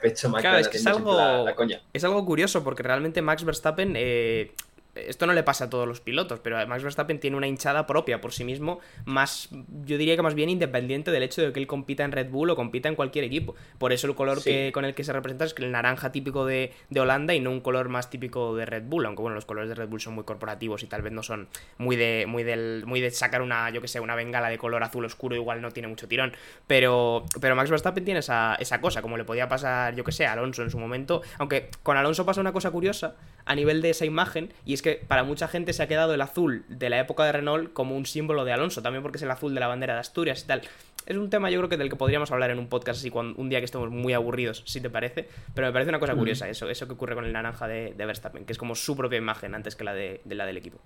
pecho 0.00 0.28
McLaren. 0.28 0.62
Claro, 0.62 0.76
es 0.76 0.86
algo, 0.86 1.76
es 1.92 2.04
algo 2.04 2.24
curioso 2.24 2.62
porque 2.62 2.82
realmente 2.82 3.22
Max 3.22 3.44
Verstappen 3.44 3.94
eh, 3.96 4.52
esto 4.94 5.26
no 5.26 5.32
le 5.32 5.42
pasa 5.42 5.64
a 5.64 5.70
todos 5.70 5.86
los 5.86 6.00
pilotos, 6.00 6.40
pero 6.40 6.64
Max 6.66 6.82
Verstappen 6.82 7.18
tiene 7.18 7.36
una 7.36 7.46
hinchada 7.46 7.86
propia 7.86 8.20
por 8.20 8.32
sí 8.32 8.44
mismo, 8.44 8.80
más, 9.04 9.48
yo 9.84 9.98
diría 9.98 10.16
que 10.16 10.22
más 10.22 10.34
bien 10.34 10.48
independiente 10.48 11.10
del 11.10 11.22
hecho 11.22 11.42
de 11.42 11.52
que 11.52 11.60
él 11.60 11.66
compita 11.66 12.04
en 12.04 12.12
Red 12.12 12.30
Bull 12.30 12.50
o 12.50 12.56
compita 12.56 12.88
en 12.88 12.94
cualquier 12.94 13.24
equipo. 13.24 13.54
Por 13.78 13.92
eso 13.92 14.06
el 14.06 14.14
color 14.14 14.42
que, 14.42 14.70
con 14.72 14.84
el 14.84 14.94
que 14.94 15.04
se 15.04 15.12
representa 15.12 15.44
es 15.44 15.54
el 15.58 15.72
naranja 15.72 16.12
típico 16.12 16.46
de, 16.46 16.72
Holanda 16.96 17.34
y 17.34 17.40
no 17.40 17.50
un 17.50 17.60
color 17.60 17.88
más 17.88 18.08
típico 18.08 18.56
de 18.56 18.64
Red 18.64 18.84
Bull, 18.84 19.04
aunque 19.04 19.20
bueno, 19.20 19.34
los 19.34 19.44
colores 19.44 19.68
de 19.68 19.74
Red 19.74 19.88
Bull 19.88 20.00
son 20.00 20.14
muy 20.14 20.24
corporativos 20.24 20.82
y 20.82 20.86
tal 20.86 21.02
vez 21.02 21.12
no 21.12 21.22
son 21.22 21.48
muy 21.76 21.96
de, 21.96 22.24
muy 22.26 22.44
del, 22.44 22.84
muy 22.86 23.00
de 23.00 23.10
sacar 23.10 23.42
una, 23.42 23.68
yo 23.70 23.82
que 23.82 23.88
sé, 23.88 24.00
una 24.00 24.14
bengala 24.14 24.48
de 24.48 24.58
color 24.58 24.82
azul 24.82 25.04
oscuro, 25.04 25.36
igual 25.36 25.60
no 25.60 25.70
tiene 25.70 25.88
mucho 25.88 26.08
tirón, 26.08 26.32
pero, 26.66 27.24
pero 27.40 27.56
Max 27.56 27.70
Verstappen 27.70 28.04
tiene 28.04 28.20
esa, 28.20 28.54
esa 28.54 28.80
cosa, 28.80 29.02
como 29.02 29.18
le 29.18 29.24
podía 29.24 29.48
pasar, 29.48 29.94
yo 29.94 30.04
que 30.04 30.12
sé, 30.12 30.26
a 30.26 30.32
Alonso 30.32 30.62
en 30.62 30.70
su 30.70 30.78
momento, 30.78 31.20
aunque 31.38 31.68
con 31.82 31.96
Alonso 31.96 32.24
pasa 32.24 32.40
una 32.40 32.52
cosa 32.52 32.70
curiosa 32.70 33.16
a 33.46 33.54
nivel 33.54 33.82
de 33.82 33.90
esa 33.90 34.04
imagen, 34.04 34.52
y 34.64 34.74
es 34.74 34.82
que 34.82 35.02
para 35.06 35.24
mucha 35.24 35.48
gente 35.48 35.72
se 35.72 35.82
ha 35.82 35.88
quedado 35.88 36.14
el 36.14 36.20
azul 36.20 36.64
de 36.68 36.90
la 36.90 36.98
época 36.98 37.24
de 37.24 37.32
Renault 37.32 37.72
como 37.72 37.96
un 37.96 38.06
símbolo 38.06 38.44
de 38.44 38.52
Alonso, 38.52 38.82
también 38.82 39.02
porque 39.02 39.16
es 39.16 39.22
el 39.22 39.30
azul 39.30 39.54
de 39.54 39.60
la 39.60 39.66
bandera 39.66 39.94
de 39.94 40.00
Asturias 40.00 40.42
y 40.44 40.46
tal. 40.46 40.62
Es 41.06 41.16
un 41.16 41.28
tema 41.28 41.50
yo 41.50 41.58
creo 41.58 41.68
que 41.68 41.76
del 41.76 41.90
que 41.90 41.96
podríamos 41.96 42.30
hablar 42.30 42.50
en 42.50 42.58
un 42.58 42.68
podcast 42.68 43.00
así 43.00 43.10
cuando, 43.10 43.38
un 43.38 43.50
día 43.50 43.58
que 43.58 43.66
estemos 43.66 43.90
muy 43.90 44.14
aburridos, 44.14 44.62
si 44.64 44.80
te 44.80 44.88
parece. 44.88 45.28
Pero 45.54 45.66
me 45.66 45.72
parece 45.72 45.90
una 45.90 46.00
cosa 46.00 46.14
curiosa 46.14 46.48
eso, 46.48 46.70
eso 46.70 46.86
que 46.86 46.94
ocurre 46.94 47.14
con 47.14 47.26
el 47.26 47.32
naranja 47.32 47.68
de, 47.68 47.92
Verstappen, 47.94 48.46
que 48.46 48.52
es 48.52 48.58
como 48.58 48.74
su 48.74 48.96
propia 48.96 49.18
imagen 49.18 49.54
antes 49.54 49.76
que 49.76 49.84
la 49.84 49.92
de 49.92 50.20
la 50.24 50.46
del 50.46 50.56
equipo. 50.56 50.80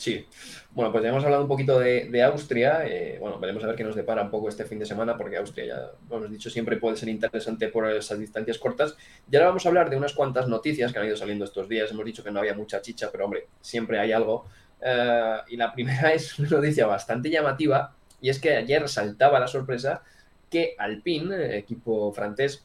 Sí, 0.00 0.26
bueno, 0.72 0.90
pues 0.90 1.04
ya 1.04 1.10
hemos 1.10 1.22
hablado 1.24 1.42
un 1.42 1.48
poquito 1.48 1.78
de, 1.78 2.22
Austria. 2.22 2.86
Eh, 2.86 3.18
bueno, 3.20 3.38
veremos 3.38 3.62
a 3.64 3.66
ver 3.66 3.76
qué 3.76 3.84
nos 3.84 3.94
depara 3.94 4.22
un 4.22 4.30
poco 4.30 4.48
este 4.48 4.64
fin 4.64 4.78
de 4.78 4.86
semana, 4.86 5.14
porque 5.14 5.36
Austria, 5.36 5.66
ya 5.66 5.90
lo 6.08 6.16
hemos 6.16 6.30
dicho, 6.30 6.48
siempre 6.48 6.78
puede 6.78 6.96
ser 6.96 7.10
interesante 7.10 7.68
por 7.68 7.86
esas 7.86 8.18
distancias 8.18 8.56
cortas. 8.56 8.96
Y 9.30 9.36
ahora 9.36 9.48
vamos 9.48 9.66
a 9.66 9.68
hablar 9.68 9.90
de 9.90 9.98
unas 9.98 10.14
cuantas 10.14 10.48
noticias 10.48 10.90
que 10.90 11.00
han 11.00 11.04
ido 11.04 11.18
saliendo 11.18 11.44
estos 11.44 11.68
días. 11.68 11.90
Hemos 11.90 12.06
dicho 12.06 12.24
que 12.24 12.30
no 12.30 12.38
había 12.38 12.54
mucha 12.54 12.80
chicha, 12.80 13.10
pero 13.12 13.26
hombre, 13.26 13.48
siempre 13.60 13.98
hay 13.98 14.12
algo. 14.12 14.46
Eh, 14.80 15.36
y 15.48 15.58
la 15.58 15.70
primera 15.70 16.14
es 16.14 16.38
una 16.38 16.48
noticia 16.48 16.86
bastante 16.86 17.28
llamativa, 17.28 17.94
y 18.22 18.30
es 18.30 18.40
que 18.40 18.56
ayer 18.56 18.88
saltaba 18.88 19.38
la 19.38 19.48
sorpresa 19.48 20.02
que 20.48 20.76
Alpine, 20.78 21.58
equipo 21.58 22.10
francés, 22.14 22.64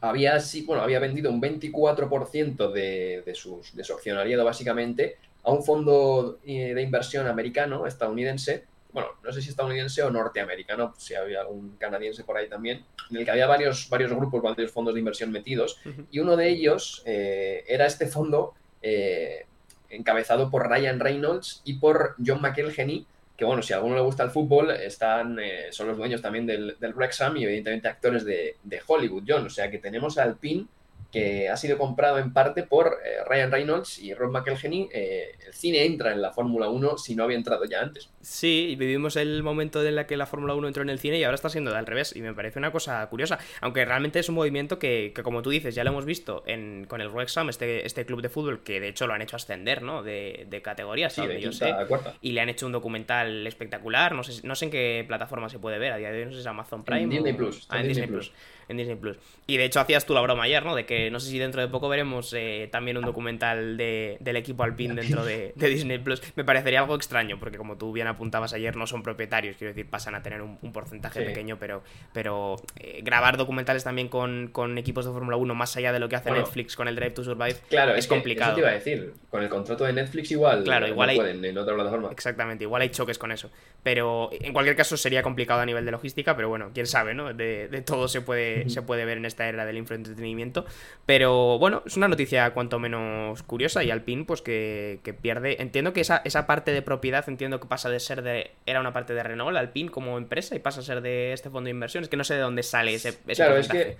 había, 0.00 0.38
sí, 0.38 0.62
bueno, 0.64 0.84
había 0.84 1.00
vendido 1.00 1.32
un 1.32 1.42
24% 1.42 2.70
de, 2.70 3.24
de, 3.26 3.34
sus, 3.34 3.74
de 3.74 3.82
su 3.82 3.94
accionariado 3.94 4.44
básicamente 4.44 5.16
a 5.44 5.50
un 5.50 5.62
fondo 5.62 6.38
eh, 6.44 6.74
de 6.74 6.82
inversión 6.82 7.26
americano, 7.26 7.86
estadounidense, 7.86 8.64
bueno, 8.92 9.10
no 9.22 9.32
sé 9.32 9.42
si 9.42 9.50
estadounidense 9.50 10.02
o 10.02 10.10
norteamericano, 10.10 10.94
si 10.96 11.14
había 11.14 11.40
algún 11.40 11.76
canadiense 11.76 12.24
por 12.24 12.36
ahí 12.36 12.48
también, 12.48 12.84
en 13.10 13.16
el 13.16 13.24
que 13.24 13.30
había 13.30 13.46
varios, 13.46 13.88
varios 13.88 14.12
grupos, 14.12 14.42
varios 14.42 14.72
fondos 14.72 14.94
de 14.94 15.00
inversión 15.00 15.30
metidos, 15.30 15.78
y 16.10 16.18
uno 16.20 16.36
de 16.36 16.48
ellos 16.48 17.02
eh, 17.04 17.64
era 17.68 17.86
este 17.86 18.06
fondo 18.06 18.54
eh, 18.82 19.46
encabezado 19.90 20.50
por 20.50 20.68
Ryan 20.68 21.00
Reynolds 21.00 21.62
y 21.64 21.74
por 21.74 22.16
John 22.24 22.40
McElhenney, 22.40 23.06
que 23.36 23.44
bueno, 23.44 23.62
si 23.62 23.72
a 23.72 23.76
alguno 23.76 23.94
le 23.94 24.00
gusta 24.00 24.24
el 24.24 24.30
fútbol, 24.30 24.72
están, 24.72 25.38
eh, 25.38 25.68
son 25.70 25.86
los 25.86 25.96
dueños 25.96 26.20
también 26.20 26.44
del, 26.44 26.76
del 26.80 26.92
Wrexham 26.92 27.36
y 27.36 27.44
evidentemente 27.44 27.86
actores 27.86 28.24
de, 28.24 28.56
de 28.64 28.80
Hollywood, 28.84 29.22
John. 29.26 29.46
O 29.46 29.50
sea 29.50 29.70
que 29.70 29.78
tenemos 29.78 30.18
al 30.18 30.36
PIN 30.36 30.68
que 31.10 31.48
ha 31.48 31.56
sido 31.56 31.78
comprado 31.78 32.18
en 32.18 32.34
parte 32.34 32.64
por 32.64 32.98
eh, 33.04 33.24
Ryan 33.26 33.50
Reynolds 33.50 33.98
y 33.98 34.12
Rob 34.12 34.30
McElhenney. 34.30 34.90
Eh, 34.92 35.30
el 35.46 35.54
cine 35.54 35.84
entra 35.86 36.12
en 36.12 36.20
la 36.20 36.32
Fórmula 36.32 36.68
1 36.68 36.98
si 36.98 37.16
no 37.16 37.24
había 37.24 37.36
entrado 37.38 37.64
ya 37.64 37.80
antes. 37.80 38.10
Sí, 38.20 38.76
vivimos 38.78 39.16
el 39.16 39.42
momento 39.42 39.82
en 39.82 39.96
el 39.98 40.04
que 40.06 40.18
la 40.18 40.26
Fórmula 40.26 40.54
1 40.54 40.66
entró 40.68 40.82
en 40.82 40.90
el 40.90 40.98
cine 40.98 41.18
y 41.18 41.24
ahora 41.24 41.36
está 41.36 41.48
siendo 41.48 41.74
al 41.74 41.86
revés. 41.86 42.14
Y 42.14 42.20
me 42.20 42.34
parece 42.34 42.58
una 42.58 42.72
cosa 42.72 43.06
curiosa. 43.08 43.38
Aunque 43.62 43.84
realmente 43.86 44.18
es 44.18 44.28
un 44.28 44.34
movimiento 44.34 44.78
que, 44.78 45.12
que 45.14 45.22
como 45.22 45.40
tú 45.40 45.48
dices, 45.48 45.74
ya 45.74 45.82
lo 45.82 45.90
hemos 45.90 46.04
visto 46.04 46.42
en, 46.46 46.84
con 46.86 47.00
el 47.00 47.08
Wrexham, 47.08 47.48
este, 47.48 47.86
este 47.86 48.04
club 48.04 48.20
de 48.20 48.28
fútbol 48.28 48.62
que 48.62 48.78
de 48.78 48.88
hecho 48.88 49.06
lo 49.06 49.14
han 49.14 49.22
hecho 49.22 49.36
ascender, 49.36 49.80
¿no? 49.82 50.02
De, 50.02 50.46
de 50.50 50.60
categorías, 50.62 51.14
Sí, 51.14 51.26
de 51.26 51.40
yo 51.40 51.52
sé. 51.52 51.74
Y 52.20 52.32
le 52.32 52.42
han 52.42 52.50
hecho 52.50 52.66
un 52.66 52.72
documental 52.72 53.46
espectacular. 53.46 54.14
No 54.14 54.22
sé, 54.22 54.46
no 54.46 54.54
sé 54.54 54.66
en 54.66 54.70
qué 54.70 55.04
plataforma 55.08 55.48
se 55.48 55.58
puede 55.58 55.78
ver. 55.78 55.92
A 55.92 55.96
día 55.96 56.10
de 56.10 56.18
hoy 56.18 56.24
no 56.26 56.30
sé 56.32 56.36
si 56.36 56.40
es 56.42 56.46
Amazon 56.46 56.84
Prime. 56.84 57.02
En 57.04 57.10
Disney 57.10 57.32
o- 57.32 57.36
Plus, 57.36 57.66
Ah, 57.70 57.76
en 57.76 57.82
en 57.82 57.88
Disney, 57.88 58.06
Disney 58.08 58.20
Plus. 58.20 58.32
En 58.68 58.76
Disney 58.76 58.96
Plus. 58.96 59.16
Y 59.46 59.56
de 59.56 59.64
hecho 59.64 59.80
hacías 59.80 60.04
tú 60.04 60.12
la 60.14 60.20
broma 60.20 60.42
ayer, 60.44 60.64
¿no? 60.64 60.74
De 60.74 60.84
que 60.84 61.10
no 61.10 61.20
sé 61.20 61.30
si 61.30 61.38
dentro 61.38 61.60
de 61.62 61.68
poco 61.68 61.88
veremos 61.88 62.32
eh, 62.36 62.68
también 62.70 62.98
un 62.98 63.04
documental 63.04 63.76
de, 63.78 64.18
del 64.20 64.36
equipo 64.36 64.62
Alpine 64.62 64.94
dentro 64.94 65.24
de, 65.24 65.52
de 65.56 65.68
Disney 65.68 65.98
Plus. 65.98 66.20
Me 66.36 66.44
parecería 66.44 66.80
algo 66.80 66.94
extraño, 66.94 67.38
porque 67.40 67.56
como 67.56 67.78
tú 67.78 67.92
bien 67.92 68.06
apuntabas 68.08 68.52
ayer, 68.52 68.76
no 68.76 68.86
son 68.86 69.02
propietarios, 69.02 69.56
quiero 69.56 69.72
decir, 69.72 69.88
pasan 69.88 70.14
a 70.14 70.22
tener 70.22 70.42
un, 70.42 70.58
un 70.62 70.72
porcentaje 70.72 71.20
Sí. 71.20 71.24
pequeño, 71.24 71.56
pero, 71.58 71.82
pero 72.12 72.56
eh, 72.76 73.00
grabar 73.02 73.36
documentales 73.38 73.84
también 73.84 74.08
con, 74.08 74.48
con 74.52 74.76
equipos 74.78 75.06
de 75.06 75.12
Fórmula 75.12 75.36
1, 75.38 75.54
más 75.54 75.76
allá 75.76 75.92
de 75.92 75.98
lo 75.98 76.08
que 76.08 76.16
hace 76.16 76.28
Bueno. 76.28 76.44
Netflix 76.44 76.76
con 76.76 76.86
el 76.88 76.94
Drive 76.96 77.12
to 77.12 77.24
Survive, 77.24 77.56
Claro, 77.70 77.92
es 77.92 78.00
es, 78.00 78.06
que 78.06 78.10
complicado. 78.14 78.50
Eso 78.50 78.54
te 78.56 78.60
iba 78.60 78.70
a 78.70 78.74
decir. 78.74 79.14
Con 79.30 79.42
el 79.42 79.48
contrato 79.48 79.84
de 79.84 79.92
Netflix 79.94 80.30
igual 80.30 80.62
Claro, 80.64 80.86
no 80.86 80.92
igual 80.92 81.08
hay- 81.08 81.16
pueden 81.16 81.44
en 81.44 81.56
otra 81.58 81.74
plataforma. 81.74 82.10
Exactamente, 82.12 82.64
igual 82.64 82.82
hay 82.82 82.90
choques 82.90 83.18
con 83.18 83.32
eso. 83.32 83.50
Pero 83.82 84.30
en 84.32 84.52
cualquier 84.52 84.76
caso 84.76 84.96
sería 84.96 85.22
complicado 85.22 85.60
a 85.60 85.66
nivel 85.66 85.84
de 85.84 85.92
logística, 85.92 86.34
pero 86.36 86.48
bueno, 86.48 86.70
quién 86.74 86.86
sabe, 86.86 87.14
¿no? 87.14 87.32
De, 87.32 87.68
de 87.68 87.80
todo 87.80 88.08
se 88.08 88.20
puede, 88.20 88.68
se 88.68 88.82
puede 88.82 89.04
ver 89.04 89.18
en 89.18 89.24
esta 89.24 89.48
era 89.48 89.64
del 89.64 89.76
infoentretenimiento. 89.76 90.66
Pero 91.06 91.58
bueno, 91.58 91.82
es 91.86 91.96
una 91.96 92.08
noticia 92.08 92.52
cuanto 92.52 92.78
menos 92.78 93.42
curiosa 93.44 93.84
y 93.84 93.90
Alpine, 93.90 94.24
pues 94.24 94.42
que, 94.42 95.00
que 95.04 95.14
pierde. 95.14 95.62
Entiendo 95.62 95.92
que 95.92 96.00
esa, 96.00 96.22
esa 96.24 96.46
parte 96.46 96.72
de 96.72 96.82
propiedad, 96.82 97.26
entiendo 97.28 97.60
que 97.60 97.68
pasa 97.68 97.88
de 97.88 98.00
ser 98.00 98.22
de. 98.22 98.50
Era 98.66 98.80
una 98.80 98.92
parte 98.92 99.14
de 99.14 99.22
Renault, 99.22 99.56
Alpine 99.56 99.90
como 99.90 100.18
empresa, 100.18 100.56
y 100.56 100.58
pasa 100.58 100.80
a 100.80 100.82
ser 100.82 101.00
de 101.00 101.32
este 101.32 101.48
fondo 101.50 101.66
de 101.66 101.72
inversión. 101.72 102.02
Es 102.02 102.10
que 102.10 102.16
no 102.16 102.24
sé 102.24 102.34
de 102.34 102.40
dónde 102.40 102.62
sale 102.62 102.94
ese, 102.94 103.10
ese 103.26 103.34
Claro, 103.34 103.56
es 103.56 103.68
que 103.68 103.96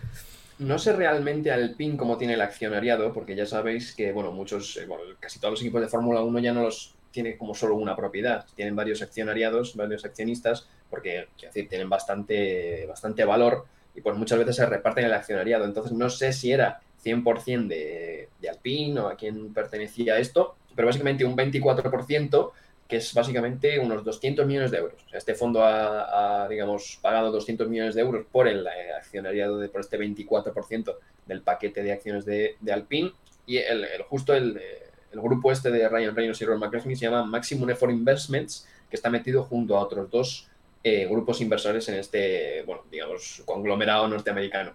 no 0.59 0.79
sé 0.79 0.93
realmente 0.93 1.53
al 1.53 1.75
PIN 1.77 1.97
cómo 1.97 2.19
tiene 2.19 2.35
el 2.35 2.41
accionariado, 2.41 3.13
porque 3.13 3.37
ya 3.37 3.47
sabéis 3.47 3.95
que, 3.95 4.13
bueno, 4.13 4.33
muchos, 4.33 4.77
eh, 4.77 4.87
bueno, 4.87 5.05
casi 5.21 5.39
todos 5.39 5.53
los 5.53 5.61
equipos 5.61 5.81
de 5.81 5.89
Fórmula 5.89 6.23
1 6.23 6.39
ya 6.41 6.53
no 6.53 6.63
los 6.63 6.95
tiene 7.11 7.37
como 7.37 7.55
solo 7.55 7.75
una 7.77 7.97
propiedad, 7.97 8.47
tienen 8.55 8.77
varios 8.77 9.03
accionariados, 9.03 9.75
varios 9.77 10.05
accionistas, 10.05 10.69
porque, 10.91 11.29
quiero 11.37 11.53
decir, 11.53 11.69
tienen 11.69 11.89
bastante, 11.89 12.87
bastante 12.87 13.25
valor 13.25 13.67
y 13.95 14.01
pues 14.01 14.17
muchas 14.17 14.39
veces 14.39 14.57
se 14.57 14.67
reparten 14.67 15.05
el 15.05 15.13
accionariado. 15.13 15.65
Entonces 15.65 15.93
no 15.93 16.09
sé 16.11 16.33
si 16.33 16.53
era 16.53 16.81
100% 17.05 17.67
de, 17.67 18.29
de 18.41 18.49
Alpine 18.49 19.01
o 19.01 19.09
a 19.09 19.17
quién 19.17 19.53
pertenecía 19.53 20.19
esto, 20.19 20.57
pero 20.75 20.87
básicamente 20.87 21.25
un 21.25 21.37
24% 21.37 22.53
que 22.89 22.97
es 22.97 23.13
básicamente 23.13 23.79
unos 23.79 24.03
200 24.03 24.47
millones 24.47 24.71
de 24.71 24.79
euros. 24.79 25.05
Este 25.13 25.35
fondo 25.35 25.63
ha, 25.63 26.49
digamos, 26.49 26.99
pagado 27.03 27.31
200 27.31 27.69
millones 27.69 27.95
de 27.95 28.01
euros 28.01 28.25
por 28.33 28.49
el 28.49 28.67
eh, 28.67 28.93
accionariado, 28.97 29.59
de, 29.59 29.69
por 29.69 29.83
este 29.83 29.99
24% 29.99 30.97
del 31.27 31.43
paquete 31.43 31.83
de 31.83 31.93
acciones 31.93 32.25
de, 32.25 32.57
de 32.61 32.73
Alpine. 32.73 33.13
Y 33.45 33.59
el, 33.59 33.85
el 33.85 34.03
justo 34.05 34.35
el, 34.35 34.57
eh, 34.57 34.88
el, 35.13 35.21
grupo 35.21 35.53
este 35.53 35.71
de 35.71 35.89
Ryan 35.89 36.15
Reynolds 36.15 36.41
y 36.41 36.45
Ron 36.45 36.61
McCaffrey 36.61 36.97
se 36.97 37.07
llama 37.07 37.25
Maximum 37.25 37.71
Effort 37.71 37.93
Investments, 37.93 38.67
que 38.89 38.97
está 38.97 39.11
metido 39.11 39.45
junto 39.45 39.77
a 39.77 39.81
otros 39.81 40.11
dos 40.11 40.49
eh, 40.85 41.07
grupos 41.07 41.41
inversores 41.41 41.89
en 41.89 41.97
este, 41.97 42.63
bueno, 42.63 42.85
digamos, 42.91 43.43
conglomerado 43.45 44.09
norteamericano. 44.09 44.75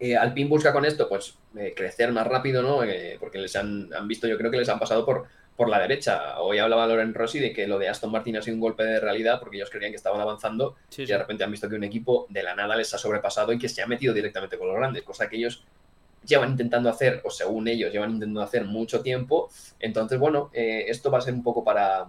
Eh, 0.00 0.16
Alpine 0.16 0.48
busca 0.48 0.72
con 0.72 0.84
esto, 0.84 1.08
pues, 1.08 1.36
eh, 1.56 1.72
crecer 1.74 2.12
más 2.12 2.26
rápido, 2.26 2.62
¿no? 2.62 2.82
Eh, 2.82 3.16
porque 3.20 3.38
les 3.38 3.54
han, 3.56 3.92
han, 3.94 4.08
visto, 4.08 4.26
yo 4.26 4.36
creo 4.36 4.50
que 4.50 4.58
les 4.58 4.68
han 4.68 4.78
pasado 4.78 5.04
por, 5.06 5.26
por 5.56 5.68
la 5.68 5.80
derecha. 5.80 6.40
Hoy 6.40 6.58
hablaba 6.58 6.86
Loren 6.86 7.14
Rossi 7.14 7.38
de 7.38 7.52
que 7.52 7.66
lo 7.66 7.78
de 7.78 7.88
Aston 7.88 8.10
Martin 8.10 8.36
ha 8.36 8.42
sido 8.42 8.54
un 8.54 8.60
golpe 8.60 8.84
de 8.84 9.00
realidad 9.00 9.38
porque 9.40 9.56
ellos 9.56 9.70
creían 9.70 9.92
que 9.92 9.96
estaban 9.96 10.20
avanzando 10.20 10.76
sí, 10.88 11.02
y 11.02 11.06
de 11.06 11.16
repente 11.16 11.44
han 11.44 11.50
visto 11.50 11.68
que 11.68 11.76
un 11.76 11.84
equipo 11.84 12.26
de 12.28 12.42
la 12.42 12.54
nada 12.54 12.76
les 12.76 12.92
ha 12.92 12.98
sobrepasado 12.98 13.52
y 13.52 13.58
que 13.58 13.68
se 13.68 13.82
ha 13.82 13.86
metido 13.86 14.12
directamente 14.12 14.58
con 14.58 14.68
los 14.68 14.76
grandes, 14.76 15.02
cosa 15.04 15.28
que 15.28 15.36
ellos 15.36 15.64
llevan 16.26 16.50
intentando 16.50 16.88
hacer, 16.88 17.20
o 17.24 17.30
según 17.30 17.68
ellos, 17.68 17.92
llevan 17.92 18.12
intentando 18.12 18.42
hacer 18.42 18.64
mucho 18.64 19.00
tiempo. 19.02 19.50
Entonces, 19.78 20.18
bueno, 20.18 20.50
eh, 20.52 20.84
esto 20.88 21.10
va 21.10 21.18
a 21.18 21.22
ser 21.22 21.34
un 21.34 21.42
poco 21.42 21.62
para, 21.62 22.06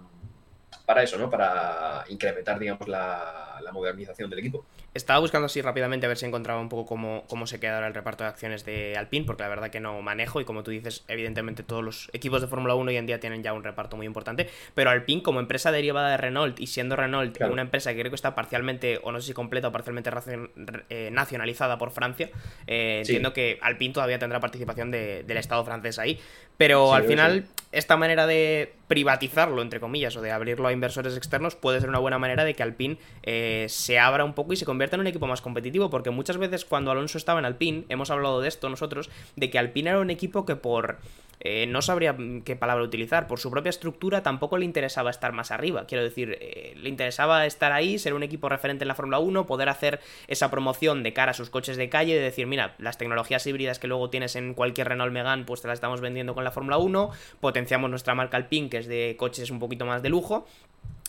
para 0.84 1.02
eso, 1.02 1.18
¿no? 1.18 1.28
Para 1.30 2.04
incrementar, 2.08 2.58
digamos, 2.58 2.88
la, 2.88 3.60
la 3.62 3.72
modernización 3.72 4.30
del 4.30 4.38
equipo. 4.40 4.64
Estaba 4.96 5.20
buscando 5.20 5.46
así 5.46 5.60
rápidamente 5.60 6.06
a 6.06 6.08
ver 6.08 6.16
si 6.16 6.24
encontraba 6.24 6.60
un 6.60 6.68
poco 6.68 6.86
cómo, 6.86 7.24
cómo 7.28 7.46
se 7.46 7.60
queda 7.60 7.74
ahora 7.74 7.88
el 7.88 7.94
reparto 7.94 8.24
de 8.24 8.30
acciones 8.30 8.64
de 8.64 8.96
Alpine, 8.96 9.26
porque 9.26 9.42
la 9.42 9.48
verdad 9.50 9.70
que 9.70 9.78
no 9.78 10.00
manejo 10.00 10.40
y 10.40 10.44
como 10.44 10.62
tú 10.62 10.70
dices, 10.70 11.04
evidentemente 11.08 11.62
todos 11.62 11.84
los 11.84 12.10
equipos 12.12 12.40
de 12.40 12.46
Fórmula 12.46 12.74
1 12.74 12.90
hoy 12.90 12.96
en 12.96 13.06
día 13.06 13.20
tienen 13.20 13.42
ya 13.42 13.52
un 13.52 13.62
reparto 13.62 13.96
muy 13.96 14.06
importante, 14.06 14.48
pero 14.74 14.90
Alpine 14.90 15.22
como 15.22 15.40
empresa 15.40 15.70
derivada 15.70 16.10
de 16.10 16.16
Renault 16.16 16.58
y 16.60 16.66
siendo 16.66 16.96
Renault 16.96 17.36
claro. 17.36 17.52
una 17.52 17.62
empresa 17.62 17.92
que 17.92 18.00
creo 18.00 18.10
que 18.10 18.16
está 18.16 18.34
parcialmente, 18.34 18.98
o 19.02 19.12
no 19.12 19.20
sé 19.20 19.28
si 19.28 19.32
completa 19.34 19.68
o 19.68 19.72
parcialmente 19.72 20.10
eh, 20.88 21.10
nacionalizada 21.12 21.76
por 21.76 21.90
Francia, 21.90 22.30
eh, 22.66 23.02
sí. 23.04 23.12
entiendo 23.12 23.32
que 23.32 23.58
Alpine 23.60 23.92
todavía 23.92 24.18
tendrá 24.18 24.40
participación 24.40 24.90
de, 24.90 25.24
del 25.24 25.36
Estado 25.36 25.64
francés 25.64 25.98
ahí, 25.98 26.18
pero 26.56 26.88
sí, 26.88 26.94
al 26.94 27.04
final 27.04 27.44
sí. 27.44 27.64
esta 27.72 27.96
manera 27.96 28.26
de 28.26 28.72
privatizarlo, 28.88 29.62
entre 29.62 29.80
comillas, 29.80 30.16
o 30.16 30.22
de 30.22 30.30
abrirlo 30.30 30.68
a 30.68 30.72
inversores 30.72 31.16
externos 31.16 31.56
puede 31.56 31.80
ser 31.80 31.88
una 31.88 31.98
buena 31.98 32.18
manera 32.18 32.44
de 32.44 32.54
que 32.54 32.62
Alpine 32.62 32.98
eh, 33.24 33.66
se 33.68 33.98
abra 33.98 34.24
un 34.24 34.32
poco 34.32 34.52
y 34.52 34.56
se 34.56 34.64
convierta 34.64 34.85
en 34.94 35.00
un 35.00 35.06
equipo 35.08 35.26
más 35.26 35.42
competitivo, 35.42 35.90
porque 35.90 36.10
muchas 36.10 36.38
veces 36.38 36.64
cuando 36.64 36.90
Alonso 36.90 37.18
estaba 37.18 37.40
en 37.40 37.46
Alpine, 37.46 37.84
hemos 37.88 38.10
hablado 38.10 38.40
de 38.40 38.48
esto 38.48 38.68
nosotros, 38.68 39.10
de 39.34 39.50
que 39.50 39.58
Alpine 39.58 39.90
era 39.90 40.00
un 40.00 40.10
equipo 40.10 40.46
que 40.46 40.56
por... 40.56 40.98
Eh, 41.38 41.66
no 41.66 41.82
sabría 41.82 42.16
qué 42.44 42.56
palabra 42.56 42.82
utilizar, 42.82 43.26
por 43.26 43.38
su 43.38 43.50
propia 43.50 43.68
estructura 43.68 44.22
tampoco 44.22 44.56
le 44.56 44.64
interesaba 44.64 45.10
estar 45.10 45.32
más 45.32 45.50
arriba, 45.50 45.84
quiero 45.86 46.02
decir, 46.02 46.38
eh, 46.40 46.72
le 46.76 46.88
interesaba 46.88 47.44
estar 47.44 47.72
ahí, 47.72 47.98
ser 47.98 48.14
un 48.14 48.22
equipo 48.22 48.48
referente 48.48 48.84
en 48.84 48.88
la 48.88 48.94
Fórmula 48.94 49.18
1, 49.18 49.46
poder 49.46 49.68
hacer 49.68 50.00
esa 50.28 50.50
promoción 50.50 51.02
de 51.02 51.12
cara 51.12 51.32
a 51.32 51.34
sus 51.34 51.50
coches 51.50 51.76
de 51.76 51.90
calle, 51.90 52.14
de 52.14 52.22
decir, 52.22 52.46
mira, 52.46 52.74
las 52.78 52.96
tecnologías 52.96 53.46
híbridas 53.46 53.78
que 53.78 53.86
luego 53.86 54.08
tienes 54.08 54.34
en 54.34 54.54
cualquier 54.54 54.88
Renault 54.88 55.12
Megane, 55.12 55.44
pues 55.44 55.60
te 55.60 55.68
las 55.68 55.76
estamos 55.76 56.00
vendiendo 56.00 56.34
con 56.34 56.42
la 56.42 56.52
Fórmula 56.52 56.78
1, 56.78 57.10
potenciamos 57.38 57.90
nuestra 57.90 58.14
marca 58.14 58.38
Alpine, 58.38 58.70
que 58.70 58.78
es 58.78 58.86
de 58.86 59.16
coches 59.18 59.50
un 59.50 59.58
poquito 59.58 59.84
más 59.84 60.02
de 60.02 60.08
lujo, 60.08 60.46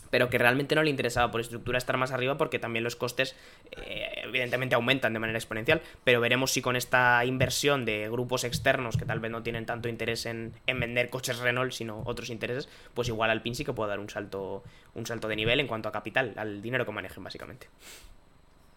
pero 0.10 0.30
que 0.30 0.38
realmente 0.38 0.76
no 0.76 0.84
le 0.84 0.90
interesaba 0.90 1.32
por 1.32 1.42
estructura 1.42 1.78
estar 1.78 1.98
más 1.98 2.12
arriba 2.12 2.38
porque 2.38 2.60
también 2.60 2.84
los 2.84 2.96
costes 2.96 3.36
eh, 3.72 4.24
evidentemente 4.24 4.76
aumentan 4.76 5.14
de 5.14 5.20
manera 5.20 5.38
exponencial, 5.38 5.82
pero 6.04 6.22
veremos 6.22 6.52
si 6.52 6.62
con 6.62 6.76
esta 6.76 7.24
inversión 7.26 7.86
de 7.86 8.10
grupos 8.10 8.44
externos 8.44 8.98
que 8.98 9.06
tal 9.06 9.20
vez 9.20 9.32
no 9.32 9.44
tienen 9.44 9.66
tanto 9.66 9.90
interés 9.90 10.26
en, 10.26 10.54
en 10.66 10.80
vender 10.80 11.10
coches 11.10 11.40
Renault, 11.40 11.72
sino 11.72 12.02
otros 12.06 12.30
intereses, 12.30 12.70
pues 12.94 13.08
igual 13.08 13.30
Alpine 13.30 13.56
sí 13.56 13.66
que 13.66 13.74
puede 13.74 13.90
dar 13.90 14.00
un 14.00 14.10
salto, 14.10 14.64
un 14.94 15.06
salto 15.06 15.28
de 15.28 15.36
nivel 15.36 15.60
en 15.60 15.68
cuanto 15.68 15.90
a 15.90 15.92
capital, 15.92 16.34
al 16.38 16.62
dinero 16.62 16.86
que 16.86 16.92
manejen 16.92 17.24
básicamente. 17.24 17.68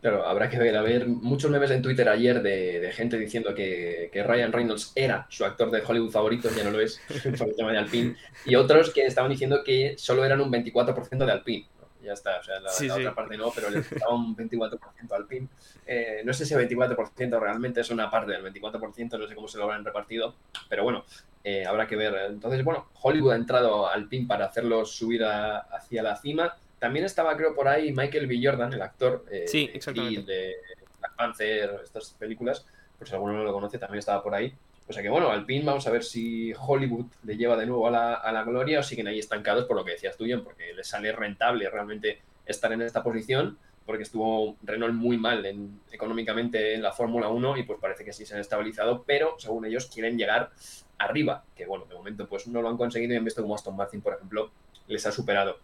Claro, 0.00 0.26
habrá 0.26 0.48
que 0.48 0.58
ver, 0.58 0.76
a 0.76 0.82
ver, 0.82 1.06
muchos 1.06 1.50
memes 1.50 1.70
en 1.70 1.82
Twitter 1.82 2.08
ayer 2.08 2.40
de, 2.42 2.80
de 2.80 2.92
gente 2.92 3.18
diciendo 3.18 3.54
que, 3.54 4.08
que, 4.10 4.22
Ryan 4.22 4.50
Reynolds 4.50 4.92
era 4.94 5.26
su 5.28 5.44
actor 5.44 5.70
de 5.70 5.82
Hollywood 5.86 6.10
favorito, 6.10 6.48
ya 6.56 6.64
no 6.64 6.70
lo 6.70 6.80
es, 6.80 7.00
por 7.38 7.48
el 7.48 7.56
tema 7.56 7.72
de 7.72 7.78
Alpine, 7.78 8.16
y 8.46 8.54
otros 8.54 8.90
que 8.90 9.04
estaban 9.04 9.30
diciendo 9.30 9.62
que 9.62 9.96
solo 9.98 10.24
eran 10.24 10.40
un 10.40 10.50
24% 10.50 11.24
de 11.24 11.32
Alpine. 11.32 11.66
Ya 12.02 12.14
está, 12.14 12.38
o 12.38 12.42
sea, 12.42 12.58
la, 12.60 12.70
sí, 12.70 12.86
la 12.86 12.94
sí. 12.94 13.00
otra 13.00 13.14
parte 13.14 13.36
no, 13.36 13.52
pero 13.54 13.68
le 13.68 13.82
faltaba 13.82 14.14
un 14.14 14.34
24% 14.34 14.78
a 15.12 15.16
Alpine. 15.16 15.48
Eh, 15.86 16.22
no 16.24 16.32
sé 16.32 16.46
si 16.46 16.54
el 16.54 16.66
24% 16.66 17.38
realmente 17.38 17.82
es 17.82 17.90
una 17.90 18.10
parte 18.10 18.32
del 18.32 18.42
24%, 18.42 19.18
no 19.18 19.28
sé 19.28 19.34
cómo 19.34 19.48
se 19.48 19.58
lo 19.58 19.64
habrán 19.64 19.84
repartido, 19.84 20.34
pero 20.70 20.82
bueno, 20.82 21.04
eh, 21.44 21.66
habrá 21.66 21.86
que 21.86 21.96
ver. 21.96 22.14
Entonces, 22.30 22.64
bueno, 22.64 22.88
Hollywood 23.02 23.32
ha 23.32 23.36
entrado 23.36 23.86
al 23.86 24.02
Alpine 24.02 24.26
para 24.26 24.46
hacerlos 24.46 24.92
subir 24.92 25.24
a, 25.24 25.58
hacia 25.58 26.02
la 26.02 26.16
cima. 26.16 26.56
También 26.80 27.04
estaba, 27.04 27.36
creo, 27.36 27.54
por 27.54 27.68
ahí 27.68 27.92
Michael 27.92 28.26
B. 28.26 28.40
Jordan, 28.42 28.72
el 28.72 28.82
actor 28.82 29.24
eh, 29.30 29.44
sí, 29.46 29.70
exactamente. 29.72 30.22
de 30.22 30.56
Black 30.98 31.14
Panther, 31.14 31.80
estas 31.84 32.14
películas, 32.18 32.66
por 32.98 33.06
si 33.06 33.14
alguno 33.14 33.34
no 33.34 33.44
lo 33.44 33.52
conoce, 33.52 33.78
también 33.78 34.00
estaba 34.00 34.22
por 34.22 34.34
ahí. 34.34 34.52
O 34.88 34.92
sea 34.92 35.02
que 35.02 35.08
bueno, 35.08 35.30
Alpine 35.30 35.64
vamos 35.64 35.86
a 35.86 35.90
ver 35.90 36.02
si 36.02 36.52
Hollywood 36.58 37.06
le 37.22 37.36
lleva 37.36 37.56
de 37.56 37.66
nuevo 37.66 37.86
a 37.86 37.90
la, 37.92 38.14
a 38.14 38.32
la 38.32 38.42
gloria 38.42 38.80
o 38.80 38.82
siguen 38.82 39.06
ahí 39.06 39.20
estancados 39.20 39.66
por 39.66 39.76
lo 39.76 39.84
que 39.84 39.92
decías 39.92 40.16
tú, 40.16 40.24
John, 40.28 40.42
porque 40.42 40.72
les 40.72 40.88
sale 40.88 41.12
rentable 41.12 41.70
realmente 41.70 42.20
estar 42.46 42.72
en 42.72 42.82
esta 42.82 43.02
posición, 43.02 43.56
porque 43.86 44.02
estuvo 44.02 44.56
Renault 44.62 44.94
muy 44.94 45.16
mal 45.16 45.44
en, 45.46 45.80
económicamente 45.92 46.74
en 46.74 46.82
la 46.82 46.92
Fórmula 46.92 47.28
1 47.28 47.58
y 47.58 47.62
pues 47.64 47.78
parece 47.78 48.04
que 48.04 48.12
sí 48.12 48.24
se 48.24 48.34
han 48.34 48.40
estabilizado, 48.40 49.04
pero 49.06 49.36
según 49.38 49.64
ellos 49.64 49.86
quieren 49.86 50.16
llegar 50.16 50.50
arriba, 50.98 51.44
que 51.54 51.66
bueno, 51.66 51.84
de 51.84 51.94
momento 51.94 52.28
pues 52.28 52.48
no 52.48 52.62
lo 52.62 52.68
han 52.68 52.76
conseguido 52.76 53.12
y 53.12 53.16
han 53.16 53.24
visto 53.24 53.42
como 53.42 53.54
Aston 53.54 53.76
Martin, 53.76 54.00
por 54.00 54.14
ejemplo, 54.14 54.50
les 54.88 55.06
ha 55.06 55.12
superado. 55.12 55.58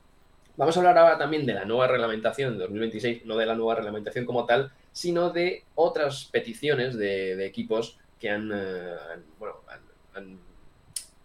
Vamos 0.56 0.74
a 0.74 0.80
hablar 0.80 0.96
ahora 0.96 1.18
también 1.18 1.44
de 1.44 1.52
la 1.52 1.66
nueva 1.66 1.86
reglamentación 1.86 2.54
de 2.54 2.60
2026, 2.60 3.26
no 3.26 3.36
de 3.36 3.44
la 3.44 3.54
nueva 3.54 3.74
reglamentación 3.74 4.24
como 4.24 4.46
tal, 4.46 4.72
sino 4.90 5.28
de 5.28 5.64
otras 5.74 6.30
peticiones 6.32 6.96
de, 6.96 7.44
equipos 7.44 7.98
que 8.18 8.30
han, 8.30 8.50
eh, 8.54 8.94
bueno, 9.38 9.56
han, 10.14 10.38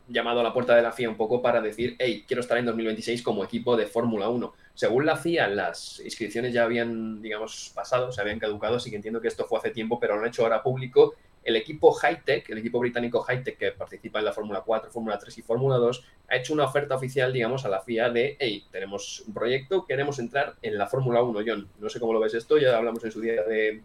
llamado 0.09 0.41
a 0.41 0.43
la 0.43 0.51
puerta 0.51 0.75
de 0.75 0.81
la 0.81 0.91
FIA 0.91 1.09
un 1.09 1.15
poco 1.15 1.41
para 1.41 1.61
decir, 1.61 1.95
hey, 1.97 2.25
quiero 2.27 2.41
estar 2.41 2.57
en 2.57 2.65
2026 2.65 3.23
como 3.23 3.45
equipo 3.45 3.77
de 3.77 3.85
Fórmula 3.85 4.27
1. 4.27 4.53
Según 4.73 5.05
la 5.05 5.15
FIA, 5.15 5.47
las 5.47 6.01
inscripciones 6.01 6.53
ya 6.53 6.63
habían, 6.63 7.21
digamos, 7.21 7.71
pasado, 7.73 8.11
se 8.11 8.19
habían 8.19 8.37
caducado, 8.37 8.75
así 8.75 8.89
que 8.89 8.97
entiendo 8.97 9.21
que 9.21 9.29
esto 9.29 9.45
fue 9.45 9.59
hace 9.59 9.69
tiempo, 9.69 9.97
pero 9.97 10.15
lo 10.15 10.21
han 10.21 10.27
hecho 10.27 10.43
ahora 10.43 10.61
público 10.61 11.15
el 11.43 11.55
equipo 11.55 11.91
Hightech, 11.91 12.49
el 12.49 12.59
equipo 12.59 12.79
británico 12.79 13.21
Hightech 13.21 13.57
que 13.57 13.71
participa 13.71 14.19
en 14.19 14.25
la 14.25 14.33
Fórmula 14.33 14.61
4, 14.61 14.91
Fórmula 14.91 15.17
3 15.17 15.37
y 15.39 15.41
Fórmula 15.41 15.77
2, 15.77 16.03
ha 16.29 16.35
hecho 16.35 16.53
una 16.53 16.65
oferta 16.65 16.95
oficial, 16.95 17.33
digamos, 17.33 17.65
a 17.65 17.69
la 17.69 17.81
FIA 17.81 18.09
de, 18.09 18.37
hey, 18.39 18.65
tenemos 18.71 19.21
un 19.21 19.33
proyecto, 19.33 19.85
queremos 19.85 20.19
entrar 20.19 20.55
en 20.61 20.77
la 20.77 20.87
Fórmula 20.87 21.23
1, 21.23 21.39
John. 21.45 21.67
No 21.79 21.89
sé 21.89 21.99
cómo 21.99 22.13
lo 22.13 22.19
ves 22.19 22.35
esto, 22.35 22.57
ya 22.57 22.77
hablamos 22.77 23.03
en 23.03 23.11
su 23.11 23.21
día 23.21 23.43
de 23.43 23.81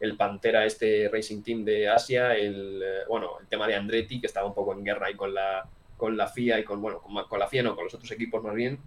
el 0.00 0.16
Pantera, 0.16 0.66
este 0.66 1.08
Racing 1.10 1.42
Team 1.42 1.64
de 1.64 1.88
Asia, 1.88 2.34
el, 2.34 2.82
eh, 2.82 2.98
bueno, 3.08 3.38
el 3.40 3.46
tema 3.46 3.66
de 3.66 3.76
Andretti, 3.76 4.20
que 4.20 4.26
estaba 4.26 4.46
un 4.46 4.54
poco 4.54 4.72
en 4.72 4.84
guerra 4.84 5.06
ahí 5.06 5.14
con 5.14 5.32
la, 5.32 5.66
con 5.96 6.16
la 6.16 6.26
FIA 6.26 6.60
y 6.60 6.64
con, 6.64 6.82
bueno, 6.82 7.00
con, 7.00 7.38
la 7.38 7.48
FIA, 7.48 7.64
con 7.74 7.84
los 7.84 7.94
otros 7.94 8.10
equipos 8.10 8.42
más 8.42 8.54
bien. 8.54 8.78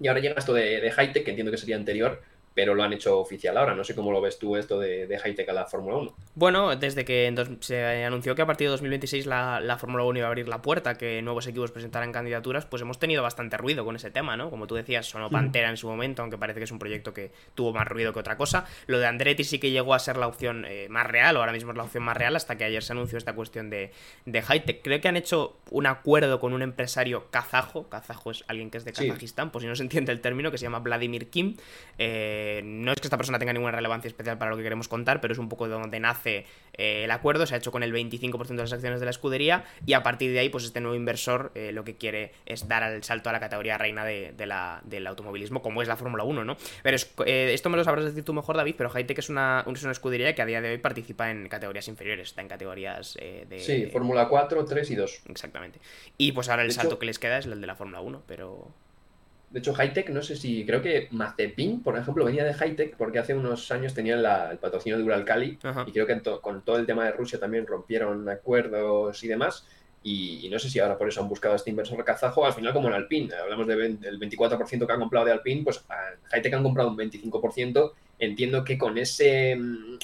Y 0.00 0.08
ahora 0.08 0.20
llega 0.20 0.34
esto 0.36 0.52
de, 0.52 0.80
de 0.80 0.90
Hightech, 0.90 1.24
que 1.24 1.30
entiendo 1.30 1.52
que 1.52 1.58
sería 1.58 1.76
anterior, 1.76 2.20
pero 2.54 2.74
lo 2.74 2.82
han 2.82 2.92
hecho 2.92 3.18
oficial 3.18 3.56
ahora. 3.56 3.74
No 3.74 3.84
sé 3.84 3.94
cómo 3.94 4.12
lo 4.12 4.20
ves 4.20 4.38
tú 4.38 4.56
esto 4.56 4.78
de, 4.78 5.06
de 5.06 5.18
Hightech 5.18 5.48
a 5.48 5.52
la 5.52 5.66
Fórmula 5.66 5.96
1. 5.96 6.14
Bueno, 6.34 6.76
desde 6.76 7.04
que 7.04 7.34
se 7.60 8.04
anunció 8.04 8.34
que 8.34 8.42
a 8.42 8.46
partir 8.46 8.66
de 8.66 8.72
2026 8.72 9.26
la, 9.26 9.60
la 9.60 9.78
Fórmula 9.78 10.04
1 10.04 10.18
iba 10.18 10.26
a 10.26 10.30
abrir 10.30 10.48
la 10.48 10.62
puerta, 10.62 10.96
que 10.98 11.22
nuevos 11.22 11.46
equipos 11.46 11.70
presentaran 11.70 12.12
candidaturas, 12.12 12.66
pues 12.66 12.82
hemos 12.82 12.98
tenido 12.98 13.22
bastante 13.22 13.56
ruido 13.56 13.84
con 13.84 13.96
ese 13.96 14.10
tema, 14.10 14.36
¿no? 14.36 14.50
Como 14.50 14.66
tú 14.66 14.74
decías, 14.74 15.06
sonó. 15.06 15.30
Pantera 15.30 15.70
en 15.70 15.76
su 15.76 15.88
momento, 15.88 16.22
aunque 16.22 16.36
parece 16.36 16.60
que 16.60 16.64
es 16.64 16.70
un 16.72 16.78
proyecto 16.78 17.14
que 17.14 17.30
tuvo 17.54 17.72
más 17.72 17.86
ruido 17.86 18.12
que 18.12 18.18
otra 18.18 18.36
cosa. 18.36 18.66
Lo 18.86 18.98
de 18.98 19.06
Andretti 19.06 19.44
sí 19.44 19.58
que 19.58 19.70
llegó 19.70 19.94
a 19.94 19.98
ser 19.98 20.16
la 20.16 20.26
opción 20.26 20.64
eh, 20.68 20.88
más 20.90 21.06
real, 21.06 21.36
o 21.36 21.40
ahora 21.40 21.52
mismo 21.52 21.70
es 21.70 21.76
la 21.76 21.84
opción 21.84 22.02
más 22.02 22.16
real, 22.16 22.36
hasta 22.36 22.58
que 22.58 22.64
ayer 22.64 22.82
se 22.82 22.92
anunció 22.92 23.18
esta 23.18 23.34
cuestión 23.34 23.70
de, 23.70 23.92
de 24.26 24.42
Hightech. 24.42 24.82
Creo 24.82 25.00
que 25.00 25.08
han 25.08 25.16
hecho 25.16 25.56
un 25.70 25.86
acuerdo 25.86 26.38
con 26.38 26.52
un 26.52 26.62
empresario 26.62 27.30
kazajo, 27.30 27.88
kazajo 27.88 28.30
es 28.30 28.44
alguien 28.48 28.70
que 28.70 28.78
es 28.78 28.84
de 28.84 28.92
Kazajistán, 28.92 29.50
pues 29.50 29.62
si 29.62 29.68
no 29.68 29.74
se 29.74 29.82
entiende 29.82 30.12
el 30.12 30.20
término, 30.20 30.50
que 30.50 30.58
se 30.58 30.64
llama 30.64 30.80
Vladimir 30.80 31.30
Kim. 31.30 31.56
Eh, 31.98 32.41
no 32.64 32.92
es 32.92 33.00
que 33.00 33.06
esta 33.06 33.16
persona 33.16 33.38
tenga 33.38 33.52
ninguna 33.52 33.72
relevancia 33.72 34.08
especial 34.08 34.38
para 34.38 34.50
lo 34.50 34.56
que 34.56 34.62
queremos 34.62 34.88
contar, 34.88 35.20
pero 35.20 35.32
es 35.32 35.38
un 35.38 35.48
poco 35.48 35.66
de 35.66 35.74
donde 35.74 36.00
nace 36.00 36.46
eh, 36.74 37.04
el 37.04 37.10
acuerdo. 37.10 37.46
Se 37.46 37.54
ha 37.54 37.58
hecho 37.58 37.72
con 37.72 37.82
el 37.82 37.92
25% 37.92 38.46
de 38.46 38.56
las 38.56 38.72
acciones 38.72 39.00
de 39.00 39.06
la 39.06 39.10
escudería 39.10 39.64
y 39.86 39.92
a 39.94 40.02
partir 40.02 40.32
de 40.32 40.38
ahí, 40.38 40.48
pues 40.48 40.64
este 40.64 40.80
nuevo 40.80 40.96
inversor 40.96 41.52
eh, 41.54 41.72
lo 41.72 41.84
que 41.84 41.96
quiere 41.96 42.32
es 42.46 42.68
dar 42.68 42.82
el 42.90 43.02
salto 43.02 43.30
a 43.30 43.32
la 43.32 43.40
categoría 43.40 43.78
reina 43.78 44.04
de, 44.04 44.34
la, 44.46 44.80
del 44.84 45.06
automovilismo, 45.06 45.62
como 45.62 45.82
es 45.82 45.88
la 45.88 45.96
Fórmula 45.96 46.24
1, 46.24 46.44
¿no? 46.44 46.56
Pero 46.82 46.96
eh, 47.26 47.50
esto 47.52 47.70
me 47.70 47.76
lo 47.76 47.84
sabrás 47.84 48.04
decir 48.04 48.24
tú 48.24 48.32
mejor, 48.32 48.56
David, 48.56 48.74
pero 48.76 48.90
Hightech 48.90 49.18
es 49.18 49.28
una, 49.28 49.64
es 49.72 49.82
una 49.82 49.92
escudería 49.92 50.34
que 50.34 50.42
a 50.42 50.46
día 50.46 50.60
de 50.60 50.70
hoy 50.70 50.78
participa 50.78 51.30
en 51.30 51.48
categorías 51.48 51.88
inferiores, 51.88 52.28
está 52.28 52.42
en 52.42 52.48
categorías 52.48 53.14
de... 53.14 53.60
Sí, 53.60 53.86
Fórmula 53.86 54.28
4, 54.28 54.64
3 54.64 54.90
y 54.90 54.94
2. 54.96 55.22
Exactamente. 55.28 55.80
Y 56.18 56.32
pues 56.32 56.48
ahora 56.48 56.62
el 56.62 56.72
salto 56.72 56.98
que 56.98 57.06
les 57.06 57.18
queda 57.18 57.38
es 57.38 57.46
el 57.46 57.60
de 57.60 57.66
la 57.66 57.74
Fórmula 57.74 58.00
1, 58.00 58.22
pero... 58.26 58.72
De 59.52 59.58
hecho, 59.58 59.74
Hightech, 59.74 60.08
no 60.08 60.22
sé 60.22 60.34
si, 60.34 60.64
creo 60.64 60.80
que 60.80 61.08
Mazepin, 61.10 61.82
por 61.82 61.98
ejemplo, 61.98 62.24
venía 62.24 62.42
de 62.42 62.54
Hightech 62.54 62.96
porque 62.96 63.18
hace 63.18 63.34
unos 63.34 63.70
años 63.70 63.92
tenían 63.92 64.24
el 64.50 64.56
patrocinio 64.56 64.96
de 64.96 65.04
Uralcali 65.04 65.58
y 65.86 65.92
creo 65.92 66.06
que 66.06 66.22
con 66.40 66.62
todo 66.62 66.78
el 66.78 66.86
tema 66.86 67.04
de 67.04 67.12
Rusia 67.12 67.38
también 67.38 67.66
rompieron 67.66 68.26
acuerdos 68.30 69.22
y 69.22 69.28
demás. 69.28 69.66
Y, 70.02 70.48
no 70.50 70.58
sé 70.58 70.70
si 70.70 70.80
ahora 70.80 70.96
por 70.96 71.06
eso 71.06 71.20
han 71.20 71.28
buscado 71.28 71.52
a 71.52 71.56
este 71.56 71.68
inversor 71.68 72.02
kazajo. 72.02 72.46
Al 72.46 72.54
final, 72.54 72.72
como 72.72 72.88
en 72.88 72.94
Alpine, 72.94 73.34
hablamos 73.34 73.66
del 73.66 74.18
24% 74.18 74.86
que 74.86 74.92
han 74.92 75.00
comprado 75.00 75.26
de 75.26 75.32
Alpine, 75.32 75.64
pues 75.64 75.84
Hightech 76.30 76.54
han 76.54 76.62
comprado 76.62 76.88
un 76.88 76.96
25%. 76.96 77.92
Entiendo 78.18 78.64
que 78.64 78.78
con 78.78 78.96
ese 78.96 79.54
mm, 79.54 79.98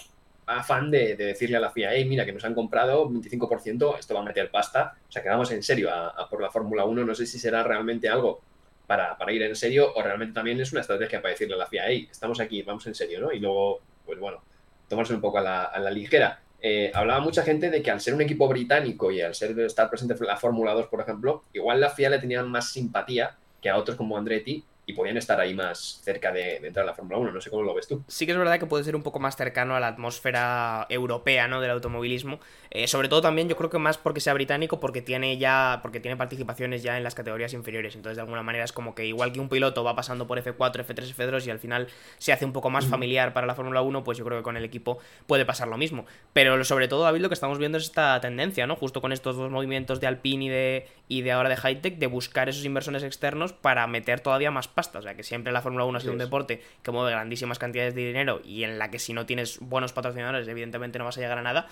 afán 0.45 0.91
de, 0.91 1.17
decirle 1.17 1.57
a 1.57 1.61
la 1.61 1.71
FIA, 1.71 1.95
hey, 1.95 2.05
mira, 2.05 2.27
que 2.27 2.33
nos 2.33 2.45
han 2.45 2.55
comprado 2.55 3.07
un 3.07 3.23
25%, 3.23 3.99
esto 3.99 4.15
va 4.15 4.21
a 4.21 4.25
meter 4.25 4.51
pasta. 4.51 4.95
O 5.09 5.11
sea, 5.11 5.23
que 5.23 5.31
vamos 5.31 5.51
en 5.53 5.63
serio 5.63 5.89
a 5.91 6.29
por 6.29 6.43
la 6.43 6.51
Fórmula 6.51 6.85
1. 6.85 7.03
No 7.03 7.15
sé 7.15 7.25
si 7.25 7.39
será 7.39 7.63
realmente 7.63 8.11
algo 8.11 8.43
para, 8.89 9.33
ir 9.33 9.43
en 9.43 9.55
serio 9.55 9.93
o 9.95 10.03
realmente 10.03 10.33
también 10.33 10.59
es 10.61 10.73
una 10.73 10.81
estrategia 10.81 11.21
para 11.21 11.33
decirle 11.33 11.55
a 11.55 11.59
la 11.59 11.67
FIA, 11.67 11.91
estamos 12.11 12.41
aquí, 12.41 12.63
vamos 12.63 12.87
en 12.87 12.95
serio, 12.95 13.21
¿no? 13.21 13.31
Y 13.31 13.39
luego, 13.39 13.81
pues 14.07 14.19
bueno, 14.19 14.43
tomarse 14.89 15.13
un 15.13 15.21
poco 15.21 15.39
a 15.39 15.43
la, 15.43 15.91
ligera. 15.91 16.41
Eh, 16.63 16.91
hablaba 16.95 17.21
mucha 17.21 17.43
gente 17.43 17.69
de 17.69 17.83
que 17.83 17.91
al 17.91 18.01
ser 18.01 18.15
un 18.15 18.23
equipo 18.23 18.49
británico 18.49 19.11
y 19.11 19.21
al 19.21 19.35
ser 19.35 19.57
estar 19.61 19.91
presente 19.91 20.15
en 20.15 20.27
la 20.27 20.39
Fórmula 20.39 20.73
2, 20.73 20.87
por 20.87 21.03
ejemplo, 21.03 21.45
igual 21.53 21.81
la 21.81 21.91
FIA 21.91 22.09
le 22.09 22.19
tenía 22.19 22.43
más 22.43 22.73
simpatía 22.73 23.37
que 23.61 23.69
a 23.69 23.77
otros 23.77 23.99
como 23.99 24.17
Andretti, 24.17 24.65
y 24.89 24.95
podían 24.95 25.19
estar 25.19 25.39
ahí 25.39 25.53
más 25.53 26.01
cerca 26.03 26.33
de, 26.33 26.57
entrar 26.57 26.85
a 26.85 26.87
la 26.87 26.95
Fórmula 26.95 27.19
1. 27.19 27.33
No 27.33 27.41
sé 27.43 27.51
cómo 27.51 27.63
lo 27.63 27.75
ves 27.75 27.87
tú. 27.87 28.03
Sí 28.09 28.25
que 28.25 28.33
es 28.33 28.39
verdad 28.39 28.59
que 28.59 28.65
puede 28.65 28.85
ser 28.85 28.97
un 28.97 29.03
poco 29.03 29.21
más 29.21 29.37
cercano 29.37 29.77
a 29.77 29.81
la 29.81 29.89
atmósfera 29.89 30.87
europea, 30.89 31.47
¿no? 31.47 31.61
Del 31.61 31.73
automovilismo. 31.73 32.41
Eh, 32.71 32.89
sobre 32.89 33.11
todo 33.11 33.21
también 33.21 33.51
yo 33.51 33.57
creo 33.57 33.69
que 33.69 33.79
más 33.79 33.99
porque 33.99 34.21
sea 34.21 34.33
británico, 34.33 34.81
porque 34.81 35.03
tiene 35.03 35.37
ya. 35.37 35.81
porque 35.83 36.01
tiene 36.01 36.17
participaciones 36.17 36.83
ya 36.83 36.97
en 36.97 37.05
las 37.05 37.15
categorías 37.15 37.53
inferiores. 37.53 37.97
Entonces, 37.97 38.17
de 38.17 38.23
alguna 38.23 38.43
manera 38.43 38.65
es 38.65 38.73
como 38.73 38.95
que 38.95 39.05
igual 39.05 39.31
que 39.31 39.41
un 39.41 39.51
piloto 39.51 39.85
va 39.85 39.95
pasando 39.95 40.27
por 40.27 40.43
F4, 40.43 40.57
F3, 40.57 41.15
F2 41.15 41.47
y 41.47 41.51
al 41.51 41.59
final 41.59 41.89
se 42.17 42.33
hace 42.33 42.47
un 42.47 42.55
poco 42.55 42.71
más 42.71 42.87
familiar 42.87 43.35
para 43.35 43.47
la 43.47 43.55
Fórmula 43.55 43.83
1, 43.83 44.05
pues 44.05 44.17
yo 44.17 44.25
creo 44.25 44.39
que 44.39 44.43
con 44.43 44.57
el 44.57 44.65
equipo 44.65 45.01
puede 45.27 45.45
pasar 45.45 45.69
lo 45.69 45.77
mismo. 45.77 46.07
Pero 46.33 46.65
sobre 46.65 46.89
todo, 46.89 47.03
David, 47.03 47.21
lo 47.21 47.29
que 47.29 47.35
estamos 47.35 47.59
viendo 47.59 47.77
es 47.77 47.85
esta 47.85 48.19
tendencia, 48.23 48.67
¿no? 48.67 48.75
Justo 48.75 49.03
con 49.03 49.13
estos 49.13 49.37
dos 49.37 49.51
movimientos 49.51 50.01
de 50.01 50.07
Alpine 50.07 50.47
y 50.47 50.49
de, 50.49 50.89
y 51.09 51.21
de 51.21 51.33
ahora 51.33 51.51
de 51.51 51.59
Hightech, 51.59 51.99
de 51.99 52.07
buscar 52.07 52.49
esos 52.49 52.65
inversores 52.65 53.03
externos 53.03 53.53
para 53.53 53.87
meter 53.87 54.21
todavía 54.21 54.51
más 54.51 54.67
pasta. 54.79 55.01
O 55.01 55.03
sea, 55.03 55.17
que 55.17 55.25
siempre 55.25 55.53
la 55.53 55.61
Fórmula 55.61 55.85
1 55.85 55.99
ha 55.99 56.01
sido 56.01 56.13
un 56.13 56.21
deporte 56.21 56.63
que 56.85 56.93
mueve 56.93 57.11
grandísimas 57.11 57.59
cantidades 57.59 57.97
de 57.97 58.07
dinero 58.07 58.41
y 58.45 58.63
en 58.63 58.79
la 58.79 58.93
que 58.93 59.01
si 59.01 59.13
no 59.13 59.27
tienes 59.27 59.59
buenos 59.59 59.93
patrocinadores, 59.93 60.47
evidentemente 60.47 61.01
no 61.01 61.05
vas 61.05 61.19
a 61.19 61.21
llegar 61.21 61.39
a 61.39 61.43
nada. 61.43 61.67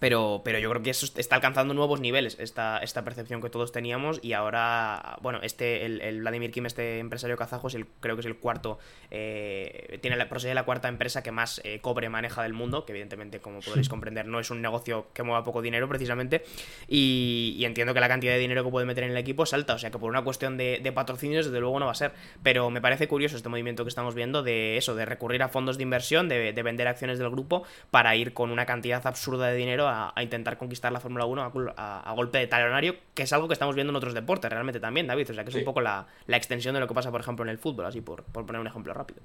Pero, 0.00 0.42
pero 0.44 0.58
yo 0.58 0.70
creo 0.70 0.82
que 0.82 0.90
eso 0.90 1.06
está 1.16 1.36
alcanzando 1.36 1.74
nuevos 1.74 2.00
niveles, 2.00 2.36
esta, 2.38 2.78
esta 2.78 3.04
percepción 3.04 3.40
que 3.40 3.50
todos 3.50 3.72
teníamos. 3.72 4.20
Y 4.22 4.32
ahora, 4.32 5.18
bueno, 5.22 5.40
este, 5.42 5.84
el, 5.84 6.20
Vladimir 6.20 6.50
Kim, 6.50 6.66
este 6.66 6.98
empresario 6.98 7.36
kazajo, 7.36 7.68
es 7.68 7.74
el, 7.74 7.86
creo 8.00 8.16
que 8.16 8.20
es 8.20 8.26
el 8.26 8.36
cuarto, 8.36 8.78
eh, 9.10 9.98
tiene 10.00 10.16
la, 10.16 10.28
procede 10.28 10.54
la 10.54 10.64
cuarta 10.64 10.88
empresa 10.88 11.22
que 11.22 11.32
más 11.32 11.60
eh, 11.64 11.80
cobre 11.80 12.08
maneja 12.08 12.42
del 12.42 12.52
mundo, 12.52 12.84
que 12.84 12.92
evidentemente, 12.92 13.40
como 13.40 13.60
podréis 13.60 13.88
comprender, 13.88 14.26
no 14.26 14.40
es 14.40 14.50
un 14.50 14.62
negocio 14.62 15.08
que 15.12 15.22
mueva 15.22 15.44
poco 15.44 15.62
dinero 15.62 15.88
precisamente. 15.88 16.44
Y, 16.88 17.62
entiendo 17.64 17.94
que 17.94 18.00
la 18.00 18.08
cantidad 18.08 18.34
de 18.34 18.38
dinero 18.38 18.62
que 18.64 18.70
puede 18.70 18.86
meter 18.86 19.04
en 19.04 19.10
el 19.10 19.16
equipo 19.16 19.46
salta, 19.46 19.74
o 19.74 19.78
sea 19.78 19.90
que 19.90 19.98
por 19.98 20.10
una 20.10 20.22
cuestión 20.22 20.56
de, 20.56 20.80
de 20.82 20.92
patrocinios, 20.92 21.46
desde 21.46 21.60
luego 21.60 21.78
no 21.78 21.86
va 21.86 21.92
a 21.92 21.96
ser. 21.96 22.12
Pero 22.42 22.70
me 22.70 22.80
parece 22.80 23.08
curioso 23.08 23.36
este 23.36 23.48
movimiento 23.48 23.84
que 23.84 23.88
estamos 23.88 24.14
viendo 24.14 24.42
de 24.42 24.76
eso, 24.76 24.94
de 24.94 25.06
recurrir 25.06 25.42
a 25.42 25.48
fondos 25.48 25.76
de 25.78 25.82
inversión, 25.82 26.28
de, 26.28 26.52
de 26.52 26.62
vender 26.62 26.88
acciones 26.88 27.18
del 27.18 27.30
grupo 27.30 27.64
para 27.90 28.14
ir 28.16 28.34
con 28.34 28.50
una 28.50 28.66
cantidad 28.66 29.04
absurda 29.06 29.46
de 29.48 29.56
dinero 29.56 29.83
a, 29.88 30.12
intentar 30.22 30.58
conquistar 30.58 30.92
la 30.92 31.00
Fórmula 31.00 31.26
1 31.26 31.74
a, 31.76 32.12
golpe 32.14 32.38
de 32.38 32.46
talonario, 32.46 32.96
que 33.14 33.24
es 33.24 33.32
algo 33.32 33.48
que 33.48 33.52
estamos 33.52 33.74
viendo 33.74 33.90
en 33.90 33.96
otros 33.96 34.14
deportes 34.14 34.50
realmente 34.50 34.80
también, 34.80 35.06
David. 35.06 35.30
O 35.30 35.34
sea, 35.34 35.44
que 35.44 35.50
es 35.50 35.56
un 35.56 35.64
poco 35.64 35.80
la, 35.80 36.06
extensión 36.28 36.74
de 36.74 36.80
lo 36.80 36.88
que 36.88 36.94
pasa, 36.94 37.10
por 37.10 37.20
ejemplo, 37.20 37.44
en 37.44 37.50
el 37.50 37.58
fútbol, 37.58 37.86
así 37.86 38.00
por, 38.00 38.24
poner 38.24 38.60
un 38.60 38.66
ejemplo 38.66 38.92
rápido. 38.94 39.20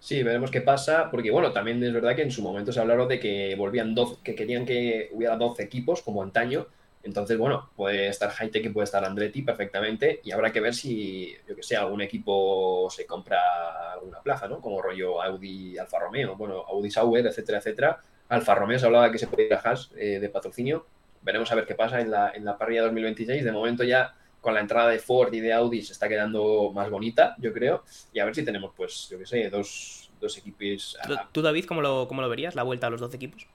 Sí, 0.00 0.22
veremos 0.22 0.50
qué 0.50 0.60
pasa, 0.60 1.10
porque 1.10 1.30
bueno, 1.30 1.52
también 1.52 1.82
es 1.82 1.92
verdad 1.92 2.14
que 2.14 2.22
en 2.22 2.30
su 2.30 2.42
momento 2.42 2.72
se 2.72 2.80
hablaron 2.80 3.08
de 3.08 3.18
que 3.18 3.54
volvían 3.56 3.94
12, 3.94 4.16
que 4.22 4.34
querían 4.34 4.66
que 4.66 5.08
hubiera 5.12 5.36
12 5.36 5.62
equipos 5.62 6.02
como 6.02 6.22
antaño. 6.22 6.66
Entonces, 7.02 7.38
bueno, 7.38 7.70
puede 7.76 8.08
estar 8.08 8.30
Hightech 8.30 8.66
y 8.66 8.68
puede 8.70 8.84
estar 8.84 9.04
Andretti 9.04 9.42
perfectamente. 9.42 10.20
Y 10.24 10.32
habrá 10.32 10.52
que 10.52 10.60
ver 10.60 10.74
si, 10.74 11.34
yo 11.48 11.56
que 11.56 11.62
sé, 11.62 11.76
algún 11.76 12.02
equipo 12.02 12.88
se 12.90 13.06
compra 13.06 13.92
alguna 13.92 14.20
plaza, 14.20 14.48
¿no? 14.48 14.60
Como 14.60 14.80
rollo 14.80 15.22
Audi 15.22 15.78
Alfa 15.78 15.98
Romeo, 15.98 16.36
bueno, 16.36 16.64
Audi 16.68 16.90
Sauber, 16.90 17.26
etcétera, 17.26 17.58
etcétera 17.58 18.00
Alfa 18.28 18.54
Romeo 18.54 18.78
se 18.78 18.86
hablaba 18.86 19.06
de 19.06 19.12
que 19.12 19.18
se 19.18 19.26
podía 19.26 19.46
ir 19.46 19.54
a 19.54 19.58
Haas 19.58 19.90
eh, 19.96 20.18
de 20.20 20.28
patrocinio. 20.28 20.86
Veremos 21.22 21.50
a 21.52 21.54
ver 21.54 21.66
qué 21.66 21.74
pasa 21.74 22.00
en 22.00 22.10
la, 22.10 22.30
en 22.30 22.44
la 22.44 22.58
parrilla 22.58 22.82
2026. 22.82 23.44
De 23.44 23.52
momento 23.52 23.84
ya 23.84 24.14
con 24.40 24.54
la 24.54 24.60
entrada 24.60 24.90
de 24.90 24.98
Ford 24.98 25.32
y 25.32 25.40
de 25.40 25.52
Audi 25.52 25.82
se 25.82 25.92
está 25.92 26.08
quedando 26.08 26.70
más 26.72 26.90
bonita, 26.90 27.34
yo 27.38 27.52
creo. 27.52 27.82
Y 28.12 28.18
a 28.18 28.26
ver 28.26 28.34
si 28.34 28.44
tenemos, 28.44 28.72
pues, 28.76 29.08
yo 29.10 29.18
qué 29.18 29.26
sé, 29.26 29.48
dos, 29.48 30.10
dos 30.20 30.36
equipos. 30.36 30.98
¿Tú, 31.32 31.40
David, 31.40 31.64
cómo 31.64 31.80
lo, 31.80 32.06
cómo 32.06 32.20
lo 32.20 32.28
verías, 32.28 32.54
la 32.54 32.62
vuelta 32.62 32.88
a 32.88 32.90
los 32.90 33.00
dos 33.00 33.12
equipos? 33.14 33.46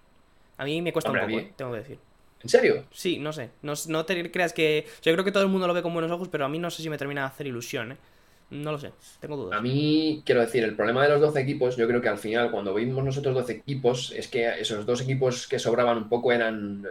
A 0.58 0.66
mí 0.66 0.82
me 0.82 0.92
cuesta 0.92 1.12
un 1.12 1.20
poco, 1.20 1.30
¿eh? 1.30 1.54
tengo 1.56 1.72
que 1.72 1.78
decir. 1.78 2.00
¿En 2.42 2.50
serio? 2.50 2.86
Sí, 2.92 3.20
no 3.20 3.34
sé. 3.34 3.52
No, 3.62 3.74
no 3.88 4.06
te 4.06 4.32
creas 4.32 4.54
que. 4.54 4.88
Yo 5.02 5.14
creo 5.14 5.24
que 5.24 5.32
todo 5.32 5.44
el 5.44 5.50
mundo 5.50 5.68
lo 5.68 5.74
ve 5.74 5.82
con 5.82 5.94
buenos 5.94 6.12
ojos, 6.12 6.28
pero 6.30 6.46
a 6.46 6.50
mí 6.50 6.58
no 6.58 6.72
sé 6.72 6.82
si 6.82 6.90
me 6.90 6.98
termina 6.98 7.22
de 7.22 7.28
hacer 7.28 7.48
ilusión, 7.48 7.92
¿eh? 7.92 7.98
No 8.52 8.72
lo 8.72 8.80
sé, 8.80 8.92
tengo 9.20 9.38
dudas. 9.38 9.60
A 9.60 9.62
mí, 9.62 10.24
quiero 10.26 10.42
decir, 10.42 10.64
el 10.64 10.76
problema 10.76 11.04
de 11.04 11.10
los 11.10 11.22
12 11.22 11.40
equipos, 11.40 11.78
yo 11.78 11.88
creo 11.88 12.02
que 12.02 12.10
al 12.10 12.18
final, 12.18 12.50
cuando 12.50 12.74
vimos 12.74 13.04
nosotros 13.04 13.36
12 13.36 13.54
equipos, 13.54 14.12
es 14.16 14.28
que 14.28 14.60
esos 14.60 14.86
dos 14.86 15.02
equipos 15.02 15.48
que 15.48 15.60
sobraban 15.60 15.98
un 15.98 16.10
poco 16.10 16.32
eran, 16.32 16.84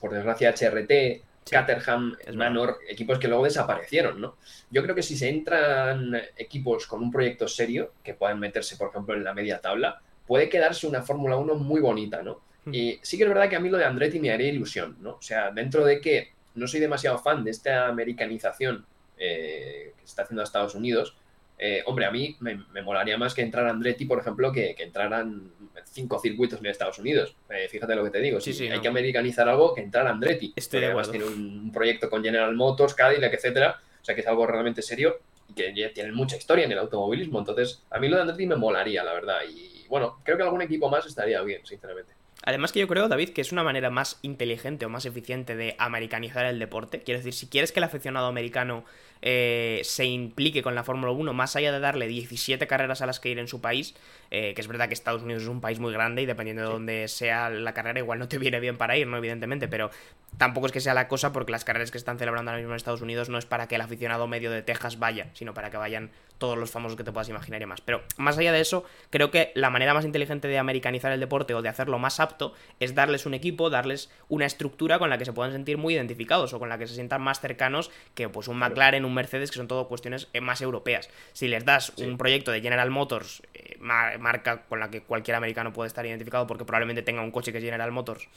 por 0.00 0.12
desgracia, 0.12 0.50
HRT, 0.50 1.22
Caterham, 1.48 2.16
Manor, 2.34 2.78
equipos 2.88 3.18
que 3.18 3.28
luego 3.28 3.44
desaparecieron, 3.44 4.20
¿no? 4.20 4.36
Yo 4.70 4.82
creo 4.82 4.94
que 4.94 5.02
si 5.02 5.16
se 5.16 5.28
entran 5.28 6.20
equipos 6.36 6.86
con 6.86 7.02
un 7.02 7.12
proyecto 7.12 7.46
serio, 7.46 7.92
que 8.02 8.14
puedan 8.14 8.40
meterse, 8.40 8.76
por 8.76 8.88
ejemplo, 8.88 9.14
en 9.14 9.22
la 9.22 9.34
media 9.34 9.60
tabla, 9.60 10.00
puede 10.26 10.48
quedarse 10.48 10.86
una 10.86 11.02
Fórmula 11.02 11.36
1 11.36 11.54
muy 11.54 11.80
bonita, 11.80 12.22
¿no? 12.22 12.40
Hmm. 12.64 12.74
Y 12.74 12.98
sí 13.02 13.16
que 13.18 13.24
es 13.24 13.28
verdad 13.28 13.48
que 13.48 13.56
a 13.56 13.60
mí 13.60 13.68
lo 13.68 13.78
de 13.78 13.84
Andretti 13.84 14.18
me 14.18 14.32
haría 14.32 14.48
ilusión, 14.48 14.96
¿no? 15.00 15.16
O 15.16 15.22
sea, 15.22 15.50
dentro 15.50 15.84
de 15.84 16.00
que 16.00 16.32
no 16.54 16.66
soy 16.66 16.80
demasiado 16.80 17.18
fan 17.18 17.44
de 17.44 17.50
esta 17.50 17.88
americanización 17.88 18.86
eh, 19.18 19.92
que 19.96 20.04
está 20.04 20.22
haciendo 20.22 20.42
a 20.42 20.44
Estados 20.44 20.74
Unidos, 20.74 21.16
eh, 21.58 21.82
hombre, 21.86 22.04
a 22.04 22.10
mí 22.10 22.36
me, 22.40 22.56
molaría 22.82 23.16
más 23.16 23.34
que 23.34 23.42
entrar 23.42 23.66
Andretti, 23.66 24.06
por 24.06 24.18
ejemplo, 24.18 24.50
que, 24.52 24.74
entraran 24.78 25.52
cinco 25.84 26.18
circuitos 26.18 26.58
en 26.58 26.66
Estados 26.66 26.98
Unidos. 26.98 27.36
Eh, 27.48 27.68
fíjate 27.68 27.94
lo 27.94 28.04
que 28.04 28.10
te 28.10 28.20
digo. 28.20 28.40
si 28.40 28.68
hay 28.68 28.80
que 28.80 28.88
americanizar 28.88 29.48
algo, 29.48 29.74
que 29.74 29.80
entrar 29.80 30.06
Andretti. 30.06 30.52
Estoy 30.56 30.80
de 30.80 30.86
además 30.86 31.10
tiene 31.10 31.26
un, 31.26 31.70
proyecto 31.72 32.10
con 32.10 32.22
General 32.22 32.54
Motors, 32.54 32.94
Cadillac, 32.94 33.32
etcétera. 33.32 33.80
O 34.00 34.04
sea 34.04 34.14
que 34.14 34.20
es 34.20 34.26
algo 34.26 34.46
realmente 34.46 34.82
serio 34.82 35.20
y 35.48 35.54
que 35.54 35.72
ya 35.74 35.92
tienen 35.92 36.14
mucha 36.14 36.36
historia 36.36 36.64
en 36.64 36.72
el 36.72 36.78
automovilismo. 36.78 37.38
Entonces, 37.38 37.82
a 37.90 37.98
mí 37.98 38.08
lo 38.08 38.16
de 38.16 38.22
Andretti 38.22 38.46
me 38.46 38.56
molaría, 38.56 39.04
la 39.04 39.14
verdad. 39.14 39.38
Y 39.48 39.86
bueno, 39.88 40.20
creo 40.24 40.36
que 40.36 40.42
algún 40.42 40.62
equipo 40.62 40.90
más 40.90 41.06
estaría 41.06 41.40
bien, 41.42 41.64
sinceramente. 41.64 42.13
Además 42.46 42.72
que 42.72 42.80
yo 42.80 42.88
creo, 42.88 43.08
David, 43.08 43.30
que 43.30 43.40
es 43.40 43.52
una 43.52 43.62
manera 43.62 43.88
más 43.88 44.18
inteligente 44.20 44.84
o 44.84 44.90
más 44.90 45.06
eficiente 45.06 45.56
de 45.56 45.74
americanizar 45.78 46.44
el 46.44 46.58
deporte. 46.58 47.00
Quiero 47.00 47.18
decir, 47.18 47.32
si 47.32 47.46
quieres 47.48 47.72
que 47.72 47.80
el 47.80 47.84
aficionado 47.84 48.26
americano 48.26 48.84
eh, 49.22 49.80
se 49.82 50.04
implique 50.04 50.62
con 50.62 50.74
la 50.74 50.84
Fórmula 50.84 51.12
1, 51.12 51.32
más 51.32 51.56
allá 51.56 51.72
de 51.72 51.80
darle 51.80 52.06
17 52.06 52.66
carreras 52.66 53.00
a 53.00 53.06
las 53.06 53.18
que 53.18 53.30
ir 53.30 53.38
en 53.38 53.48
su 53.48 53.62
país, 53.62 53.94
eh, 54.30 54.52
que 54.54 54.60
es 54.60 54.68
verdad 54.68 54.88
que 54.88 54.94
Estados 54.94 55.22
Unidos 55.22 55.44
es 55.44 55.48
un 55.48 55.62
país 55.62 55.80
muy 55.80 55.94
grande 55.94 56.20
y 56.20 56.26
dependiendo 56.26 56.62
de 56.64 56.68
dónde 56.68 57.08
sea 57.08 57.48
la 57.48 57.72
carrera, 57.72 57.98
igual 57.98 58.18
no 58.18 58.28
te 58.28 58.36
viene 58.36 58.60
bien 58.60 58.76
para 58.76 58.98
ir, 58.98 59.06
¿no? 59.06 59.16
Evidentemente, 59.16 59.66
pero 59.66 59.90
tampoco 60.36 60.66
es 60.66 60.72
que 60.72 60.80
sea 60.80 60.92
la 60.92 61.08
cosa 61.08 61.32
porque 61.32 61.52
las 61.52 61.64
carreras 61.64 61.90
que 61.90 61.96
están 61.96 62.18
celebrando 62.18 62.50
ahora 62.50 62.60
mismo 62.60 62.74
en 62.74 62.76
Estados 62.76 63.00
Unidos 63.00 63.30
no 63.30 63.38
es 63.38 63.46
para 63.46 63.68
que 63.68 63.76
el 63.76 63.80
aficionado 63.80 64.26
medio 64.26 64.50
de 64.50 64.60
Texas 64.60 64.98
vaya, 64.98 65.30
sino 65.32 65.54
para 65.54 65.70
que 65.70 65.78
vayan 65.78 66.10
todos 66.38 66.58
los 66.58 66.70
famosos 66.70 66.96
que 66.96 67.04
te 67.04 67.12
puedas 67.12 67.28
imaginar 67.28 67.62
y 67.62 67.66
más. 67.66 67.80
Pero 67.80 68.02
más 68.16 68.38
allá 68.38 68.52
de 68.52 68.60
eso, 68.60 68.84
creo 69.10 69.30
que 69.30 69.52
la 69.54 69.70
manera 69.70 69.94
más 69.94 70.04
inteligente 70.04 70.48
de 70.48 70.58
americanizar 70.58 71.12
el 71.12 71.20
deporte 71.20 71.54
o 71.54 71.62
de 71.62 71.68
hacerlo 71.68 71.98
más 71.98 72.20
apto 72.20 72.54
es 72.80 72.94
darles 72.94 73.26
un 73.26 73.34
equipo, 73.34 73.70
darles 73.70 74.10
una 74.28 74.46
estructura 74.46 74.98
con 74.98 75.10
la 75.10 75.18
que 75.18 75.24
se 75.24 75.32
puedan 75.32 75.52
sentir 75.52 75.78
muy 75.78 75.94
identificados 75.94 76.52
o 76.52 76.58
con 76.58 76.68
la 76.68 76.78
que 76.78 76.86
se 76.86 76.94
sientan 76.94 77.22
más 77.22 77.40
cercanos 77.40 77.90
que 78.14 78.28
pues 78.28 78.48
un 78.48 78.58
McLaren, 78.58 79.04
un 79.04 79.14
Mercedes, 79.14 79.50
que 79.50 79.56
son 79.56 79.68
todo 79.68 79.88
cuestiones 79.88 80.28
eh, 80.32 80.40
más 80.40 80.60
europeas. 80.60 81.08
Si 81.32 81.48
les 81.48 81.64
das 81.64 81.92
un 81.98 82.18
proyecto 82.18 82.50
de 82.50 82.60
General 82.60 82.90
Motors, 82.90 83.42
eh, 83.54 83.78
marca 83.80 84.62
con 84.62 84.80
la 84.80 84.90
que 84.90 85.02
cualquier 85.02 85.36
americano 85.36 85.72
puede 85.72 85.88
estar 85.88 86.04
identificado 86.04 86.46
porque 86.46 86.64
probablemente 86.64 87.02
tenga 87.02 87.22
un 87.22 87.30
coche 87.30 87.52
que 87.52 87.58
es 87.58 87.64
General 87.64 87.90
Motors, 87.92 88.28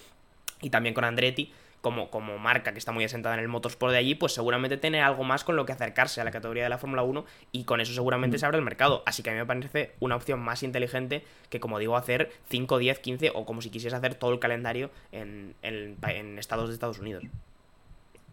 y 0.61 0.69
también 0.69 0.93
con 0.93 1.03
Andretti, 1.03 1.51
como, 1.81 2.09
como 2.09 2.37
marca 2.37 2.73
que 2.73 2.79
está 2.79 2.91
muy 2.91 3.03
asentada 3.03 3.35
en 3.35 3.41
el 3.41 3.47
motorsport 3.47 3.91
de 3.91 3.99
allí, 3.99 4.15
pues 4.15 4.33
seguramente 4.33 4.77
tiene 4.77 5.01
algo 5.01 5.23
más 5.23 5.43
con 5.43 5.55
lo 5.55 5.65
que 5.65 5.73
acercarse 5.73 6.21
a 6.21 6.23
la 6.23 6.31
categoría 6.31 6.63
de 6.63 6.69
la 6.69 6.77
Fórmula 6.77 7.03
1 7.03 7.25
y 7.51 7.63
con 7.63 7.81
eso 7.81 7.93
seguramente 7.93 8.37
mm. 8.37 8.39
se 8.39 8.45
abre 8.45 8.57
el 8.57 8.63
mercado. 8.63 9.03
Así 9.05 9.23
que 9.23 9.29
a 9.29 9.33
mí 9.33 9.39
me 9.39 9.45
parece 9.45 9.93
una 9.99 10.15
opción 10.15 10.39
más 10.39 10.63
inteligente 10.63 11.23
que, 11.49 11.59
como 11.59 11.79
digo, 11.79 11.95
hacer 11.95 12.31
5, 12.49 12.77
10, 12.77 12.99
15 12.99 13.31
o 13.33 13.45
como 13.45 13.61
si 13.61 13.69
quisiese 13.69 13.95
hacer 13.95 14.15
todo 14.15 14.31
el 14.31 14.39
calendario 14.39 14.91
en, 15.11 15.55
en 15.61 16.39
estados 16.39 16.69
de 16.69 16.73
Estados 16.73 16.99
Unidos. 16.99 17.23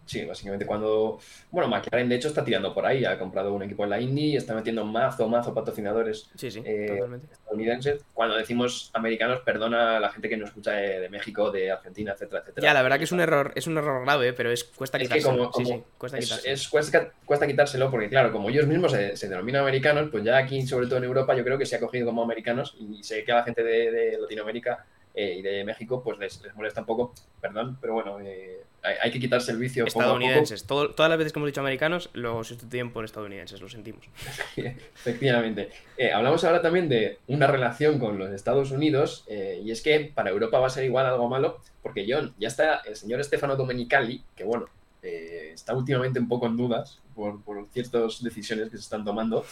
Sí, 0.06 0.24
básicamente 0.24 0.66
cuando. 0.66 1.18
Bueno, 1.50 1.68
McLaren 1.68 2.08
de 2.08 2.16
hecho 2.16 2.28
está 2.28 2.44
tirando 2.44 2.74
por 2.74 2.84
ahí, 2.84 3.04
ha 3.04 3.18
comprado 3.18 3.54
un 3.54 3.62
equipo 3.62 3.84
en 3.84 3.90
la 3.90 4.00
Indy 4.00 4.36
está 4.36 4.54
metiendo 4.54 4.84
mazo, 4.84 5.28
mazo 5.28 5.54
patrocinadores 5.54 6.30
eh, 6.42 7.00
estadounidenses. 7.32 8.04
Cuando 8.12 8.36
decimos 8.36 8.90
americanos, 8.92 9.40
perdona 9.40 9.96
a 9.96 10.00
la 10.00 10.10
gente 10.10 10.28
que 10.28 10.36
nos 10.36 10.50
escucha 10.50 10.72
de, 10.72 11.08
México, 11.08 11.50
de 11.50 11.70
Argentina, 11.70 12.12
etcétera, 12.12 12.40
etcétera. 12.40 12.66
Ya, 12.66 12.74
la 12.74 12.82
verdad 12.82 12.98
que 12.98 13.04
es 13.04 13.12
un 13.12 13.20
error, 13.20 13.52
es 13.54 13.66
un 13.66 13.78
error 13.78 14.04
grave, 14.04 14.34
pero 14.34 14.50
es 14.50 14.64
cuesta 14.64 14.98
quitárselo. 14.98 15.50
cuesta, 15.96 17.12
cuesta, 17.24 17.46
quitárselo 17.46 17.90
porque, 17.90 18.08
claro, 18.10 18.30
como 18.30 18.50
ellos 18.50 18.66
mismos 18.66 18.92
se, 18.92 19.28
denominan 19.28 19.62
americanos, 19.62 20.10
pues 20.10 20.22
ya 20.22 20.36
aquí, 20.36 20.66
sobre 20.66 20.86
todo 20.86 20.98
en 20.98 21.04
Europa, 21.04 21.34
yo 21.34 21.44
creo 21.44 21.56
que 21.56 21.66
se 21.66 21.76
ha 21.76 21.80
cogido 21.80 22.06
como 22.06 22.22
americanos 22.22 22.76
y 22.78 23.02
sé 23.02 23.24
que 23.24 23.32
a 23.32 23.36
la 23.36 23.44
gente 23.44 23.62
de, 23.62 24.18
Latinoamérica 24.20 24.84
eh, 25.14 25.36
y 25.38 25.42
de 25.42 25.64
México, 25.64 26.02
pues 26.02 26.18
les, 26.18 26.54
molesta 26.54 26.80
un 26.80 26.86
poco, 26.86 27.14
perdón, 27.40 27.78
pero 27.80 27.94
bueno. 27.94 28.20
Eh, 28.20 28.60
hay, 28.85 29.11
que 29.11 29.18
quitarse 29.18 29.51
el 29.51 29.59
vicio. 29.59 29.87
Estadounidenses. 29.87 30.64
todas 30.64 31.09
las 31.09 31.18
veces 31.18 31.33
que 31.33 31.38
hemos 31.38 31.49
dicho 31.49 31.61
americanos, 31.61 32.11
lo 32.12 32.44
sustituyen 32.44 32.92
por 32.92 33.05
estadounidenses, 33.05 33.61
lo 33.61 33.68
sentimos. 33.68 34.05
Efectivamente. 34.57 35.70
Eh, 35.97 36.12
hablamos 36.12 36.44
ahora 36.44 36.61
también 36.61 36.88
de 36.88 37.18
una 37.27 37.47
relación 37.47 37.99
con 37.99 38.18
los 38.18 38.31
Estados 38.31 38.70
Unidos, 38.70 39.25
eh, 39.27 39.61
y 39.64 39.70
es 39.70 39.81
que 39.81 40.12
para 40.14 40.31
Europa 40.31 40.59
va 40.59 40.66
a 40.66 40.70
ser 40.70 40.85
igual 40.85 41.07
algo 41.07 41.29
malo, 41.29 41.61
porque 41.83 42.07
John, 42.09 42.35
ya 42.38 42.49
está 42.49 42.83
el 42.85 42.97
señor 42.97 43.23
Stefano 43.25 43.57
Domenicali, 43.57 44.23
que 44.37 44.44
bueno, 44.44 44.66
eh, 45.04 45.50
está 45.52 45.74
últimamente 45.74 46.18
un 46.18 46.28
poco 46.28 46.46
en 46.46 46.56
dudas 46.56 47.00
por, 47.14 47.38
ciertas 47.72 48.22
decisiones 48.22 48.70
que 48.70 48.76
se 48.76 48.82
están 48.82 49.04
tomando, 49.04 49.44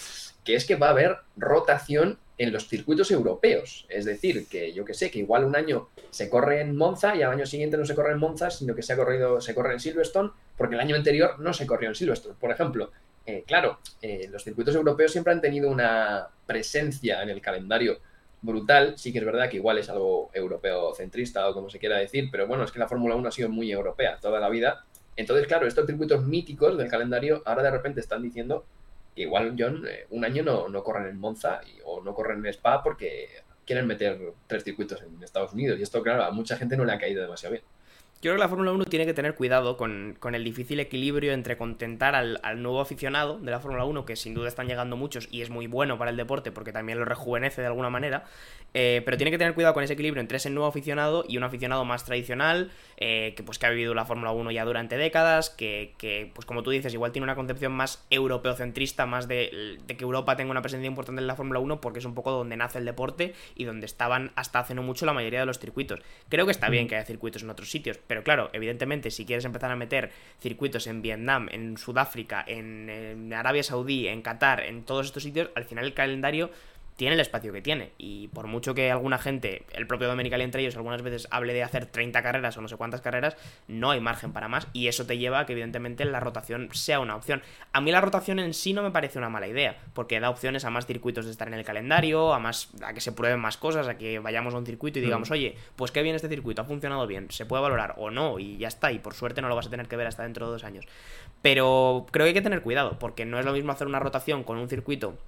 que 0.45 0.55
es 0.55 0.65
que 0.65 0.77
va 0.77 0.89
a 0.89 0.91
haber 0.91 1.19
rotación 1.37 2.19
en 2.39 2.53
los 2.53 2.69
circuitos 2.69 3.11
europeos. 3.11 3.87
Es 3.89 4.05
decir, 4.05 4.47
que 4.49 4.73
yo 4.73 4.85
que 4.85 4.95
sé, 4.95 5.11
que 5.11 5.19
igual 5.19 5.45
un 5.45 5.55
año 5.55 5.89
se 6.11 6.29
corre 6.29 6.61
en 6.61 6.77
Monza 6.77 7.15
y 7.15 7.23
al 7.23 7.33
año 7.33 7.47
siguiente 7.47 7.77
no 7.77 7.85
se 7.85 7.95
corre 7.95 8.13
en 8.13 8.19
Monza, 8.19 8.51
sino 8.51 8.75
que 8.75 8.83
se 8.83 8.95
ha 8.95 8.97
corrido, 8.97 9.41
se 9.41 9.55
corre 9.55 9.75
en 9.75 9.81
Silverstone, 9.81 10.31
porque 10.57 10.75
el 10.75 10.81
año 10.81 10.97
anterior 10.97 11.39
no 11.39 11.53
se 11.53 11.67
corrió 11.67 11.91
en 11.91 11.95
Silverstone. 11.95 12.35
Por 12.41 12.51
ejemplo, 12.51 12.91
eh, 13.27 13.45
claro, 13.47 13.79
eh, 14.01 14.29
los 14.31 14.43
circuitos 14.43 14.75
europeos 14.75 15.13
siempre 15.13 15.33
han 15.33 15.41
tenido 15.41 15.71
una 15.71 16.29
presencia 16.47 17.23
en 17.23 17.29
el 17.31 17.41
calendario 17.41 17.99
brutal. 18.41 18.95
Sí 18.99 19.13
que 19.13 19.19
es 19.19 19.25
verdad 19.25 19.49
que 19.49 19.57
igual 19.57 19.79
es 19.79 19.89
algo 19.89 20.31
europeo 20.35 20.95
centrista 20.95 21.49
o 21.49 21.55
como 21.55 21.71
se 21.71 21.79
quiera 21.79 21.99
decir, 21.99 22.29
pero 22.31 22.47
bueno, 22.47 22.65
es 22.65 22.73
que 22.73 22.79
la 22.79 22.89
Fórmula 22.89 23.15
1 23.15 23.29
ha 23.29 23.33
sido 23.33 23.49
muy 23.49 23.71
europea 23.71 24.19
toda 24.21 24.41
la 24.41 24.49
vida. 24.49 24.85
Entonces, 25.17 25.47
claro, 25.47 25.67
estos 25.67 25.87
circuitos 25.87 26.25
míticos 26.25 26.79
del 26.79 26.89
calendario 26.89 27.43
ahora 27.45 27.63
de 27.63 27.71
repente 27.71 28.01
están 28.01 28.23
diciendo 28.23 28.65
igual, 29.15 29.55
John, 29.59 29.85
eh, 29.87 30.07
un 30.11 30.25
año 30.25 30.43
no, 30.43 30.69
no 30.69 30.83
corren 30.83 31.07
en 31.07 31.19
Monza 31.19 31.61
o 31.85 32.03
no 32.03 32.15
corren 32.15 32.39
en 32.39 32.47
Spa 32.47 32.83
porque 32.83 33.29
quieren 33.67 33.87
meter 33.87 34.19
tres 34.47 34.65
circuitos 34.65 35.03
en 35.03 35.23
Estados 35.23 35.53
Unidos. 35.53 35.79
Y 35.79 35.83
esto, 35.83 36.03
claro, 36.03 36.25
a 36.25 36.31
mucha 36.31 36.57
gente 36.57 36.77
no 36.77 36.85
le 36.85 36.93
ha 36.93 36.99
caído 36.99 37.23
demasiado 37.23 37.53
bien. 37.53 37.65
Yo 38.23 38.31
creo 38.31 38.37
que 38.37 38.43
la 38.43 38.49
Fórmula 38.49 38.71
1 38.71 38.85
tiene 38.85 39.05
que 39.05 39.15
tener 39.15 39.35
cuidado 39.35 39.77
con, 39.77 40.17
el 40.33 40.45
difícil 40.45 40.79
equilibrio 40.79 41.33
entre 41.33 41.57
contentar 41.57 42.15
al, 42.15 42.63
nuevo 42.63 42.81
aficionado 42.81 43.41
de 43.41 43.51
la 43.51 43.59
Fórmula 43.59 43.85
1, 43.85 44.07
que 44.07 44.15
sin 44.15 44.33
duda 44.33 44.47
están 44.47 44.69
llegando 44.69 44.97
muchos 44.97 45.27
y 45.33 45.43
es 45.43 45.51
muy 45.51 45.67
bueno 45.67 45.99
para 45.99 46.13
el 46.13 46.17
deporte 46.17 46.53
porque 46.53 46.71
también 46.71 47.01
lo 47.01 47.05
rejuvenece 47.05 47.63
de 47.63 47.67
alguna 47.67 47.91
manera, 47.91 48.23
eh, 48.75 49.03
pero 49.05 49.17
tiene 49.17 49.33
que 49.33 49.39
tener 49.39 49.55
cuidado 49.55 49.75
con 49.75 49.83
ese 49.83 49.95
equilibrio 49.95 50.21
entre 50.21 50.37
ese 50.37 50.51
nuevo 50.51 50.69
aficionado 50.69 51.25
y 51.27 51.37
un 51.37 51.43
aficionado 51.43 51.85
más 51.85 52.05
tradicional, 52.05 52.71
eh, 52.97 53.35
que 53.37 53.43
pues 53.43 53.59
que 53.59 53.67
ha 53.67 53.71
vivido 53.71 53.93
la 53.93 54.05
Fórmula 54.05 54.31
1 54.31 54.53
ya 54.53 54.65
durante 54.65 54.97
décadas, 54.97 55.51
que, 55.51 56.31
pues 56.33 56.47
como 56.47 56.63
tú 56.63 56.71
dices, 56.71 56.95
igual 56.95 57.11
tiene 57.11 57.25
una 57.25 57.35
concepción 57.35 57.73
más 57.73 58.07
europeocentrista, 58.09 59.05
más 59.05 59.27
de, 59.27 59.79
de 59.85 59.97
que 59.97 60.05
Europa 60.05 60.37
tenga 60.37 60.53
una 60.53 60.63
presencia 60.63 60.87
importante 60.87 61.21
en 61.21 61.27
la 61.27 61.35
Fórmula 61.35 61.59
1 61.59 61.81
porque 61.81 61.99
es 61.99 62.05
un 62.05 62.15
poco 62.15 62.31
donde 62.31 62.57
nace 62.57 62.79
el 62.79 62.85
deporte 62.85 63.35
y 63.57 63.65
donde 63.65 63.87
estaban 63.87 64.31
hasta 64.37 64.61
hace 64.61 64.77
no 64.77 64.85
mucho 64.85 65.07
la 65.07 65.13
mayoría 65.13 65.41
de 65.41 65.47
los 65.47 65.59
circuitos. 65.59 65.99
Creo 66.29 66.47
que 66.47 66.53
está 66.53 66.69
bien 66.69 66.85
mm. 66.85 66.89
que 66.89 66.95
haya 66.95 67.05
circuitos 67.05 67.43
en 67.43 67.51
otros 67.51 67.69
sitios, 67.69 67.99
pero 68.13 68.25
claro, 68.25 68.51
evidentemente, 68.53 69.11
si 69.11 69.25
quieres 69.25 69.47
empezar 69.47 69.71
a 69.71 69.75
meter 69.75 70.11
circuitos 70.39 70.87
en 70.87 71.01
Vietnam, 71.01 71.49
en 71.51 71.79
Sudáfrica, 71.79 72.45
en 72.47 73.33
Arabia 73.33 73.63
Saudí, 73.63 74.07
en 74.07 74.21
Qatar, 74.21 74.61
en 74.61 74.85
todos 74.85 75.07
estos 75.07 75.23
sitios, 75.23 75.49
al 75.55 75.65
final 75.65 75.87
el 75.87 75.95
calendario 75.95 76.51
tiene 77.03 77.15
el 77.15 77.21
espacio 77.21 77.53
que 77.53 77.61
tiene. 77.61 77.91
Y 77.99 78.29
por 78.29 78.47
mucho 78.47 78.77
que 78.77 78.93
alguna 78.93 79.19
gente, 79.19 79.65
el 79.73 79.89
propio 79.89 80.07
Dominical 80.07 80.41
entre 80.41 80.63
ellos, 80.63 80.77
algunas 80.77 81.03
veces 81.03 81.27
hable 81.33 81.53
de 81.53 81.65
hacer 81.65 81.87
30 81.87 82.23
carreras 82.23 82.57
o 82.57 82.61
no 82.61 82.69
sé 82.69 82.77
cuántas 82.77 83.01
carreras, 83.01 83.37
no 83.67 83.91
hay 83.91 83.99
margen 83.99 84.33
para 84.33 84.47
más. 84.47 84.69
Y 84.73 84.87
eso 84.87 85.05
te 85.05 85.19
lleva 85.19 85.41
a 85.41 85.47
que, 85.47 85.53
evidentemente, 85.53 86.05
la 86.05 86.21
rotación 86.21 86.69
sea 86.71 87.01
una 87.01 87.17
opción. 87.17 87.43
A 87.73 87.81
mí 87.81 87.91
la 87.91 88.01
rotación 88.01 88.39
en 88.39 88.55
sí 88.55 88.73
no 88.73 88.85
me 88.85 88.93
parece 88.93 89.19
una 89.19 89.29
mala 89.29 89.49
idea, 89.49 89.79
porque 89.95 90.21
da 90.21 90.31
opciones 90.31 90.65
a 90.65 90.71
más 90.71 90.87
circuitos 90.87 91.25
de 91.25 91.33
estar 91.33 91.49
en 91.49 91.55
el 91.55 91.65
calendario, 91.65 92.35
a 92.35 92.39
más 92.39 92.71
a 92.85 92.93
que 92.93 93.01
se 93.01 93.11
prueben 93.11 93.41
más 93.41 93.57
cosas, 93.57 93.89
a 93.89 93.99
que 93.99 94.21
vayamos 94.21 94.55
a 94.55 94.59
un 94.59 94.65
circuito 94.65 95.01
y 95.01 95.03
digamos, 95.03 95.29
mm. 95.29 95.33
oye, 95.33 95.57
pues 95.75 95.91
qué 95.91 96.03
bien 96.05 96.15
este 96.15 96.29
circuito, 96.29 96.63
ha 96.63 96.67
funcionado 96.67 97.09
bien, 97.09 97.29
se 97.33 97.47
puede 97.47 97.65
valorar 97.65 97.97
o 97.97 98.13
no, 98.13 98.39
y 98.39 98.59
ya 98.59 98.69
está. 98.69 98.93
Y 98.93 99.01
por 99.01 99.15
suerte 99.15 99.43
no 99.43 99.49
lo 99.49 99.57
vas 99.57 99.67
a 99.67 99.71
tener 99.71 99.89
que 99.89 99.97
ver 99.97 100.07
hasta 100.07 100.23
dentro 100.23 100.47
de 100.47 100.53
dos 100.53 100.63
años. 100.63 100.85
Pero 101.43 102.07
creo 102.13 102.27
que 102.27 102.29
hay 102.29 102.35
que 102.35 102.43
tener 102.43 102.63
cuidado, 102.63 103.01
porque 103.01 103.25
no 103.25 103.41
es 103.41 103.45
lo 103.45 103.53
mismo 103.53 103.73
hacer 103.73 103.89
una 103.89 103.99
rotación 103.99 104.45
con 104.45 104.59
un 104.59 104.69
circuito 104.69 105.19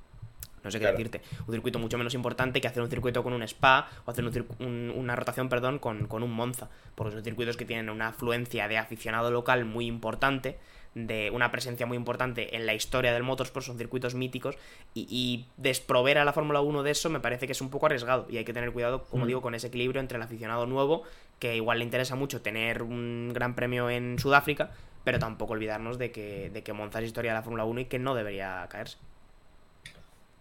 no 0.64 0.70
sé 0.70 0.80
qué 0.80 0.86
decirte. 0.86 1.20
Un 1.46 1.52
circuito 1.52 1.78
mucho 1.78 1.98
menos 1.98 2.14
importante 2.14 2.60
que 2.60 2.66
hacer 2.66 2.82
un 2.82 2.88
circuito 2.88 3.22
con 3.22 3.32
un 3.34 3.42
spa 3.42 3.88
o 4.06 4.10
hacer 4.10 4.24
una 4.58 5.14
rotación, 5.14 5.48
perdón, 5.48 5.78
con, 5.78 6.10
un 6.10 6.32
Monza. 6.32 6.70
Porque 6.94 7.12
son 7.12 7.22
circuitos 7.22 7.56
que 7.56 7.66
tienen 7.66 7.90
una 7.90 8.08
afluencia 8.08 8.66
de 8.66 8.78
aficionado 8.78 9.30
local 9.30 9.64
muy 9.66 9.86
importante 9.86 10.58
de 10.94 11.30
una 11.32 11.50
presencia 11.50 11.86
muy 11.86 11.96
importante 11.96 12.54
en 12.56 12.66
la 12.66 12.74
historia 12.74 13.12
del 13.12 13.24
motorsport, 13.24 13.66
son 13.66 13.76
circuitos 13.76 14.14
míticos, 14.14 14.56
y, 14.94 15.44
desprover 15.56 16.18
a 16.18 16.24
la 16.24 16.32
Fórmula 16.32 16.60
1 16.60 16.84
de 16.84 16.92
eso 16.92 17.10
me 17.10 17.18
parece 17.18 17.46
que 17.46 17.52
es 17.52 17.60
un 17.60 17.68
poco 17.68 17.86
arriesgado, 17.86 18.28
y 18.30 18.36
hay 18.36 18.44
que 18.44 18.52
tener 18.52 18.72
cuidado, 18.72 19.02
como 19.02 19.24
mm. 19.24 19.26
digo, 19.26 19.42
con 19.42 19.56
ese 19.56 19.66
equilibrio 19.66 20.00
entre 20.00 20.16
el 20.16 20.22
aficionado 20.22 20.66
nuevo, 20.66 21.02
que 21.40 21.56
igual 21.56 21.78
le 21.80 21.84
interesa 21.84 22.14
mucho 22.14 22.42
tener 22.42 22.84
un 22.84 23.32
gran 23.34 23.56
premio 23.56 23.90
en 23.90 24.20
Sudáfrica, 24.20 24.70
pero 25.02 25.18
tampoco 25.18 25.54
olvidarnos 25.54 25.98
de 25.98 26.12
que, 26.12 26.50
de 26.50 26.62
que 26.62 26.72
Monza 26.72 27.00
es 27.00 27.06
historia 27.06 27.32
de 27.32 27.38
la 27.38 27.42
Fórmula 27.42 27.64
1 27.64 27.80
y 27.80 27.84
que 27.86 27.98
no 27.98 28.14
debería 28.14 28.64
caerse. 28.70 28.98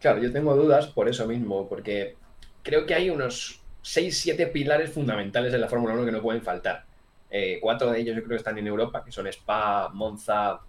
Claro, 0.03 0.21
yo 0.21 0.33
tengo 0.33 0.53
dudas 0.53 0.87
por 0.87 1.07
eso 1.07 1.25
mismo, 1.25 1.69
porque 1.69 2.17
creo 2.61 2.85
que 2.85 2.93
hay 2.93 3.09
unos 3.09 3.61
6-7 3.83 4.51
pilares 4.51 4.91
fundamentales 4.91 5.53
de 5.53 5.57
la 5.57 5.69
Fórmula 5.69 5.93
1 5.93 6.03
que 6.03 6.11
no 6.11 6.21
pueden 6.21 6.41
faltar. 6.41 6.83
Eh, 7.29 7.59
cuatro 7.61 7.89
de 7.89 8.01
ellos 8.01 8.13
yo 8.13 8.21
creo 8.21 8.31
que 8.31 8.35
están 8.35 8.57
en 8.57 8.67
Europa, 8.67 9.01
que 9.05 9.13
son 9.13 9.27
Spa, 9.27 9.87
Monza, 9.93 10.59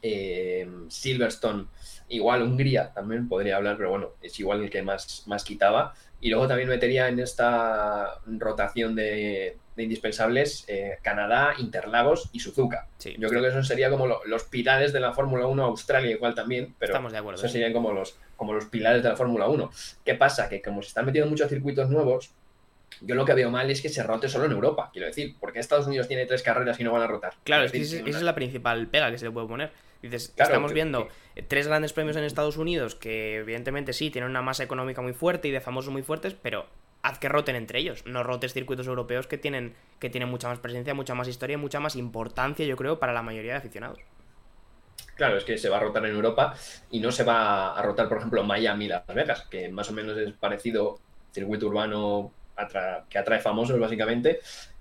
eh, 0.00 0.64
Silverstone, 0.86 1.66
igual 2.08 2.42
Hungría 2.42 2.92
también 2.94 3.28
podría 3.28 3.56
hablar, 3.56 3.76
pero 3.76 3.90
bueno, 3.90 4.10
es 4.22 4.38
igual 4.38 4.62
el 4.62 4.70
que 4.70 4.80
más, 4.80 5.24
más 5.26 5.42
quitaba. 5.42 5.94
Y 6.20 6.30
luego 6.30 6.46
también 6.46 6.68
metería 6.68 7.08
en 7.08 7.18
esta 7.18 8.20
rotación 8.26 8.94
de, 8.94 9.56
indispensables 9.82 10.64
eh, 10.68 10.98
Canadá, 11.02 11.54
Interlagos 11.58 12.30
y 12.32 12.40
Suzuka. 12.40 12.86
Yo 13.18 13.28
creo 13.28 13.42
que 13.42 13.48
eso 13.48 13.62
sería 13.62 13.90
como 13.90 14.06
los 14.06 14.44
pilares 14.44 14.92
de 14.92 15.00
la 15.00 15.12
Fórmula 15.12 15.46
1, 15.46 15.64
Australia 15.64 16.10
igual 16.10 16.34
también, 16.34 16.74
pero 16.78 16.92
Estamos 16.92 17.12
de 17.12 17.18
acuerdo, 17.18 17.38
eso 17.38 17.52
serían 17.52 17.72
como 17.72 17.92
los, 17.92 18.16
como 18.36 18.52
los 18.52 18.66
pilares 18.66 19.02
de 19.02 19.08
la 19.08 19.16
Fórmula 19.16 19.48
1. 19.48 19.70
¿Qué 20.04 20.14
pasa? 20.14 20.48
Que 20.48 20.62
como 20.62 20.82
se 20.82 20.88
están 20.88 21.06
metiendo 21.06 21.30
muchos 21.30 21.48
circuitos 21.48 21.90
nuevos, 21.90 22.30
yo 23.00 23.14
lo 23.14 23.24
que 23.24 23.34
veo 23.34 23.50
mal 23.50 23.70
es 23.70 23.82
que 23.82 23.88
se 23.88 24.02
rote 24.02 24.28
solo 24.28 24.46
en 24.46 24.52
Europa, 24.52 24.90
quiero 24.92 25.06
decir, 25.06 25.36
porque 25.38 25.58
Estados 25.58 25.86
Unidos 25.86 26.08
tiene 26.08 26.24
tres 26.26 26.42
carreras 26.42 26.80
y 26.80 26.84
no 26.84 26.92
van 26.92 27.02
a 27.02 27.06
rotar. 27.06 27.34
Claro, 27.44 27.64
es 27.64 27.72
que 27.72 27.82
esa 27.82 27.98
es 27.98 28.22
la 28.22 28.34
principal 28.34 28.86
pega 28.88 29.10
que 29.10 29.18
se 29.18 29.26
le 29.26 29.30
puede 29.30 29.48
poner. 29.48 29.70
Dices, 30.02 30.32
estamos 30.36 30.72
viendo 30.72 31.08
tres 31.48 31.66
grandes 31.66 31.92
premios 31.92 32.16
en 32.16 32.24
Estados 32.24 32.56
Unidos 32.56 32.94
que 32.94 33.36
evidentemente 33.36 33.92
sí, 33.92 34.10
tienen 34.10 34.30
una 34.30 34.42
masa 34.42 34.62
económica 34.62 35.02
muy 35.02 35.12
fuerte 35.12 35.48
y 35.48 35.50
de 35.50 35.60
famosos 35.60 35.92
muy 35.92 36.02
fuertes, 36.02 36.34
pero 36.40 36.66
haz 37.06 37.18
que 37.18 37.28
roten 37.28 37.54
entre 37.54 37.78
ellos, 37.78 38.04
no 38.04 38.24
rotes 38.24 38.52
circuitos 38.52 38.86
europeos 38.88 39.28
que 39.28 39.38
tienen, 39.38 39.74
que 40.00 40.10
tienen 40.10 40.28
mucha 40.28 40.48
más 40.48 40.58
presencia, 40.58 40.92
mucha 40.92 41.14
más 41.14 41.28
historia 41.28 41.54
y 41.54 41.56
mucha 41.56 41.78
más 41.78 41.94
importancia, 41.94 42.66
yo 42.66 42.76
creo, 42.76 42.98
para 42.98 43.12
la 43.12 43.22
mayoría 43.22 43.52
de 43.52 43.58
aficionados. 43.58 44.00
Claro, 45.14 45.38
es 45.38 45.44
que 45.44 45.56
se 45.56 45.68
va 45.68 45.76
a 45.76 45.80
rotar 45.80 46.04
en 46.04 46.14
Europa 46.14 46.54
y 46.90 46.98
no 46.98 47.12
se 47.12 47.22
va 47.22 47.78
a 47.78 47.82
rotar, 47.82 48.08
por 48.08 48.18
ejemplo, 48.18 48.42
Miami, 48.42 48.88
Las 48.88 49.06
Vegas, 49.06 49.46
que 49.48 49.68
más 49.68 49.88
o 49.88 49.92
menos 49.92 50.18
es 50.18 50.32
parecido 50.32 50.98
circuito 51.32 51.68
urbano 51.68 52.32
que 53.08 53.18
atrae 53.18 53.38
famosos, 53.38 53.78
básicamente. 53.78 54.40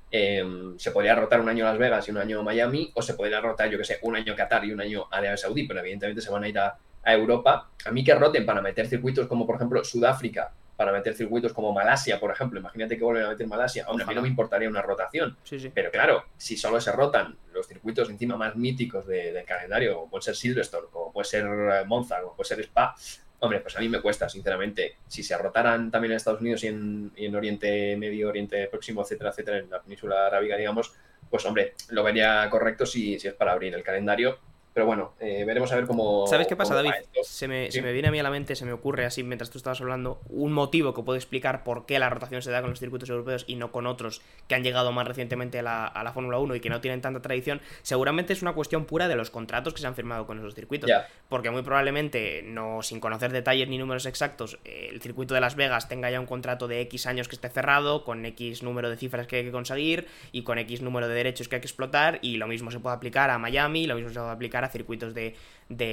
Em, 0.10 0.80
se 0.80 0.92
podría 0.92 1.14
rotar 1.14 1.42
un 1.42 1.50
año 1.50 1.64
Las 1.64 1.78
Vegas 1.78 2.08
y 2.08 2.12
un 2.12 2.18
año 2.18 2.42
Miami, 2.42 2.92
o 2.96 3.02
se 3.02 3.14
podría 3.14 3.40
rotar, 3.40 3.70
yo 3.70 3.78
que 3.78 3.84
sé, 3.84 4.00
un 4.02 4.16
año 4.16 4.36
Qatar 4.36 4.66
y 4.66 4.72
un 4.72 4.82
año 4.82 5.06
Arabia 5.12 5.38
Saudí, 5.38 5.68
pero 5.68 5.80
evidentemente 5.80 6.22
se 6.22 6.32
van 6.32 6.44
a 6.44 6.48
ir 6.48 6.58
a, 6.58 6.78
Europa. 7.08 7.70
A 7.86 7.92
mí 7.92 8.04
que 8.04 8.16
roten 8.16 8.48
para 8.48 8.64
meter 8.64 8.88
circuitos 8.88 9.28
como, 9.28 9.46
por 9.46 9.58
ejemplo, 9.58 9.84
Sudáfrica, 9.84 10.52
para 10.76 10.92
meter 10.92 11.14
circuitos 11.14 11.54
como 11.54 11.74
Malasia, 11.74 12.20
por 12.20 12.32
ejemplo. 12.32 12.60
Imagínate 12.60 12.98
que 12.98 13.04
vuelven 13.04 13.26
a 13.26 13.30
meter 13.30 13.48
Malasia. 13.48 13.88
Hombre, 13.88 14.04
a 14.04 14.08
mí 14.08 14.16
no 14.16 14.22
me 14.22 14.28
importaría 14.28 14.70
una 14.70 14.82
rotación. 14.82 15.38
Pero 15.74 15.92
claro, 15.92 16.26
si 16.38 16.58
solo 16.58 16.82
se 16.82 16.92
rotan 16.92 17.38
los 17.54 17.68
circuitos 17.68 18.10
encima 18.10 18.36
más 18.36 18.56
míticos 18.56 19.08
del 19.08 19.44
calendario, 19.46 19.96
como 19.96 20.10
puede 20.10 20.24
ser 20.24 20.36
Silverstone, 20.36 20.88
como 20.92 21.12
puede 21.12 21.26
ser 21.26 21.46
eh, 21.46 21.86
Monza, 21.86 22.22
como 22.22 22.36
puede 22.36 22.48
ser 22.48 22.60
Spa, 22.62 22.96
Hombre, 23.40 23.60
pues 23.60 23.76
a 23.76 23.80
mí 23.80 23.90
me 23.90 24.02
cuesta, 24.02 24.30
sinceramente. 24.30 24.98
Si 25.08 25.22
se 25.22 25.38
rotaran 25.38 25.92
también 25.92 26.14
en 26.14 26.18
Estados 26.18 26.42
Unidos 26.42 26.64
y 26.64 26.68
en, 26.68 27.36
Oriente 27.36 27.96
Medio, 27.98 28.30
Oriente 28.30 28.68
Próximo, 28.68 29.02
etcétera, 29.02 29.32
etcétera, 29.32 29.58
en 29.60 29.70
la 29.70 29.82
península 29.82 30.28
arábiga, 30.28 30.56
digamos, 30.58 30.94
pues 31.30 31.46
hombre, 31.46 31.74
lo 31.90 32.04
vería 32.04 32.50
correcto 32.50 32.86
si, 32.86 33.20
si 33.20 33.28
es 33.28 33.34
para 33.34 33.52
abrir 33.52 33.74
el 33.76 33.84
calendario 33.84 34.40
pero 34.76 34.88
bueno, 34.88 35.14
eh, 35.22 35.46
veremos 35.46 35.72
a 35.72 35.78
ver 35.78 35.88
cómo. 35.88 36.28
¿Sabes 36.28 36.48
qué 36.48 36.58
pasa, 36.58 36.76
David? 36.76 36.92
Se 37.24 37.48
me, 37.48 37.72
se 37.72 37.82
me, 37.82 37.94
viene 37.94 38.10
a 38.10 38.12
mí 38.12 38.20
a 38.20 38.24
la 38.24 38.30
mente, 38.30 38.58
se 38.58 38.66
me 38.66 38.74
ocurre 38.74 39.06
así 39.06 39.24
mientras 39.24 39.50
tú 39.50 39.58
estabas 39.58 39.80
hablando, 39.80 40.20
un 40.28 40.52
motivo 40.52 40.94
que 40.94 41.02
puede 41.02 41.18
explicar 41.18 41.64
por 41.64 41.86
qué 41.86 41.98
la 41.98 42.10
rotación 42.10 42.42
se 42.42 42.52
da 42.52 42.60
con 42.60 42.72
los 42.72 42.80
circuitos 42.82 43.10
europeos 43.10 43.46
y 43.48 43.56
no 43.56 43.72
con 43.72 43.88
otros 43.88 44.22
que 44.50 44.56
han 44.56 44.66
llegado 44.66 44.92
más 44.92 45.08
recientemente 45.08 45.60
a 45.60 45.62
la, 45.62 45.86
a 45.88 46.04
la 46.04 46.12
Fórmula 46.12 46.40
1 46.40 46.56
y 46.56 46.60
que 46.60 46.70
no 46.70 46.82
tienen 46.82 47.00
tanta 47.00 47.22
tradición. 47.22 47.62
Seguramente 47.84 48.34
es 48.34 48.42
una 48.42 48.52
cuestión 48.52 48.84
pura 48.84 49.08
de 49.08 49.16
los 49.16 49.30
contratos 49.30 49.74
que 49.74 49.80
se 49.80 49.88
han 49.88 49.96
firmado 49.96 50.28
con 50.28 50.40
esos 50.40 50.54
circuitos. 50.54 50.92
Porque 51.30 51.52
muy 51.52 51.62
probablemente, 51.62 52.42
no 52.44 52.82
sin 52.82 53.00
conocer 53.00 53.32
detalles 53.32 53.70
ni 53.70 53.78
números 53.78 54.06
exactos, 54.06 54.60
el 54.66 55.00
circuito 55.00 55.34
de 55.36 55.40
Las 55.40 55.56
Vegas 55.56 55.88
tenga 55.88 56.12
ya 56.12 56.20
un 56.20 56.26
contrato 56.26 56.68
de 56.68 56.82
X 56.82 57.06
años 57.06 57.30
que 57.30 57.36
esté 57.36 57.48
cerrado, 57.48 58.04
con 58.04 58.26
X 58.26 58.62
número 58.62 58.90
de 58.90 58.98
cifras 58.98 59.26
que 59.26 59.38
hay 59.38 59.46
que 59.46 59.52
conseguir 59.52 60.08
y 60.34 60.44
con 60.44 60.58
X 60.60 60.82
número 60.82 61.08
de 61.08 61.16
derechos 61.16 61.48
que 61.48 61.56
hay 61.56 61.62
que 61.62 61.68
explotar. 61.68 62.20
Y 62.22 62.36
lo 62.36 62.48
mismo 62.48 62.72
se 62.72 62.82
puede 62.82 62.98
aplicar 62.98 63.30
a 63.30 63.38
Miami, 63.38 63.88
lo 63.88 63.96
mismo 63.96 64.10
se 64.10 64.20
puede 64.20 64.32
aplicar 64.32 64.65
circuitos 64.72 65.14
de, 65.14 65.36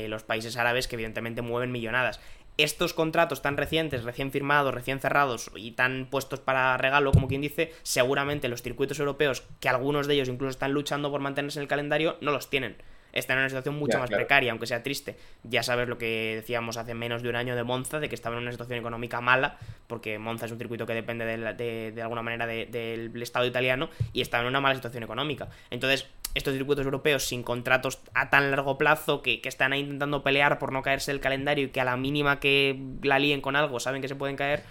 los 0.09 0.23
países 0.23 0.57
árabes 0.57 0.89
que 0.89 0.97
evidentemente 0.97 1.43
mueven 1.43 1.73
millonadas 1.73 2.21
estos 2.59 2.93
contratos 2.93 3.41
tan 3.41 3.57
recientes, 3.57 4.05
recién 4.05 4.31
firmados, 4.31 4.75
recién 4.75 5.01
cerrados 5.01 5.51
y 5.57 5.71
tan 5.71 6.07
puestos 6.11 6.39
para 6.39 6.77
regalo, 6.77 7.11
como 7.11 7.27
quien 7.27 7.41
dice, 7.41 7.73
seguramente 7.83 8.49
los 8.49 8.61
circuitos 8.61 8.99
europeos, 8.99 9.43
que 9.59 9.71
algunos 9.71 10.07
de 10.07 10.15
ellos 10.15 10.29
incluso 10.29 10.51
están 10.51 10.73
luchando 10.73 11.11
por 11.11 11.23
mantenerse 11.23 11.59
en 11.59 11.63
el 11.63 11.69
calendario, 11.69 12.19
no 12.21 12.31
los 12.31 12.51
tienen 12.51 12.77
están 13.13 13.37
en 13.37 13.43
una 13.43 13.49
situación 13.49 13.79
mucho 13.79 13.99
más 13.99 14.11
precaria, 14.11 14.51
aunque 14.53 14.67
sea 14.67 14.83
triste. 14.83 15.17
Ya 15.43 15.63
sabes 15.63 15.89
lo 15.89 15.99
que 15.99 16.37
decíamos 16.37 16.77
hace 16.77 16.95
menos 16.95 17.23
de 17.23 17.29
un 17.29 17.37
año 17.37 17.55
de 17.55 17.63
Monza, 17.63 18.01
de 18.01 18.09
que 18.09 18.15
estaba 18.15 18.37
en 18.37 18.43
una 18.43 18.53
situación 18.53 18.79
económica 18.79 19.21
mala, 19.21 19.59
porque 19.87 20.19
Monza 20.19 20.47
es 20.47 20.53
un 20.53 20.59
circuito 20.59 20.87
que 20.87 20.95
depende 20.95 21.25
de, 21.25 21.93
de, 21.93 22.03
alguna 22.03 22.23
manera 22.23 22.47
del 22.47 23.23
Estado 23.23 23.47
italiano 23.47 23.91
y 24.13 24.23
estaba 24.23 24.43
en 24.43 24.49
una 24.49 24.61
mala 24.61 24.75
situación 24.75 25.03
económica. 25.03 25.49
Entonces, 25.71 26.09
estos 26.35 26.55
circuitos 26.55 26.85
europeos 26.85 27.25
sin 27.25 27.43
contratos 27.43 28.01
a 28.15 28.31
tan 28.31 28.51
largo 28.51 28.79
plazo 28.79 29.23
que, 29.23 29.41
que 29.41 29.49
están 29.49 29.73
ahí 29.73 29.81
intentando 29.81 30.23
pelear 30.23 30.59
por 30.59 30.73
no 30.73 30.83
caerse 30.83 31.11
el 31.11 31.21
calendario 31.21 31.67
y 31.67 31.69
que 31.69 31.81
a 31.81 31.85
la 31.85 31.97
mínima 31.97 32.41
que 32.41 32.81
la 33.03 33.19
líen 33.19 33.41
con 33.41 33.57
algo 33.57 33.81
saben 33.81 34.03
que 34.03 34.09
se 34.09 34.15
pueden 34.15 34.37
caer 34.37 34.63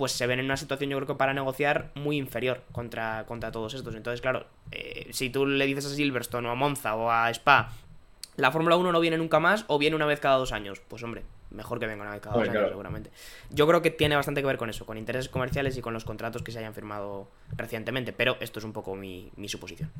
pues 0.00 0.12
se 0.12 0.26
ven 0.26 0.38
en 0.38 0.46
una 0.46 0.56
situación 0.56 0.88
yo 0.88 0.96
creo 0.96 1.06
que 1.06 1.14
para 1.14 1.34
negociar 1.34 1.90
muy 1.94 2.16
inferior 2.16 2.62
contra, 2.72 3.26
contra 3.26 3.52
todos 3.52 3.74
estos. 3.74 3.94
Entonces, 3.94 4.22
claro, 4.22 4.46
eh, 4.70 5.08
si 5.12 5.28
tú 5.28 5.44
le 5.44 5.66
dices 5.66 5.84
a 5.84 5.90
Silverstone 5.90 6.48
o 6.48 6.50
a 6.50 6.54
Monza 6.54 6.94
o 6.94 7.10
a 7.10 7.28
Spa, 7.30 7.72
la 8.36 8.50
Fórmula 8.50 8.76
1 8.76 8.92
no 8.92 9.00
viene 9.00 9.18
nunca 9.18 9.40
más 9.40 9.66
o 9.66 9.78
viene 9.78 9.96
una 9.96 10.06
vez 10.06 10.18
cada 10.18 10.36
dos 10.36 10.52
años, 10.52 10.80
pues 10.88 11.02
hombre, 11.02 11.24
mejor 11.50 11.80
que 11.80 11.86
venga 11.86 12.02
una 12.02 12.12
vez 12.12 12.22
cada 12.22 12.36
dos 12.36 12.48
años, 12.48 12.68
seguramente. 12.70 13.10
Yo 13.50 13.66
creo 13.66 13.82
que 13.82 13.90
tiene 13.90 14.16
bastante 14.16 14.40
que 14.40 14.46
ver 14.46 14.56
con 14.56 14.70
eso, 14.70 14.86
con 14.86 14.96
intereses 14.96 15.28
comerciales 15.28 15.76
y 15.76 15.82
con 15.82 15.92
los 15.92 16.06
contratos 16.06 16.42
que 16.42 16.50
se 16.50 16.60
hayan 16.60 16.72
firmado 16.72 17.28
recientemente, 17.56 18.12
pero 18.12 18.36
esto 18.40 18.58
es 18.58 18.64
un 18.64 18.72
poco 18.72 18.94
mi, 18.94 19.30
mi 19.36 19.48
suposición. 19.48 19.90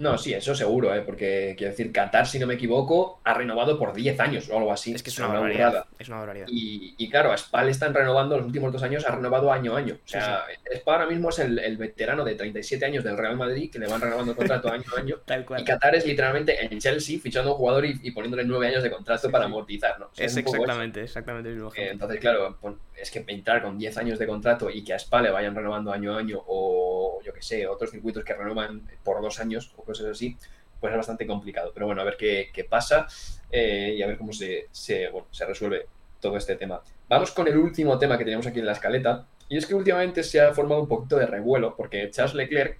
No, 0.00 0.16
sí, 0.16 0.32
eso 0.32 0.54
seguro, 0.54 0.94
¿eh? 0.94 1.02
porque 1.02 1.54
quiero 1.58 1.72
decir, 1.72 1.92
Qatar, 1.92 2.26
si 2.26 2.38
no 2.38 2.46
me 2.46 2.54
equivoco, 2.54 3.20
ha 3.22 3.34
renovado 3.34 3.78
por 3.78 3.92
10 3.92 4.18
años 4.20 4.48
o 4.48 4.56
algo 4.56 4.72
así. 4.72 4.94
Es 4.94 5.02
que 5.02 5.10
es 5.10 5.18
una, 5.18 5.28
barbaridad. 5.28 5.84
Es 5.98 6.08
una 6.08 6.20
barbaridad. 6.20 6.46
Y, 6.48 6.94
y, 6.96 7.10
claro, 7.10 7.32
a 7.32 7.34
Spa 7.34 7.62
le 7.64 7.70
están 7.70 7.92
renovando 7.92 8.38
los 8.38 8.46
últimos 8.46 8.72
dos 8.72 8.82
años, 8.82 9.04
ha 9.06 9.14
renovado 9.14 9.52
año 9.52 9.76
a 9.76 9.78
año. 9.78 9.98
O 10.02 10.08
sea, 10.08 10.46
Spa 10.72 10.92
ahora 10.94 11.06
mismo 11.06 11.28
es 11.28 11.40
el, 11.40 11.76
veterano 11.76 12.24
de 12.24 12.34
37 12.34 12.82
años 12.82 13.04
del 13.04 13.18
Real 13.18 13.36
Madrid 13.36 13.70
que 13.70 13.78
le 13.78 13.88
van 13.88 14.00
renovando 14.00 14.34
contrato 14.34 14.72
año 14.72 14.84
a 14.96 15.00
año. 15.00 15.16
Tal 15.26 15.44
cual. 15.44 15.60
Y 15.60 15.64
Qatar 15.66 15.94
es 15.94 16.06
literalmente 16.06 16.64
en 16.64 16.78
Chelsea 16.78 17.20
fichando 17.20 17.50
a 17.50 17.52
un 17.52 17.58
jugador 17.58 17.84
y, 17.84 18.10
poniéndole 18.12 18.44
nueve 18.44 18.68
años 18.68 18.82
de 18.82 18.90
contrato 18.90 19.30
para 19.30 19.44
amortizar, 19.44 20.00
¿no? 20.00 20.08
es, 20.16 20.34
exactamente, 20.34 21.02
exactamente 21.02 21.50
el 21.50 21.56
mismo 21.56 21.72
eh, 21.76 21.90
Entonces, 21.90 22.18
claro, 22.20 22.58
es 22.96 23.10
que 23.10 23.22
entrar 23.26 23.62
con 23.62 23.78
10 23.78 23.96
años 23.98 24.18
de 24.18 24.26
contrato 24.26 24.70
y 24.70 24.82
que 24.82 24.94
a 24.94 24.96
Spa 24.96 25.20
le 25.20 25.30
vayan 25.30 25.54
renovando 25.54 25.92
año 25.92 26.14
a 26.14 26.18
año 26.18 26.42
o 26.46 26.99
yo 27.24 27.32
que 27.32 27.42
sé, 27.42 27.66
otros 27.66 27.90
circuitos 27.90 28.24
que 28.24 28.34
renuevan 28.34 28.88
por 29.02 29.20
dos 29.20 29.40
años 29.40 29.72
o 29.76 29.82
cosas 29.82 30.06
así 30.06 30.36
pues 30.80 30.92
es 30.92 30.96
bastante 30.96 31.26
complicado. 31.26 31.70
Pero 31.74 31.86
bueno, 31.86 32.00
a 32.00 32.04
ver 32.04 32.16
qué, 32.16 32.66
pasa 32.68 33.06
eh, 33.52 33.94
y 33.96 34.02
a 34.02 34.06
ver 34.06 34.16
cómo 34.16 34.32
se, 34.32 34.68
se, 34.72 35.10
resuelve 35.46 35.86
todo 36.20 36.36
este 36.36 36.56
tema. 36.56 36.82
Vamos 37.08 37.30
con 37.32 37.46
el 37.46 37.56
último 37.56 37.98
tema 37.98 38.16
que 38.16 38.24
tenemos 38.24 38.46
aquí 38.46 38.58
en 38.58 38.66
la 38.66 38.72
escaleta. 38.72 39.26
Y 39.48 39.56
es 39.56 39.66
que 39.66 39.74
últimamente 39.74 40.22
se 40.22 40.40
ha 40.40 40.54
formado 40.54 40.80
un 40.80 40.88
poquito 40.88 41.16
de 41.16 41.26
revuelo, 41.26 41.74
porque 41.76 42.08
Charles 42.10 42.34
Leclerc, 42.34 42.78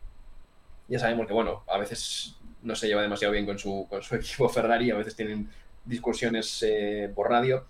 ya 0.88 0.98
sabemos 0.98 1.26
que, 1.26 1.32
bueno, 1.32 1.64
a 1.66 1.78
veces 1.78 2.36
no 2.62 2.76
se 2.76 2.86
lleva 2.86 3.02
demasiado 3.02 3.32
bien 3.32 3.44
con 3.44 3.58
su, 3.58 3.86
con 3.88 4.02
su 4.02 4.14
equipo 4.16 4.48
Ferrari, 4.48 4.90
a 4.90 4.96
veces 4.96 5.16
tienen 5.16 5.50
discusiones 5.84 6.62
eh, 6.62 7.10
por 7.14 7.28
radio, 7.28 7.66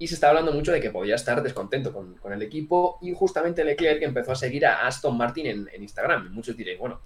y 0.00 0.08
se 0.08 0.14
está 0.14 0.30
hablando 0.30 0.50
mucho 0.50 0.72
de 0.72 0.80
que 0.80 0.90
podía 0.90 1.14
estar 1.14 1.42
descontento 1.42 1.92
con, 1.92 2.32
el 2.32 2.40
equipo, 2.40 2.98
y 3.02 3.12
justamente 3.12 3.62
Leclerc 3.62 4.02
empezó 4.02 4.32
a 4.32 4.34
seguir 4.34 4.64
a 4.64 4.86
Aston 4.86 5.14
Martin 5.14 5.46
en, 5.46 5.82
Instagram. 5.82 6.32
Muchos 6.32 6.56
diréis, 6.56 6.78
bueno, 6.78 7.02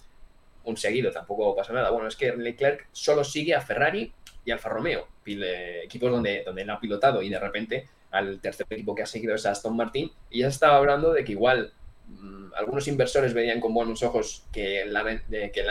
un 0.62 0.76
seguido, 0.76 1.11
tampoco 1.11 1.57
pasa 1.57 1.72
nada. 1.72 1.90
Bueno, 1.90 2.07
es 2.07 2.14
que 2.14 2.37
Leclerc 2.37 2.87
solo 2.92 3.24
sigue 3.24 3.52
a 3.52 3.61
Ferrari 3.61 4.12
y 4.44 4.52
Alfa 4.52 4.68
Romeo, 4.68 5.09
equipos 5.26 6.09
donde, 6.09 6.44
donde 6.44 6.62
él 6.62 6.70
ha 6.70 6.78
pilotado 6.78 7.20
y 7.20 7.28
de 7.30 7.40
repente 7.40 7.88
al 8.12 8.40
tercer 8.40 8.66
equipo 8.70 8.94
que 8.94 9.02
ha 9.02 9.07
seguido 9.07 9.35
es 9.35 9.44
Aston 9.44 9.74
Martin 9.74 10.12
y 10.30 10.40
ya 10.40 10.46
se 10.46 10.54
estaba 10.54 10.76
hablando 10.76 11.12
de 11.12 11.24
que 11.24 11.33
igual 11.33 11.72
mm, 12.07 12.52
algunos 12.54 12.87
inversores 12.87 13.35
veían 13.35 13.61
con 13.61 13.74
buenos 13.74 14.04
ojos 14.04 14.44
que, 14.52 14.85
la, 14.85 15.20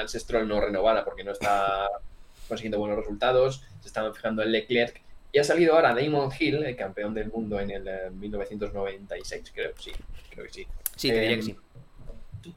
Stroll 0.10 0.46
no 0.46 0.60
renovara 0.60 1.06
porque 1.06 1.24
no 1.24 1.32
está 1.32 1.88
consiguiendo 2.50 2.80
buenos 2.80 2.98
resultados, 2.98 3.64
se 3.80 3.88
estaban 3.88 4.14
fijando 4.14 4.44
en 4.44 4.52
Leclerc 4.52 5.02
y 5.34 5.39
ha 5.39 5.43
salido 5.43 5.74
ahora 5.74 5.96
Damon 5.96 6.30
Hill, 6.39 6.63
el 6.63 6.76
campeón 6.76 7.15
del 7.15 7.32
mundo 7.32 7.60
en 7.60 7.72
el 7.72 8.12
1996, 8.12 9.41
eh, 9.43 9.52
creo, 9.54 9.72
sí, 9.80 9.91
creo 10.30 10.46
que 10.46 10.54
sí. 10.54 10.67
Sí, 10.96 11.12
diría 11.12 11.30
que 11.30 11.34
em, 11.34 11.41
sí. 11.41 11.56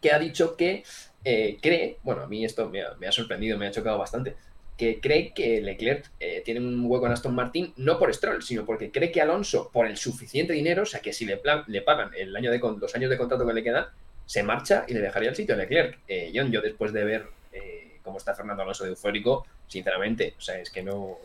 Que 0.03 0.13
ha 0.13 0.19
dicho 0.19 0.57
que 0.57 0.85
eh, 1.25 1.57
cree, 1.63 1.97
bueno, 2.03 2.23
a 2.23 2.27
mí 2.27 2.45
esto 2.45 2.69
me 2.69 2.83
ha, 2.83 3.13
sorprendido, 3.13 3.57
me 3.57 3.67
ha 3.67 3.71
chocado 3.71 3.97
bastante, 3.97 4.37
que 4.77 5.01
cree 5.01 5.33
que 5.33 5.63
Leclerc 5.63 6.11
eh, 6.21 6.43
tiene 6.45 6.61
un 6.61 6.85
hueco 6.85 7.07
en 7.07 7.13
Aston 7.13 7.35
Martin 7.35 7.73
no 7.79 7.99
por 7.99 8.13
Stroll, 8.13 8.43
sino 8.43 8.67
porque 8.67 8.91
cree 8.91 9.11
que 9.11 9.23
Alonso, 9.23 9.71
por 9.73 9.87
el 9.87 9.97
suficiente 9.97 10.53
dinero, 10.53 10.83
o 10.83 10.87
sea, 10.87 11.01
que 11.01 11.15
si 11.15 11.25
le, 11.25 11.41
le 11.69 11.81
pagan 11.81 12.11
el 12.15 12.37
año 12.37 12.51
de, 12.51 12.59
los 12.59 12.95
años 12.95 13.09
de 13.09 13.17
contrato 13.17 13.47
que 13.47 13.55
le 13.55 13.63
quedan, 13.63 13.87
se 14.27 14.43
marcha 14.43 14.85
y 14.87 14.93
le 14.93 15.01
dejaría 15.01 15.31
el 15.31 15.37
sitio 15.37 15.55
a 15.55 15.59
Leclerc. 15.59 15.99
Eh, 16.09 16.31
yo 16.31 16.61
después 16.61 16.93
de 16.93 17.05
ver 17.05 17.27
cómo 18.03 18.19
está 18.19 18.35
Fernando 18.35 18.63
Alonso 18.63 18.85
de 18.85 18.91
eufórico, 18.91 19.47
sinceramente, 19.67 20.35
o 20.39 20.41
sea, 20.41 20.61
es 20.61 20.71
que 20.71 20.83
no... 20.83 21.19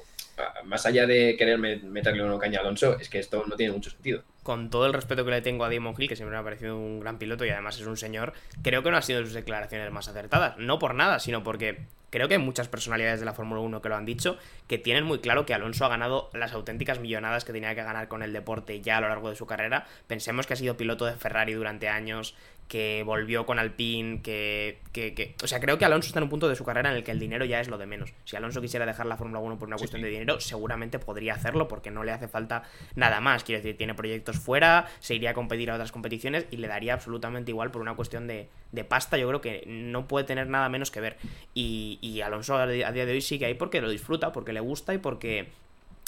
más 0.66 0.86
allá 0.86 1.06
de 1.06 1.36
querer 1.38 1.58
meterle 1.58 2.24
una 2.24 2.38
caña 2.38 2.60
a 2.60 2.62
Alonso, 2.62 2.98
es 3.00 3.10
que 3.10 3.20
esto 3.20 3.44
no 3.48 3.56
tiene 3.56 3.74
mucho 3.74 3.90
sentido. 3.90 4.24
Con 4.44 4.70
todo 4.70 4.86
el 4.86 4.94
respeto 4.94 5.24
que 5.24 5.32
le 5.32 5.42
tengo 5.42 5.64
a 5.64 5.70
Damon 5.70 5.96
Hill, 5.98 6.10
que 6.10 6.16
siempre 6.16 6.36
me 6.36 6.42
ha 6.42 6.44
parecido 6.44 6.78
un 6.78 7.00
gran 7.00 7.18
piloto 7.18 7.46
y 7.46 7.50
además 7.50 7.80
es 7.80 7.86
un 7.86 7.98
señor, 7.98 8.34
creo 8.64 8.84
que 8.84 8.92
no 8.92 8.98
ha 8.98 9.02
sido 9.02 9.20
de 9.20 9.26
sus 9.26 9.34
declaraciones 9.34 9.92
más 9.92 10.08
acertadas. 10.08 10.58
No 10.58 10.80
por 10.80 10.96
nada, 10.96 11.20
sino 11.20 11.44
porque 11.44 11.86
creo 12.12 12.28
que 12.28 12.36
hay 12.36 12.42
muchas 12.42 12.68
personalidades 12.68 13.20
de 13.20 13.26
la 13.26 13.34
Fórmula 13.34 13.62
1 13.62 13.82
que 13.82 13.90
lo 13.90 13.96
han 13.96 14.06
dicho, 14.06 14.38
que 14.68 14.78
tienen 14.78 15.06
muy 15.06 15.20
claro 15.20 15.46
que 15.46 15.54
Alonso 15.54 15.86
ha 15.86 15.90
ganado 15.90 16.30
las 16.34 16.54
auténticas 16.54 17.00
millonadas 17.00 17.46
que 17.46 17.54
tenía 17.54 17.74
que 17.74 17.84
ganar 17.84 18.08
con 18.08 18.22
el 18.22 18.34
deporte 18.34 18.82
ya 18.82 18.98
a 18.98 19.02
lo 19.02 19.10
largo 19.10 19.30
de 19.30 19.36
su 19.36 19.46
carrera. 19.46 19.88
Pensemos 20.08 20.46
que 20.46 20.54
ha 20.54 20.58
sido 20.58 20.78
piloto 20.78 21.06
de 21.06 21.14
Ferrari 21.14 21.54
durante 21.54 21.88
años, 21.88 22.36
que 22.72 23.04
volvió 23.06 23.46
con 23.46 23.60
Alpine, 23.60 24.22
que, 24.22 24.80
que, 24.94 25.36
O 25.44 25.48
sea, 25.48 25.60
creo 25.60 25.78
que 25.78 25.84
Alonso 25.84 26.08
está 26.08 26.20
en 26.20 26.24
un 26.24 26.30
punto 26.30 26.48
de 26.48 26.56
su 26.56 26.64
carrera 26.64 26.90
en 26.90 26.96
el 26.96 27.04
que 27.04 27.12
el 27.12 27.20
dinero 27.20 27.44
ya 27.44 27.60
es 27.60 27.68
lo 27.68 27.78
de 27.78 27.86
menos. 27.86 28.14
Si 28.24 28.38
Alonso 28.38 28.62
quisiera 28.62 28.86
dejar 28.86 29.08
la 29.08 29.18
Fórmula 29.18 29.40
1 29.42 29.60
por 29.60 29.68
una 29.68 29.76
cuestión 29.76 30.02
de 30.02 30.08
dinero, 30.08 30.40
seguramente 30.40 30.98
podría 30.98 31.34
hacerlo 31.34 31.68
porque 31.68 31.92
no 31.92 32.06
le 32.06 32.14
hace 32.14 32.30
falta 32.30 32.64
nada 32.96 33.20
más. 33.20 33.44
Quiero 33.44 33.62
decir, 33.62 33.76
tiene 33.76 33.94
proyectos 33.94 34.40
fuera, 34.40 34.88
se 35.02 35.16
iría 35.16 35.32
a 35.32 35.34
competir 35.34 35.70
a 35.70 35.74
otras 35.74 35.92
competiciones 35.92 36.46
y 36.50 36.58
le 36.58 36.70
daría 36.70 36.94
absolutamente 36.94 37.52
igual 37.52 37.72
por 37.72 37.82
una 37.82 37.94
cuestión 37.96 38.26
de, 38.26 38.48
de 38.72 38.84
pasta. 38.86 39.18
Yo 39.18 39.28
creo 39.28 39.42
que 39.42 39.66
no 39.68 40.08
puede 40.08 40.26
tener 40.26 40.48
nada 40.48 40.70
menos 40.70 40.92
que 40.92 41.02
ver. 41.02 41.18
Y, 41.54 42.00
y 42.02 42.22
Alonso 42.22 42.56
a 42.56 42.68
día 42.68 42.90
de 42.90 43.12
hoy 43.12 43.20
sigue 43.20 43.48
ahí 43.48 43.54
porque 43.54 43.82
lo 43.82 43.90
disfruta, 43.90 44.32
porque 44.32 44.54
le 44.54 44.62
gusta 44.62 44.94
y 44.94 44.98
porque 44.98 45.50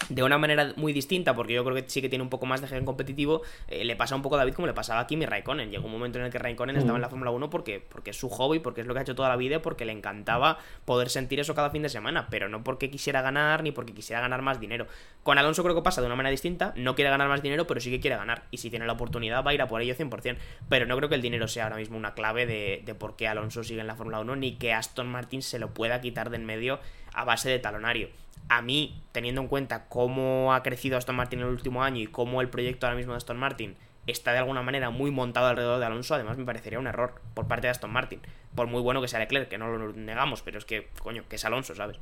de 0.10 0.24
una 0.24 0.38
manera 0.38 0.74
muy 0.76 0.92
distinta, 0.92 1.34
porque 1.34 1.54
yo 1.54 1.64
creo 1.64 1.76
que 1.76 1.90
sí 1.90 2.02
que 2.02 2.10
tiene 2.10 2.24
un 2.24 2.30
poco 2.30 2.46
más 2.46 2.62
de 2.62 2.68
gen 2.68 2.86
competitivo, 2.86 3.42
eh, 3.68 3.86
le 3.86 3.96
pasa 3.96 4.16
un 4.16 4.22
poco 4.22 4.36
a 4.36 4.40
David 4.40 4.54
como 4.54 4.68
le 4.68 4.74
pasaba 4.74 5.02
a 5.02 5.08
Kimi 5.08 5.26
Raikkonen. 5.26 5.72
Llegó 5.72 5.86
un 5.86 5.92
momento 5.92 6.20
en 6.20 6.26
el 6.26 6.32
que 6.32 6.40
Raikkonen 6.40 6.76
estaba 6.76 6.98
en 6.98 7.02
la 7.02 7.08
mm. 7.08 7.12
Fórmula 7.12 7.32
1 7.32 7.50
porque, 7.50 7.80
porque 7.80 8.12
es 8.12 8.18
su 8.18 8.30
hobby, 8.30 8.60
porque 8.60 8.82
es 8.82 8.88
lo 8.88 8.94
que 8.94 9.00
ha 9.00 9.04
hecho 9.04 9.16
toda 9.16 9.30
la 9.30 9.36
vida, 9.36 9.62
porque 9.62 9.86
le 9.86 9.92
encantaba 9.92 10.58
poder 10.86 11.10
sentir 11.10 11.40
eso 11.40 11.56
cada 11.56 11.70
fin 11.70 11.84
de 11.84 11.90
semana, 11.90 12.28
pero 12.30 12.50
no 12.50 12.64
porque 12.64 12.90
quisiera 12.90 13.22
ganar 13.22 13.64
ni 13.64 13.72
porque 13.72 13.94
quisiera 13.94 14.22
ganar 14.22 14.42
más 14.42 14.60
dinero. 14.60 14.88
Con 15.24 15.38
Alonso 15.38 15.64
creo 15.64 15.76
que 15.76 15.82
pasa 15.82 16.02
de 16.02 16.08
una 16.08 16.16
manera 16.16 16.32
distinta, 16.32 16.74
no 16.76 16.96
quiere 16.96 17.10
ganar 17.10 17.30
más 17.30 17.42
dinero, 17.42 17.66
pero 17.66 17.80
sí 17.80 17.90
que 17.90 18.00
quiere 18.00 18.18
ganar, 18.18 18.44
y 18.52 18.58
si 18.58 18.70
tiene 18.70 18.86
la 18.86 18.94
oportunidad 18.94 19.44
va 19.46 19.52
a 19.52 19.54
ir 19.54 19.62
a 19.62 19.68
por 19.68 19.82
ello 19.82 19.96
100%, 19.96 20.38
pero 20.68 20.86
no 20.86 20.98
creo 20.98 21.08
que 21.08 21.16
el 21.16 21.22
dinero 21.22 21.48
sea 21.48 21.66
ahora 21.66 21.78
mismo 21.78 21.98
una 21.98 22.14
clave 22.14 22.46
de, 22.46 22.82
de 22.86 22.96
por 22.96 23.16
qué 23.16 23.28
Alonso 23.28 23.64
sigue 23.64 23.82
en 23.82 23.88
la 23.88 23.96
Fórmula 23.96 24.20
1, 24.20 24.36
ni 24.36 24.56
que 24.56 24.74
Aston 24.74 25.08
Martin 25.08 25.42
se 25.42 25.60
lo 25.60 25.74
pueda 25.74 26.02
quitar 26.02 26.30
del 26.30 26.42
medio 26.42 26.80
a 27.14 27.24
base 27.24 27.50
de 27.50 27.60
talonario 27.60 28.10
a 28.50 28.62
mí, 28.62 29.02
teniendo 29.12 29.42
en 29.42 29.48
cuenta 29.48 29.86
cómo 29.90 30.54
ha 30.54 30.64
crecido 30.64 30.98
Aston 30.98 31.16
Martin 31.16 31.40
en 31.40 31.48
el 31.48 31.52
último 31.52 31.84
año 31.84 32.02
y 32.02 32.08
cómo 32.08 32.42
el 32.42 32.50
proyecto 32.50 32.86
ahora 32.86 32.98
mismo 32.98 33.14
de 33.14 33.18
Aston 33.18 33.38
Martin 33.38 33.76
está 34.08 34.34
de 34.34 34.40
alguna 34.40 34.62
manera 34.62 34.90
muy 34.90 35.12
montado 35.12 35.48
alrededor 35.48 35.80
de 35.80 35.86
Alonso, 35.86 36.16
además 36.16 36.38
me 36.38 36.46
parecería 36.46 36.80
un 36.80 36.88
error 36.88 37.22
por 37.34 37.48
parte 37.48 37.68
de 37.68 37.72
Aston 37.72 37.92
Martin. 37.92 38.22
Por 38.56 38.68
muy 38.68 38.82
bueno 38.82 39.02
que 39.02 39.08
sea 39.08 39.20
Leclerc, 39.20 39.50
que 39.50 39.58
no 39.58 39.70
lo 39.70 39.94
negamos, 39.94 40.42
pero 40.42 40.58
es 40.58 40.66
que, 40.66 40.90
coño, 41.02 41.24
que 41.30 41.38
es 41.38 41.46
Alonso, 41.46 41.74
¿sabes? 41.74 41.98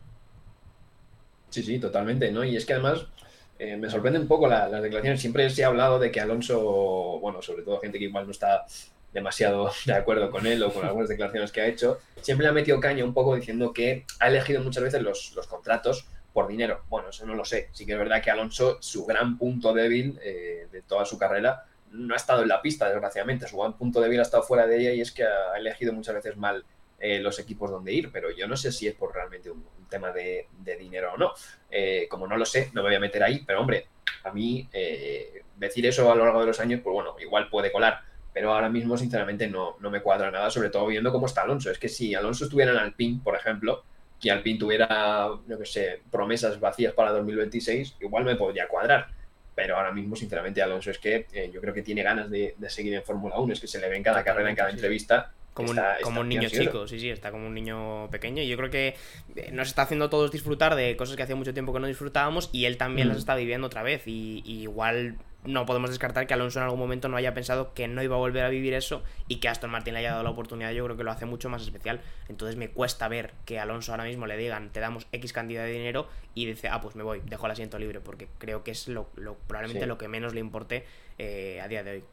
Sí, 1.49 1.63
sí, 1.63 1.79
totalmente, 1.79 2.31
¿no? 2.31 2.43
Y 2.43 2.55
es 2.55 2.65
que 2.65 2.73
además 2.73 3.05
eh, 3.59 3.77
me 3.77 3.89
sorprende 3.89 4.19
un 4.19 4.27
poco 4.27 4.47
las 4.47 4.71
declaraciones. 4.81 5.21
Siempre 5.21 5.49
se 5.49 5.63
ha 5.63 5.67
hablado 5.67 5.99
de 5.99 6.11
que 6.11 6.19
Alonso, 6.19 7.19
bueno, 7.19 7.41
sobre 7.41 7.63
todo 7.63 7.79
gente 7.79 7.99
que 7.99 8.05
igual 8.05 8.25
no 8.25 8.31
está 8.31 8.65
demasiado 9.13 9.71
de 9.85 9.93
acuerdo 9.93 10.31
con 10.31 10.47
él 10.47 10.63
o 10.63 10.73
con 10.73 10.85
algunas 10.85 11.09
declaraciones 11.09 11.51
que 11.51 11.61
ha 11.61 11.67
hecho, 11.67 11.99
siempre 12.21 12.45
le 12.45 12.49
ha 12.49 12.53
metido 12.53 12.79
caña 12.79 13.03
un 13.03 13.13
poco 13.13 13.35
diciendo 13.35 13.73
que 13.73 14.05
ha 14.19 14.29
elegido 14.29 14.63
muchas 14.63 14.83
veces 14.83 15.01
los, 15.01 15.33
los 15.35 15.47
contratos 15.47 16.07
por 16.33 16.47
dinero. 16.47 16.83
Bueno, 16.89 17.09
eso 17.09 17.25
no 17.25 17.35
lo 17.35 17.45
sé. 17.45 17.69
Sí 17.71 17.85
que 17.85 17.93
es 17.93 17.97
verdad 17.97 18.21
que 18.21 18.31
Alonso, 18.31 18.77
su 18.81 19.05
gran 19.05 19.37
punto 19.37 19.73
débil 19.73 20.19
eh, 20.23 20.67
de 20.71 20.81
toda 20.81 21.05
su 21.05 21.17
carrera, 21.17 21.65
no 21.91 22.13
ha 22.13 22.17
estado 22.17 22.41
en 22.43 22.47
la 22.47 22.61
pista, 22.61 22.89
desgraciadamente. 22.89 23.47
Su 23.47 23.57
gran 23.57 23.77
punto 23.77 23.99
débil 23.99 24.19
ha 24.19 24.23
estado 24.23 24.43
fuera 24.43 24.65
de 24.65 24.79
ella 24.79 24.93
y 24.93 25.01
es 25.01 25.11
que 25.11 25.23
ha 25.23 25.57
elegido 25.57 25.93
muchas 25.93 26.15
veces 26.15 26.37
mal 26.37 26.63
eh, 26.99 27.19
los 27.19 27.39
equipos 27.39 27.69
donde 27.69 27.93
ir, 27.93 28.11
pero 28.11 28.31
yo 28.31 28.47
no 28.47 28.55
sé 28.55 28.71
si 28.71 28.87
es 28.87 28.95
por 28.95 29.13
realmente 29.13 29.49
un, 29.49 29.65
tema 29.89 30.13
de, 30.13 30.47
dinero 30.79 31.13
o 31.13 31.17
no. 31.17 31.33
Eh, 31.69 32.07
como 32.09 32.25
no 32.25 32.37
lo 32.37 32.45
sé, 32.45 32.69
no 32.73 32.81
me 32.81 32.87
voy 32.87 32.95
a 32.95 32.99
meter 33.01 33.21
ahí, 33.23 33.43
pero 33.45 33.59
hombre, 33.59 33.87
a 34.23 34.31
mí 34.31 34.69
decir 35.57 35.85
eso 35.85 36.09
a 36.09 36.15
lo 36.15 36.23
largo 36.23 36.39
de 36.39 36.45
los 36.45 36.61
años, 36.61 36.79
pues 36.81 36.93
bueno, 36.93 37.17
igual 37.19 37.49
puede 37.49 37.73
colar, 37.73 37.99
pero 38.31 38.53
ahora 38.53 38.69
mismo 38.69 38.97
sinceramente 38.97 39.49
no, 39.49 39.75
no 39.81 39.91
me 39.91 40.01
cuadra 40.01 40.31
nada, 40.31 40.49
sobre 40.49 40.69
todo 40.69 40.87
viendo 40.87 41.11
cómo 41.11 41.25
está 41.25 41.41
Alonso. 41.41 41.69
Es 41.69 41.77
que 41.77 41.89
si 41.89 42.15
Alonso 42.15 42.45
estuviera 42.45 42.71
en 42.71 42.77
Alpine, 42.77 43.19
por 43.21 43.35
ejemplo, 43.35 43.83
que 44.21 44.31
Alpine 44.31 44.59
tuviera, 44.59 45.29
no 45.47 45.57
que 45.57 45.65
sé, 45.65 46.01
promesas 46.11 46.59
vacías 46.59 46.93
para 46.93 47.11
2026, 47.11 47.97
igual 48.01 48.23
me 48.23 48.35
podría 48.35 48.67
cuadrar. 48.67 49.07
Pero 49.55 49.75
ahora 49.75 49.91
mismo, 49.91 50.15
sinceramente, 50.15 50.61
Alonso 50.61 50.91
es 50.91 50.99
que 50.99 51.25
eh, 51.33 51.49
yo 51.53 51.59
creo 51.59 51.73
que 51.73 51.81
tiene 51.81 52.03
ganas 52.03 52.29
de, 52.29 52.55
seguir 52.69 52.93
en 52.93 53.03
Fórmula 53.03 53.37
1, 53.39 53.53
es 53.53 53.59
que 53.59 53.67
se 53.67 53.81
le 53.81 53.89
ve 53.89 53.97
en 53.97 54.03
cada 54.03 54.23
carrera, 54.23 54.49
en 54.49 54.55
cada 54.55 54.69
entrevista. 54.69 55.33
Como, 55.53 55.71
un, 55.71 55.79
como 56.01 56.21
un 56.21 56.29
niño 56.29 56.47
chico, 56.47 56.87
sí, 56.87 56.97
sí, 56.97 57.09
está 57.09 57.29
como 57.31 57.47
un 57.47 57.53
niño 57.53 58.09
pequeño. 58.09 58.41
Y 58.41 58.47
yo 58.47 58.55
creo 58.55 58.69
que 58.69 58.95
eh, 59.35 59.49
nos 59.51 59.67
está 59.67 59.81
haciendo 59.81 60.09
todos 60.09 60.31
disfrutar 60.31 60.75
de 60.75 60.95
cosas 60.95 61.17
que 61.17 61.23
hacía 61.23 61.35
mucho 61.35 61.53
tiempo 61.53 61.73
que 61.73 61.79
no 61.79 61.87
disfrutábamos 61.87 62.49
y 62.53 62.65
él 62.65 62.77
también 62.77 63.09
las 63.09 63.17
mm. 63.17 63.19
está 63.19 63.35
viviendo 63.35 63.67
otra 63.67 63.83
vez. 63.83 64.03
y 64.05 64.43
igual 64.45 65.17
no 65.43 65.65
podemos 65.65 65.89
descartar 65.89 66.27
que 66.27 66.33
Alonso 66.33 66.59
en 66.59 66.65
algún 66.65 66.79
momento 66.79 67.07
no 67.07 67.17
haya 67.17 67.33
pensado 67.33 67.73
que 67.73 67.87
no 67.87 68.03
iba 68.03 68.15
a 68.15 68.19
volver 68.19 68.43
a 68.43 68.49
vivir 68.49 68.73
eso 68.73 69.03
y 69.27 69.37
que 69.37 69.49
Aston 69.49 69.71
Martin 69.71 69.93
le 69.93 70.01
haya 70.01 70.11
dado 70.11 70.23
la 70.23 70.29
oportunidad, 70.29 70.71
yo 70.71 70.83
creo 70.85 70.97
que 70.97 71.03
lo 71.03 71.11
hace 71.11 71.25
mucho 71.25 71.49
más 71.49 71.63
especial. 71.63 72.01
Entonces 72.29 72.57
me 72.57 72.69
cuesta 72.69 73.07
ver 73.07 73.31
que 73.45 73.59
Alonso 73.59 73.91
ahora 73.91 74.03
mismo 74.03 74.27
le 74.27 74.37
digan, 74.37 74.69
te 74.71 74.79
damos 74.79 75.07
X 75.11 75.33
cantidad 75.33 75.63
de 75.63 75.71
dinero 75.71 76.07
y 76.35 76.45
dice, 76.45 76.67
ah, 76.69 76.79
pues 76.81 76.95
me 76.95 77.03
voy, 77.03 77.21
dejo 77.25 77.45
el 77.47 77.51
asiento 77.51 77.79
libre, 77.79 77.99
porque 77.99 78.27
creo 78.37 78.63
que 78.63 78.71
es 78.71 78.87
lo, 78.87 79.09
probablemente 79.47 79.85
lo 79.87 79.97
que 79.97 80.07
menos 80.07 80.33
le 80.33 80.39
importe 80.39 80.85
eh, 81.17 81.59
a 81.61 81.67
día 81.67 81.83
de 81.83 81.91
hoy. 81.91 82.03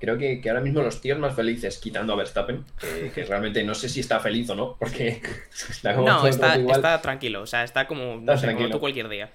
Creo 0.00 0.16
que, 0.16 0.40
ahora 0.46 0.60
mismo 0.60 0.80
los 0.80 1.00
tíos 1.00 1.18
más 1.18 1.34
felices, 1.34 1.78
quitando 1.78 2.12
a 2.12 2.16
Verstappen, 2.16 2.64
que, 3.14 3.24
realmente 3.28 3.64
no 3.64 3.74
sé 3.74 3.88
si 3.88 4.00
está 4.00 4.20
feliz 4.20 4.48
o 4.50 4.54
no, 4.54 4.76
porque 4.78 5.20
está 5.70 5.94
como 5.94 6.06
No, 6.06 6.26
está, 6.26 7.00
tranquilo, 7.00 7.42
o 7.42 7.46
sea, 7.46 7.64
está 7.64 7.86
como, 7.88 8.20
no 8.20 8.36
sé, 8.36 8.54
como 8.54 8.68
tú 8.68 8.80
cualquier 8.80 9.08
día. 9.08 9.30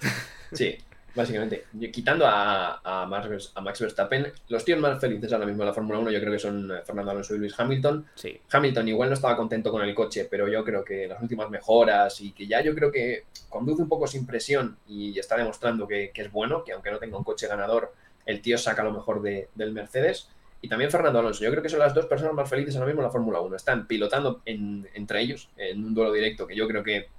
Sí, 0.53 0.77
Básicamente, 1.15 1.65
quitando 1.91 2.25
a, 2.25 2.81
a, 2.83 3.05
Max, 3.05 3.51
a, 3.53 3.61
Max, 3.61 3.79
Verstappen, 3.79 4.31
los 4.49 4.65
tíos 4.65 4.79
más 4.79 4.99
felices 4.99 5.31
ahora 5.31 5.45
mismo 5.45 5.61
de 5.61 5.67
la 5.67 5.73
Fórmula 5.73 5.99
1 5.99 6.09
yo 6.09 6.19
creo 6.19 6.33
que 6.33 6.39
son 6.39 6.71
eh, 6.71 6.81
Fernando 6.83 7.11
Alonso 7.11 7.35
y 7.35 7.37
Luis 7.37 7.53
Hamilton. 7.55 8.07
Sí. 8.15 8.39
Hamilton 8.51 8.87
igual 8.87 9.09
no 9.09 9.15
estaba 9.15 9.35
contento 9.35 9.71
con 9.71 9.83
el 9.83 9.93
coche, 9.93 10.27
pero 10.29 10.47
yo 10.47 10.63
creo 10.63 10.83
que 10.83 11.07
las 11.07 11.21
últimas 11.21 11.51
mejoras 11.51 12.19
y 12.21 12.31
que 12.31 12.47
ya 12.47 12.61
yo 12.61 12.73
creo 12.73 12.91
que 12.91 13.25
conduce 13.47 13.83
un 13.83 13.89
poco 13.89 14.07
sin 14.07 14.25
presión 14.25 14.77
y 14.87 15.17
está 15.19 15.37
demostrando 15.37 15.87
que, 15.87 16.11
es 16.13 16.31
bueno, 16.31 16.63
que 16.63 16.71
aunque 16.71 16.89
no 16.89 16.97
tenga 16.97 17.17
un 17.17 17.23
coche 17.23 17.47
ganador, 17.47 17.93
el 18.25 18.41
tío 18.41 18.57
saca 18.57 18.83
lo 18.83 18.91
mejor 18.91 19.21
de, 19.21 19.49
del 19.53 19.71
Mercedes. 19.71 20.29
Y 20.61 20.69
también 20.69 20.89
Fernando 20.89 21.19
Alonso, 21.19 21.43
yo 21.43 21.51
creo 21.51 21.61
que 21.61 21.69
son 21.69 21.79
las 21.79 21.93
dos 21.93 22.07
personas 22.07 22.33
más 22.33 22.49
felices 22.49 22.75
ahora 22.75 22.87
mismo 22.87 23.01
en 23.01 23.07
la 23.07 23.11
Fórmula 23.11 23.39
1. 23.41 23.55
Están 23.55 23.85
pilotando 23.85 24.41
entre 24.45 25.21
ellos 25.21 25.49
en 25.57 25.83
un 25.83 25.93
duelo 25.93 26.11
directo 26.11 26.47
que 26.47 26.55
yo 26.55 26.67
creo 26.67 26.83
que 26.83 27.09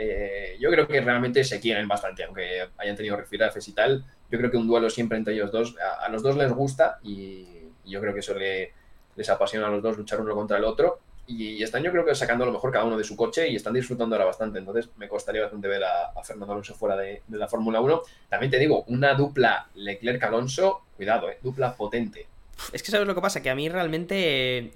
eh, 0.00 0.56
yo 0.60 0.70
creo 0.70 0.86
que 0.86 1.00
realmente 1.00 1.42
se 1.42 1.58
quieren 1.58 1.88
bastante, 1.88 2.22
aunque 2.22 2.68
hayan 2.78 2.94
tenido 2.94 3.16
rifirrafes 3.16 3.66
y 3.66 3.72
tal. 3.72 4.04
Yo 4.30 4.38
creo 4.38 4.48
que 4.48 4.56
un 4.56 4.68
duelo 4.68 4.88
siempre 4.88 5.18
entre 5.18 5.34
ellos 5.34 5.50
dos, 5.50 5.74
a, 6.00 6.08
los 6.08 6.22
dos 6.22 6.36
les 6.36 6.52
gusta 6.52 7.00
y, 7.02 7.46
yo 7.84 8.00
creo 8.00 8.12
que 8.12 8.20
eso 8.20 8.34
les 8.34 9.28
apasiona 9.28 9.66
a 9.66 9.70
los 9.70 9.82
dos 9.82 9.96
luchar 9.96 10.20
uno 10.20 10.34
contra 10.34 10.56
el 10.56 10.64
otro. 10.64 11.00
Y, 11.26 11.60
están 11.64 11.82
yo 11.82 11.90
creo 11.90 12.04
que 12.04 12.14
sacando 12.14 12.46
lo 12.46 12.52
mejor 12.52 12.70
cada 12.70 12.84
uno 12.84 12.96
de 12.96 13.02
su 13.02 13.16
coche 13.16 13.48
y 13.48 13.56
están 13.56 13.74
disfrutando 13.74 14.14
ahora 14.14 14.26
bastante. 14.26 14.60
Entonces 14.60 14.88
me 14.98 15.08
costaría 15.08 15.42
bastante 15.42 15.66
ver 15.66 15.82
a, 15.82 16.12
Fernando 16.22 16.52
Alonso 16.52 16.74
fuera 16.74 16.96
de, 16.96 17.22
la 17.30 17.48
Fórmula 17.48 17.80
1. 17.80 18.02
También 18.28 18.52
te 18.52 18.58
digo, 18.60 18.84
una 18.86 19.14
dupla 19.14 19.66
Leclerc-Alonso, 19.74 20.82
cuidado, 20.96 21.28
eh, 21.28 21.38
dupla 21.42 21.74
potente. 21.74 22.28
Es 22.72 22.84
que 22.84 22.92
sabes 22.92 23.08
lo 23.08 23.16
que 23.16 23.20
pasa, 23.20 23.42
que 23.42 23.50
a 23.50 23.56
mí 23.56 23.68
realmente 23.68 24.70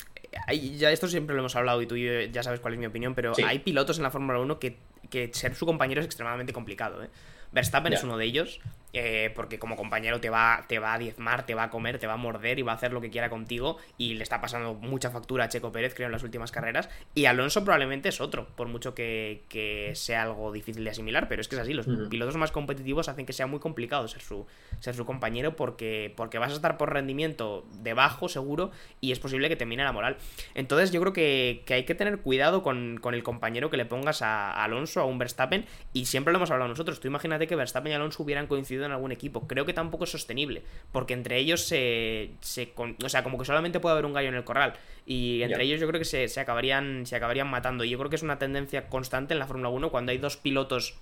ya 0.77 0.91
esto 0.91 1.07
siempre 1.07 1.35
lo 1.35 1.43
hemos 1.43 1.55
hablado 1.55 1.81
y 1.81 1.87
tú 1.87 1.97
ya 1.97 2.43
sabes 2.43 2.59
cuál 2.59 2.75
es 2.75 2.81
mi 2.81 2.87
opinión, 2.87 3.15
pero 3.15 3.35
hay 3.45 3.61
pilotos 3.61 3.99
en 3.99 4.03
la 4.03 4.11
Fórmula 4.11 4.41
1 4.41 4.59
que 4.59 4.79
que 5.13 5.31
ser 5.33 5.55
su 5.55 5.67
compañero 5.67 6.01
es 6.01 6.07
extremadamente 6.07 6.53
complicado. 6.53 7.05
¿eh? 7.05 7.11
Verstappen 7.53 7.93
es 7.93 8.03
uno 8.03 8.17
de 8.17 8.25
ellos, 8.25 8.61
eh, 8.95 9.33
porque 9.35 9.59
como 9.59 9.77
compañero 9.77 10.21
te 10.21 10.29
va, 10.29 10.65
te 10.69 10.79
va 10.79 10.93
a 10.93 10.99
diezmar, 10.99 11.47
te 11.47 11.55
va 11.55 11.65
a 11.65 11.71
comer, 11.71 11.99
te 11.99 12.07
va 12.07 12.15
a 12.15 12.19
morder 12.19 12.59
y 12.59 12.63
va 12.63 12.73
a 12.73 12.75
hacer 12.75 12.93
lo 12.93 13.01
que 13.01 13.11
quiera 13.11 13.31
contigo. 13.31 13.79
Y 13.97 14.15
le 14.15 14.23
está 14.23 14.41
pasando 14.41 14.75
mucha 14.75 15.11
factura 15.11 15.45
a 15.45 15.49
Checo 15.49 15.73
Pérez, 15.73 15.95
creo, 15.95 16.07
en 16.07 16.13
las 16.13 16.23
últimas 16.23 16.53
carreras. 16.53 16.91
Y 17.15 17.25
Alonso 17.25 17.65
probablemente 17.65 18.11
es 18.11 18.21
otro, 18.21 18.47
por 18.55 18.69
mucho 18.69 18.95
que, 18.95 19.93
sea 19.95 20.23
algo 20.23 20.53
difícil 20.53 20.85
de 20.85 20.91
asimilar, 20.91 21.29
pero 21.29 21.41
es 21.41 21.49
que 21.49 21.57
es 21.57 21.63
así. 21.63 21.73
Los 21.73 21.87
pilotos 22.09 22.37
más 22.37 22.53
competitivos 22.53 23.09
hacen 23.09 23.25
que 23.25 23.33
sea 23.33 23.47
muy 23.47 23.61
complicado 23.61 24.09
ser 24.09 24.21
su, 24.21 24.47
ser 24.81 24.95
su 24.95 25.07
compañero 25.07 25.57
porque, 25.57 26.13
porque 26.17 26.39
vas 26.39 26.53
a 26.53 26.57
estar 26.57 26.77
por 26.77 26.93
rendimiento 26.93 27.65
debajo, 27.83 28.29
seguro, 28.29 28.71
y 29.01 29.13
es 29.13 29.19
posible 29.19 29.49
que 29.49 29.57
te 29.57 29.65
mine 29.65 29.85
la 29.85 29.93
moral. 29.93 30.17
Entonces 30.55 30.91
yo 30.91 31.01
creo 31.01 31.13
que, 31.13 31.65
hay 31.69 31.85
que 31.85 31.95
tener 31.95 32.19
cuidado 32.19 32.63
con, 32.63 33.01
el 33.13 33.23
compañero 33.23 33.71
que 33.71 33.77
le 33.77 33.87
pongas 33.87 34.21
a, 34.23 34.63
Alonso, 34.63 35.01
a 35.01 35.05
un 35.07 35.19
Verstappen, 35.19 35.65
y 35.93 36.07
siempre 36.07 36.33
lo 36.33 36.39
hemos 36.39 36.51
hablado 36.51 36.69
nosotros. 36.69 37.01
Tú 37.01 37.09
imagínate 37.09 37.42
que 37.47 37.57
Verstappen 37.57 37.93
y 37.93 37.95
Alonso 37.95 38.23
hubieran 38.23 38.47
coincidido 38.47 38.87
en 38.87 38.93
algún 38.93 39.13
equipo. 39.13 39.47
Creo 39.47 39.65
que 39.65 39.73
tampoco 39.73 40.05
es 40.05 40.11
sostenible, 40.11 40.63
porque 40.93 41.15
entre 41.15 41.39
ellos 41.39 41.63
se, 41.63 42.31
o 42.77 43.09
sea, 43.09 43.23
como 43.23 43.39
que 43.39 43.45
solamente 43.45 43.81
puede 43.81 43.93
haber 43.93 44.07
un 44.07 44.13
gallo 44.13 44.29
en 44.29 44.35
el 44.35 44.45
corral 44.45 44.75
y 45.05 45.43
entre 45.43 45.65
ellos 45.65 45.81
yo 45.81 45.89
creo 45.89 45.99
que 45.99 46.05
se, 46.05 46.41
acabarían 46.41 47.07
se 47.07 47.17
acabarían 47.17 47.49
matando. 47.49 47.85
Y 47.85 47.91
yo 47.91 47.99
creo 47.99 48.11
que 48.11 48.17
es 48.17 48.23
una 48.23 48.39
tendencia 48.39 48.89
constante 48.89 49.35
en 49.35 49.39
la 49.39 49.47
Fórmula 49.47 49.69
1 49.69 49.91
cuando 49.91 50.13
hay 50.13 50.19
dos 50.19 50.37
pilotos 50.37 50.95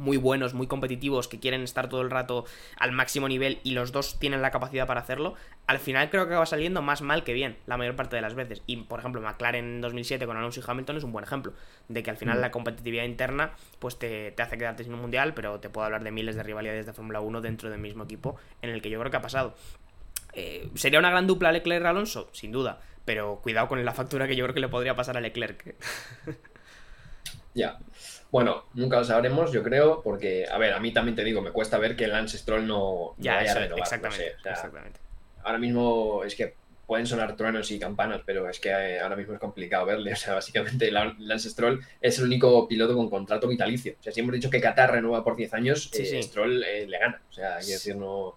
muy 0.00 0.16
buenos, 0.16 0.54
muy 0.54 0.66
competitivos, 0.66 1.28
que 1.28 1.38
quieren 1.38 1.62
estar 1.62 1.88
todo 1.88 2.00
el 2.00 2.10
rato 2.10 2.46
al 2.76 2.90
máximo 2.90 3.28
nivel 3.28 3.60
y 3.62 3.72
los 3.72 3.92
dos 3.92 4.18
tienen 4.18 4.42
la 4.42 4.50
capacidad 4.50 4.86
para 4.86 5.00
hacerlo, 5.00 5.34
al 5.66 5.78
final 5.78 6.10
creo 6.10 6.26
que 6.26 6.34
va 6.34 6.46
saliendo 6.46 6.82
más 6.82 7.02
mal 7.02 7.22
que 7.22 7.34
bien 7.34 7.58
la 7.66 7.76
mayor 7.76 7.94
parte 7.96 8.16
de 8.16 8.22
las 8.22 8.34
veces. 8.34 8.62
Y 8.66 8.78
por 8.78 8.98
ejemplo, 8.98 9.20
McLaren 9.20 9.64
en 9.64 9.80
2007 9.80 10.26
con 10.26 10.36
Alonso 10.36 10.60
y 10.60 10.64
Hamilton 10.66 10.96
es 10.96 11.04
un 11.04 11.12
buen 11.12 11.24
ejemplo 11.24 11.52
de 11.88 12.02
que 12.02 12.10
al 12.10 12.16
final 12.16 12.38
mm. 12.38 12.40
la 12.40 12.50
competitividad 12.50 13.04
interna 13.04 13.52
pues 13.78 13.98
te, 13.98 14.34
hace 14.38 14.58
quedarte 14.58 14.84
sin 14.84 14.94
un 14.94 15.00
mundial, 15.00 15.34
pero 15.34 15.60
te 15.60 15.68
puedo 15.68 15.84
hablar 15.84 16.02
de 16.02 16.10
miles 16.10 16.34
de 16.34 16.42
rivalidades 16.42 16.86
de 16.86 16.92
Fórmula 16.92 17.20
1 17.20 17.40
dentro 17.42 17.70
del 17.70 17.78
mismo 17.78 18.04
equipo 18.04 18.38
en 18.62 18.70
el 18.70 18.80
que 18.80 18.90
yo 18.90 18.98
creo 18.98 19.10
que 19.10 19.18
ha 19.18 19.22
pasado. 19.22 19.54
Eh, 20.32 20.70
¿Sería 20.76 20.98
una 20.98 21.10
gran 21.10 21.26
dupla 21.26 21.52
Leclerc-Alonso? 21.52 22.30
Sin 22.32 22.52
duda, 22.52 22.80
pero 23.04 23.40
cuidado 23.42 23.68
con 23.68 23.84
la 23.84 23.92
factura 23.92 24.26
que 24.26 24.36
yo 24.36 24.44
creo 24.44 24.54
que 24.54 24.60
le 24.60 24.68
podría 24.68 24.96
pasar 24.96 25.16
a 25.18 25.20
Leclerc. 25.20 25.76
ya. 27.54 27.78
Bueno, 28.30 28.64
nunca 28.74 28.98
lo 28.98 29.04
sabremos, 29.04 29.52
yo 29.52 29.62
creo, 29.62 30.02
porque, 30.02 30.46
a 30.50 30.56
ver, 30.58 30.72
a 30.72 30.80
mí 30.80 30.92
también 30.92 31.16
te 31.16 31.24
digo, 31.24 31.42
me 31.42 31.50
cuesta 31.50 31.78
ver 31.78 31.96
que 31.96 32.06
Lance 32.06 32.38
Stroll 32.38 32.66
no, 32.66 33.14
ya, 33.18 33.36
vaya 33.36 33.52
a 33.52 33.54
renovar. 33.54 33.80
Exactamente, 33.80 34.36
exactamente. 34.44 35.00
Ahora 35.42 35.58
mismo 35.58 36.22
es 36.24 36.34
que 36.34 36.54
pueden 36.90 37.06
sonar 37.06 37.36
truenos 37.36 37.70
y 37.70 37.78
campanas, 37.78 38.20
pero 38.26 38.48
es 38.48 38.58
que 38.58 38.68
eh, 38.68 38.98
ahora 38.98 39.14
mismo 39.14 39.34
es 39.34 39.38
complicado 39.38 39.86
verle. 39.86 40.12
O 40.14 40.16
sea, 40.16 40.34
básicamente 40.34 40.90
Lance 40.90 41.50
Stroll 41.50 41.80
es 42.00 42.18
el 42.18 42.24
único 42.24 42.66
piloto 42.66 42.96
con 42.96 43.08
contrato 43.08 43.46
vitalicio. 43.46 43.94
O 43.98 44.02
sea, 44.02 44.12
si 44.12 44.18
hemos 44.18 44.32
dicho 44.32 44.50
que 44.50 44.60
Qatar 44.60 44.90
renueva 44.90 45.22
por 45.22 45.36
10 45.36 45.54
años, 45.54 45.88
eh, 45.92 46.20
Stroll 46.20 46.64
eh, 46.64 46.88
le 46.88 46.98
gana. 46.98 47.22
O 47.30 47.32
sea, 47.32 47.58
hay 47.58 47.64
que 47.64 47.72
decir, 47.72 47.94
no, 47.94 48.36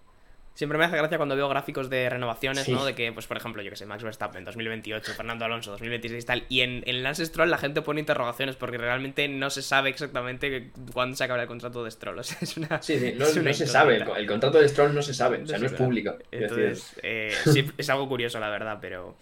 Siempre 0.54 0.78
me 0.78 0.84
hace 0.84 0.96
gracia 0.96 1.16
cuando 1.16 1.34
veo 1.34 1.48
gráficos 1.48 1.90
de 1.90 2.08
renovaciones, 2.08 2.68
¿no? 2.68 2.84
De 2.84 2.94
que, 2.94 3.12
pues, 3.12 3.26
por 3.26 3.36
ejemplo, 3.36 3.60
yo 3.60 3.70
que 3.70 3.76
sé, 3.76 3.86
Max 3.86 4.04
Verstappen 4.04 4.44
2028, 4.44 5.12
Fernando 5.14 5.44
Alonso 5.44 5.72
2026 5.72 6.22
y 6.22 6.26
tal. 6.26 6.44
Y 6.48 6.60
en, 6.60 6.84
en 6.86 7.02
Lance 7.02 7.26
Stroll 7.26 7.50
la 7.50 7.58
gente 7.58 7.82
pone 7.82 7.98
interrogaciones 7.98 8.54
porque 8.54 8.78
realmente 8.78 9.26
no 9.26 9.50
se 9.50 9.62
sabe 9.62 9.90
exactamente 9.90 10.70
cuándo 10.92 11.16
se 11.16 11.24
acaba 11.24 11.42
el 11.42 11.48
contrato 11.48 11.82
de 11.82 11.90
Stroll. 11.90 12.18
O 12.24 12.26
sea, 12.26 12.38
es 12.40 12.56
una. 12.56 12.80
Sí, 12.80 12.98
sí, 12.98 13.14
no, 13.18 13.26
se 13.26 13.66
sabe. 13.66 13.96
El, 13.96 14.26
contrato 14.26 14.60
de 14.60 14.68
Stroll 14.68 14.94
no 14.94 15.02
se 15.02 15.12
sabe. 15.12 15.42
O 15.42 15.46
sea, 15.46 15.58
no, 15.58 15.66
es 15.66 15.72
público. 15.72 16.16
Entonces, 16.30 16.94
eh, 17.02 17.34
sí, 17.44 17.70
es 17.76 17.90
algo 17.90 18.08
curioso, 18.08 18.38
la 18.38 18.48
verdad, 18.48 18.78
pero. 18.80 19.16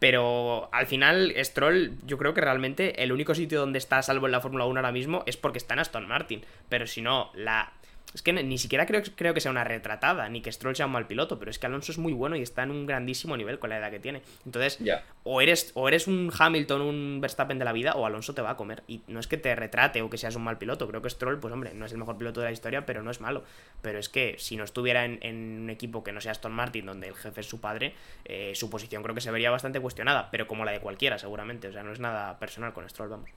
Pero 0.00 0.68
al 0.72 0.88
final, 0.88 1.32
Stroll, 1.44 1.92
yo 2.04 2.18
creo 2.18 2.34
que 2.34 2.40
realmente 2.40 3.04
el 3.04 3.12
único 3.12 3.36
sitio 3.36 3.60
donde 3.60 3.78
está 3.78 4.02
salvo 4.02 4.26
en 4.26 4.32
la 4.32 4.40
Fórmula 4.40 4.64
1 4.64 4.80
ahora 4.80 4.90
mismo 4.90 5.22
es 5.26 5.36
porque 5.36 5.58
está 5.58 5.74
en 5.74 5.80
Aston 5.80 6.08
Martin. 6.08 6.44
Pero 6.68 6.88
si 6.88 7.02
no, 7.02 7.30
la 7.36 7.72
es 8.14 8.22
que 8.22 8.32
ni 8.32 8.58
siquiera 8.58 8.86
creo, 8.86 9.02
creo 9.16 9.32
que 9.32 9.40
sea 9.40 9.50
una 9.50 9.64
retratada, 9.64 10.28
ni 10.28 10.42
que 10.42 10.52
Stroll 10.52 10.76
sea 10.76 10.86
un 10.86 10.92
mal 10.92 11.06
piloto, 11.06 11.38
pero 11.38 11.50
es 11.50 11.58
que 11.58 11.66
Alonso 11.66 11.92
es 11.92 11.98
muy 11.98 12.12
bueno 12.12 12.36
y 12.36 12.42
está 12.42 12.62
en 12.62 12.70
un 12.70 12.86
grandísimo 12.86 13.36
nivel 13.36 13.58
con 13.58 13.70
la 13.70 13.78
edad 13.78 13.90
que 13.90 14.00
tiene. 14.00 14.22
Entonces, 14.44 14.78
o, 15.24 15.40
eres, 15.40 15.72
o 15.74 15.88
eres 15.88 16.06
un 16.06 16.30
Hamilton, 16.36 16.82
un 16.82 17.20
Verstappen 17.20 17.58
de 17.58 17.64
la 17.64 17.72
vida, 17.72 17.94
o 17.94 18.04
Alonso 18.04 18.34
te 18.34 18.42
va 18.42 18.50
a 18.50 18.56
comer. 18.56 18.82
Y 18.86 19.00
no 19.06 19.18
es 19.18 19.26
que 19.26 19.38
te 19.38 19.54
retrate 19.54 20.02
o 20.02 20.10
que 20.10 20.18
seas 20.18 20.36
un 20.36 20.44
mal 20.44 20.58
piloto. 20.58 20.86
Creo 20.88 21.00
que 21.00 21.08
Stroll, 21.08 21.40
pues 21.40 21.52
hombre, 21.54 21.72
no 21.74 21.86
es 21.86 21.92
el 21.92 21.98
mejor 21.98 22.18
piloto 22.18 22.40
de 22.40 22.46
la 22.46 22.52
historia, 22.52 22.84
pero 22.84 23.02
no 23.02 23.10
es 23.10 23.20
malo. 23.20 23.44
Pero 23.80 23.98
es 23.98 24.08
que 24.08 24.36
si 24.38 24.56
no 24.56 24.64
estuviera 24.64 25.04
en, 25.04 25.60
un 25.62 25.70
equipo 25.70 26.04
que 26.04 26.12
no 26.12 26.20
sea 26.20 26.32
Aston 26.32 26.52
Martin, 26.52 26.86
donde 26.86 27.08
el 27.08 27.14
jefe 27.14 27.40
es 27.40 27.46
su 27.46 27.60
padre, 27.60 27.94
eh, 28.26 28.52
su 28.54 28.68
posición 28.68 29.02
creo 29.02 29.14
que 29.14 29.20
se 29.22 29.30
vería 29.30 29.50
bastante 29.50 29.80
cuestionada, 29.80 30.30
pero 30.30 30.46
como 30.46 30.64
la 30.64 30.72
de 30.72 30.80
cualquiera, 30.80 31.18
seguramente. 31.18 31.68
O 31.68 31.72
sea, 31.72 31.82
no 31.82 31.92
es 31.92 32.00
nada 32.00 32.38
personal 32.38 32.72
con 32.72 32.88
Stroll, 32.88 33.08
vamos. 33.08 33.30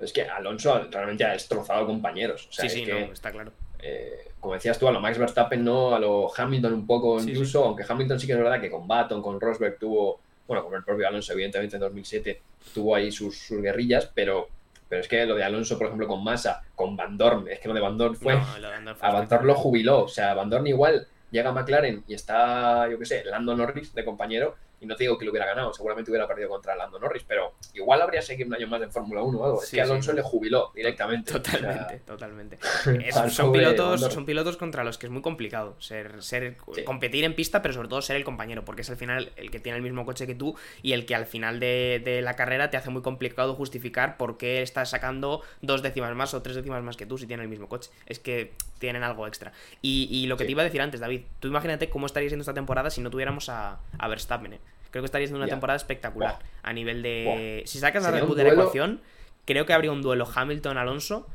Es 0.00 0.12
que 0.12 0.22
Alonso 0.22 0.88
realmente 0.90 1.24
ha 1.24 1.32
destrozado 1.32 1.86
compañeros. 1.86 2.48
sí, 2.50 2.68
sí, 2.68 2.82
está 3.12 3.32
claro. 3.32 3.52
Eh, 3.86 4.32
como 4.40 4.54
decías 4.54 4.78
tú, 4.78 4.88
a 4.88 4.92
lo 4.92 5.00
Max 5.00 5.18
Verstappen 5.18 5.64
no, 5.64 5.94
a 5.94 5.98
lo 5.98 6.30
Hamilton 6.36 6.74
un 6.74 6.86
poco 6.86 7.20
incluso, 7.20 7.64
aunque 7.64 7.84
Hamilton 7.88 8.18
sí 8.18 8.26
que 8.26 8.32
es 8.32 8.38
verdad 8.38 8.60
que 8.60 8.70
con 8.70 8.86
Baton, 8.86 9.22
con 9.22 9.40
Rosberg 9.40 9.78
tuvo, 9.78 10.20
bueno, 10.46 10.64
con 10.64 10.74
el 10.74 10.84
propio 10.84 11.06
Alonso, 11.06 11.32
evidentemente 11.32 11.76
en 11.76 11.80
2007 11.80 12.42
tuvo 12.74 12.94
ahí 12.94 13.10
sus, 13.12 13.48
guerrillas, 13.50 14.10
pero, 14.14 14.48
pero 14.88 15.00
es 15.00 15.08
que 15.08 15.24
lo 15.24 15.34
de 15.34 15.44
Alonso, 15.44 15.78
por 15.78 15.86
ejemplo, 15.86 16.06
con 16.06 16.22
Massa, 16.22 16.64
con 16.74 16.96
Van 16.96 17.16
Dorn, 17.16 17.48
es 17.48 17.60
que 17.60 17.68
lo 17.68 17.74
de 17.74 17.80
Van 17.80 17.96
Dorn 17.96 18.16
fue, 18.16 18.34
a 18.34 19.12
Van 19.12 19.28
Dorn 19.28 19.46
lo 19.46 19.54
jubiló, 19.54 20.04
o 20.04 20.08
sea, 20.08 20.34
Van 20.34 20.50
Dorn 20.50 20.66
igual 20.66 21.06
llega 21.30 21.50
a 21.50 21.52
McLaren 21.52 22.04
y 22.06 22.14
está, 22.14 22.88
yo 22.88 22.98
qué 22.98 23.04
sé, 23.04 23.24
Lando 23.24 23.56
Norris 23.56 23.94
de 23.94 24.04
compañero 24.04 24.56
y 24.80 24.86
no 24.86 24.94
te 24.94 25.04
digo 25.04 25.16
que 25.16 25.24
lo 25.24 25.30
hubiera 25.30 25.46
ganado, 25.46 25.72
seguramente 25.72 26.10
hubiera 26.10 26.26
perdido 26.26 26.50
contra 26.50 26.76
Lando 26.76 26.98
Norris, 26.98 27.24
pero 27.26 27.54
igual 27.72 28.02
habría 28.02 28.20
seguido 28.20 28.48
un 28.48 28.54
año 28.54 28.66
más 28.66 28.82
en 28.82 28.92
Fórmula 28.92 29.22
1 29.22 29.38
o 29.38 29.44
algo. 29.44 29.62
es 29.62 29.70
que 29.70 29.80
Alonso 29.80 30.12
le 30.12 30.22
jubiló 30.22 30.70
directamente. 30.74 31.32
Totalmente, 31.32 32.00
totalmente. 32.00 32.58
son, 33.30 33.52
pilotos, 33.52 34.00
son 34.00 34.26
pilotos 34.26 34.56
contra 34.56 34.84
los 34.84 34.98
que 34.98 35.06
es 35.06 35.12
muy 35.12 35.22
complicado 35.22 35.80
ser, 35.80 36.22
ser 36.22 36.56
competir 36.84 37.24
en 37.24 37.34
pista, 37.34 37.62
pero 37.62 37.72
sobre 37.72 37.88
todo 37.88 38.02
ser 38.02 38.16
el 38.16 38.24
compañero, 38.24 38.64
porque 38.64 38.82
es 38.82 38.90
al 38.90 38.96
final 38.96 39.32
el 39.36 39.50
que 39.50 39.60
tiene 39.60 39.76
el 39.76 39.82
mismo 39.82 40.04
coche 40.04 40.26
que 40.26 40.34
tú 40.34 40.56
y 40.82 40.92
el 40.92 41.06
que 41.06 41.14
al 41.14 41.26
final 41.26 41.58
de, 41.58 42.20
la 42.22 42.34
carrera 42.36 42.70
te 42.70 42.76
hace 42.76 42.90
muy 42.90 43.02
complicado 43.02 43.54
justificar 43.54 44.16
por 44.16 44.36
qué 44.36 44.62
estás 44.62 44.90
sacando 44.90 45.42
dos 45.62 45.82
décimas 45.82 46.14
más 46.14 46.34
o 46.34 46.42
tres 46.42 46.56
décimas 46.56 46.82
más 46.82 46.96
que 46.96 47.06
tú 47.06 47.16
si 47.18 47.26
tiene 47.26 47.42
el 47.42 47.48
mismo 47.48 47.68
coche. 47.68 47.90
Es 48.06 48.18
que 48.18 48.52
tienen 48.78 49.02
algo 49.02 49.26
extra. 49.26 49.52
Y, 49.80 50.26
lo 50.26 50.36
que 50.36 50.44
te 50.44 50.50
iba 50.50 50.62
a 50.62 50.64
decir 50.64 50.80
antes, 50.80 51.00
David, 51.00 51.22
tú 51.40 51.48
imagínate 51.48 51.88
cómo 51.88 52.06
estaría 52.06 52.28
siendo 52.28 52.42
esta 52.42 52.54
temporada 52.54 52.90
si 52.90 53.00
no 53.00 53.10
tuviéramos 53.10 53.48
a, 53.48 53.78
a 53.98 54.08
Verstappen. 54.08 54.54
¿eh? 54.54 54.60
Creo 54.96 55.02
que 55.02 55.08
estaría 55.08 55.26
siendo 55.26 55.44
una 55.44 55.50
temporada 55.50 55.76
espectacular 55.76 56.38
a 56.62 56.72
nivel 56.72 57.02
de... 57.02 57.62
Si 57.66 57.78
sacas 57.78 58.02
a 58.06 58.10
Red 58.10 58.24
Bull 58.24 58.34
de 58.34 58.44
la 58.44 58.52
ecuación, 58.54 59.02
creo 59.44 59.66
que 59.66 59.74
habría 59.74 59.92
un 59.92 60.00
duelo 60.00 60.26
Hamilton-Alonso, 60.34 61.26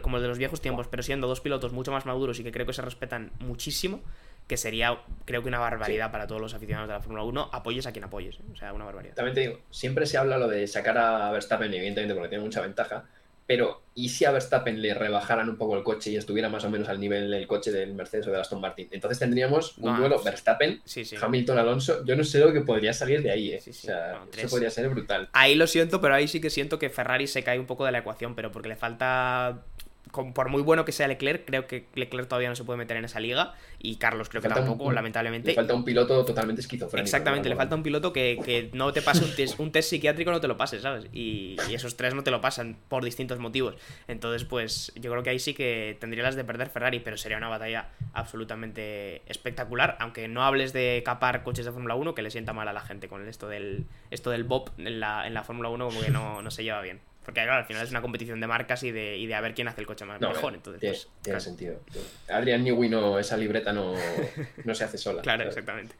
como 0.00 0.16
el 0.16 0.22
de 0.22 0.28
los 0.30 0.38
viejos 0.38 0.62
tiempos, 0.62 0.88
pero 0.88 1.02
siendo 1.02 1.28
dos 1.28 1.42
pilotos 1.42 1.74
mucho 1.74 1.92
más 1.92 2.06
maduros 2.06 2.40
y 2.40 2.44
que 2.44 2.50
creo 2.50 2.64
que 2.64 2.72
se 2.72 2.80
respetan 2.80 3.30
muchísimo, 3.40 4.00
que 4.46 4.56
sería, 4.56 5.02
creo 5.26 5.42
que 5.42 5.48
una 5.48 5.58
barbaridad 5.58 6.10
para 6.10 6.26
todos 6.26 6.40
los 6.40 6.54
aficionados 6.54 6.88
de 6.88 6.94
la 6.94 7.00
Fórmula 7.02 7.24
1, 7.24 7.50
apoyes 7.52 7.86
a 7.86 7.92
quien 7.92 8.04
apoyes, 8.04 8.36
¿eh? 8.36 8.42
o 8.54 8.56
sea, 8.56 8.72
una 8.72 8.86
barbaridad. 8.86 9.16
También 9.16 9.34
te 9.34 9.40
digo, 9.42 9.60
siempre 9.68 10.06
se 10.06 10.16
habla 10.16 10.38
lo 10.38 10.48
de 10.48 10.66
sacar 10.66 10.96
a 10.96 11.30
Verstappen, 11.30 11.74
evidentemente 11.74 12.14
porque 12.14 12.30
tiene 12.30 12.42
mucha 12.42 12.62
ventaja, 12.62 13.04
pero 13.50 13.82
¿y 13.96 14.10
si 14.10 14.24
a 14.24 14.30
Verstappen 14.30 14.80
le 14.80 14.94
rebajaran 14.94 15.48
un 15.48 15.56
poco 15.56 15.76
el 15.76 15.82
coche 15.82 16.12
y 16.12 16.16
estuviera 16.16 16.48
más 16.48 16.62
o 16.62 16.70
menos 16.70 16.88
al 16.88 17.00
nivel 17.00 17.28
del 17.32 17.48
coche 17.48 17.72
del 17.72 17.94
Mercedes 17.94 18.28
o 18.28 18.30
del 18.30 18.40
Aston 18.40 18.60
Martin? 18.60 18.86
Entonces 18.92 19.18
tendríamos 19.18 19.76
un 19.78 19.96
duelo 19.96 20.22
Verstappen, 20.22 20.80
Hamilton, 21.20 21.58
Alonso. 21.58 22.04
Yo 22.04 22.14
no 22.14 22.22
sé 22.22 22.38
lo 22.38 22.52
que 22.52 22.60
podría 22.60 22.92
salir 22.92 23.24
de 23.24 23.32
ahí, 23.32 23.50
¿eh? 23.50 23.60
o 23.68 23.72
sea, 23.72 24.22
eso 24.38 24.48
podría 24.50 24.70
ser 24.70 24.88
brutal. 24.88 25.28
Ahí 25.32 25.56
lo 25.56 25.66
siento, 25.66 26.00
pero 26.00 26.14
ahí 26.14 26.28
sí 26.28 26.40
que 26.40 26.48
siento 26.48 26.78
que 26.78 26.90
Ferrari 26.90 27.26
se 27.26 27.42
cae 27.42 27.58
un 27.58 27.66
poco 27.66 27.84
de 27.84 27.90
la 27.90 27.98
ecuación, 27.98 28.36
pero 28.36 28.52
porque 28.52 28.68
le 28.68 28.76
falta 28.76 29.64
por 30.10 30.48
muy 30.48 30.62
bueno 30.62 30.84
que 30.84 30.92
sea 30.92 31.06
Leclerc, 31.08 31.44
creo 31.44 31.66
que 31.66 31.86
Leclerc 31.94 32.28
todavía 32.28 32.48
no 32.48 32.56
se 32.56 32.64
puede 32.64 32.78
meter 32.78 32.96
en 32.96 33.04
esa 33.04 33.20
liga 33.20 33.54
y 33.78 33.96
Carlos 33.96 34.28
creo 34.28 34.42
que 34.42 34.48
tampoco, 34.48 34.90
lamentablemente. 34.92 35.50
Le 35.50 35.54
falta 35.54 35.74
un 35.74 35.84
piloto 35.84 36.24
totalmente 36.24 36.60
esquizofrénico. 36.60 37.04
Exactamente, 37.04 37.48
le 37.48 37.56
falta 37.56 37.76
un 37.76 37.82
piloto 37.82 38.12
que, 38.12 38.70
no 38.72 38.92
te 38.92 39.02
pase 39.02 39.24
un 39.24 39.34
test, 39.34 39.58
un 39.60 39.72
test 39.72 39.90
psiquiátrico, 39.90 40.30
no 40.30 40.40
te 40.40 40.48
lo 40.48 40.56
pase, 40.56 40.80
¿sabes? 40.80 41.06
Y, 41.12 41.56
esos 41.70 41.96
tres 41.96 42.14
no 42.14 42.24
te 42.24 42.30
lo 42.30 42.40
pasan 42.40 42.76
por 42.88 43.04
distintos 43.04 43.38
motivos. 43.38 43.76
Entonces, 44.08 44.44
pues 44.44 44.92
yo 44.96 45.10
creo 45.10 45.22
que 45.22 45.30
ahí 45.30 45.38
sí 45.38 45.54
que 45.54 45.96
tendría 46.00 46.24
las 46.24 46.34
de 46.34 46.44
perder 46.44 46.68
Ferrari, 46.68 47.00
pero 47.00 47.16
sería 47.16 47.38
una 47.38 47.48
batalla 47.48 47.88
absolutamente 48.12 49.22
espectacular, 49.26 49.96
aunque 50.00 50.28
no 50.28 50.42
hables 50.42 50.72
de 50.72 51.02
capar 51.04 51.42
coches 51.42 51.64
de 51.64 51.72
Fórmula 51.72 51.94
1, 51.94 52.14
que 52.14 52.22
le 52.22 52.30
sienta 52.30 52.52
mal 52.52 52.68
a 52.68 52.72
la 52.72 52.80
gente 52.80 53.08
con 53.08 53.26
esto 53.28 53.48
del, 53.48 53.86
esto 54.10 54.30
del 54.30 54.44
Bob 54.44 54.72
en 54.78 55.00
la, 55.00 55.26
en 55.26 55.34
la 55.34 55.44
Fórmula 55.44 55.68
1 55.68 55.88
como 55.88 56.00
que 56.00 56.10
no, 56.10 56.42
no 56.42 56.50
se 56.50 56.64
lleva 56.64 56.82
bien. 56.82 57.00
Porque 57.30 57.42
claro, 57.44 57.60
al 57.60 57.64
final 57.64 57.84
es 57.84 57.90
una 57.92 58.02
competición 58.02 58.40
de 58.40 58.48
marcas 58.48 58.82
y 58.82 58.90
de, 58.90 59.16
y 59.16 59.28
de 59.28 59.36
a 59.36 59.40
ver 59.40 59.54
quién 59.54 59.68
hace 59.68 59.80
el 59.80 59.86
coche 59.86 60.04
más 60.04 60.20
mejor. 60.20 60.52
Entonces, 60.52 60.80
tiene, 60.80 60.96
pues, 60.96 61.08
tiene 61.22 61.40
sentido. 61.40 61.80
Adrián 62.28 62.64
Newey 62.64 62.88
no, 62.88 63.20
esa 63.20 63.36
libreta 63.36 63.72
no, 63.72 63.94
no 64.64 64.74
se 64.74 64.82
hace 64.82 64.98
sola. 64.98 65.22
claro, 65.22 65.44
exactamente. 65.44 65.94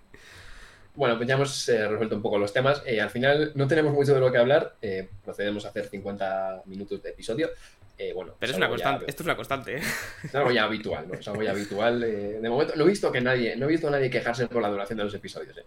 Bueno, 0.96 1.16
pues 1.16 1.28
ya 1.28 1.36
hemos 1.36 1.68
eh, 1.68 1.86
resuelto 1.86 2.16
un 2.16 2.22
poco 2.22 2.36
los 2.36 2.52
temas. 2.52 2.82
Eh, 2.84 3.00
al 3.00 3.10
final 3.10 3.52
no 3.54 3.68
tenemos 3.68 3.94
mucho 3.94 4.12
de 4.12 4.18
lo 4.18 4.32
que 4.32 4.38
hablar. 4.38 4.74
Eh, 4.82 5.08
procedemos 5.24 5.64
a 5.64 5.68
hacer 5.68 5.86
50 5.86 6.62
minutos 6.66 7.00
de 7.00 7.10
episodio. 7.10 7.50
Eh, 8.03 8.14
bueno, 8.14 8.34
Pero 8.38 8.53
es 8.53 8.57
una 8.57 8.70
constante, 8.70 9.05
esto 9.07 9.22
es 9.22 9.26
una 9.26 9.36
constante. 9.36 9.76
¿eh? 9.76 9.82
Es 10.24 10.34
algo 10.34 10.51
ya 10.51 10.64
habitual, 10.64 11.07
¿no? 11.07 11.14
Es 11.14 11.28
algo 11.28 11.42
ya 11.42 11.51
habitual. 11.51 12.03
Eh, 12.03 12.40
de 12.40 12.48
momento, 12.48 12.72
no 12.74 12.84
he 12.84 12.88
visto 12.88 13.12
que 13.12 13.20
nadie, 13.20 13.57
no 13.57 13.66
he 13.66 13.68
visto 13.68 13.88
a 13.88 13.90
nadie 13.90 14.09
quejarse 14.09 14.46
por 14.46 14.62
la 14.62 14.70
duración 14.70 14.96
de 14.96 15.05
los 15.05 15.12
episodios. 15.12 15.55
¿eh? 15.59 15.66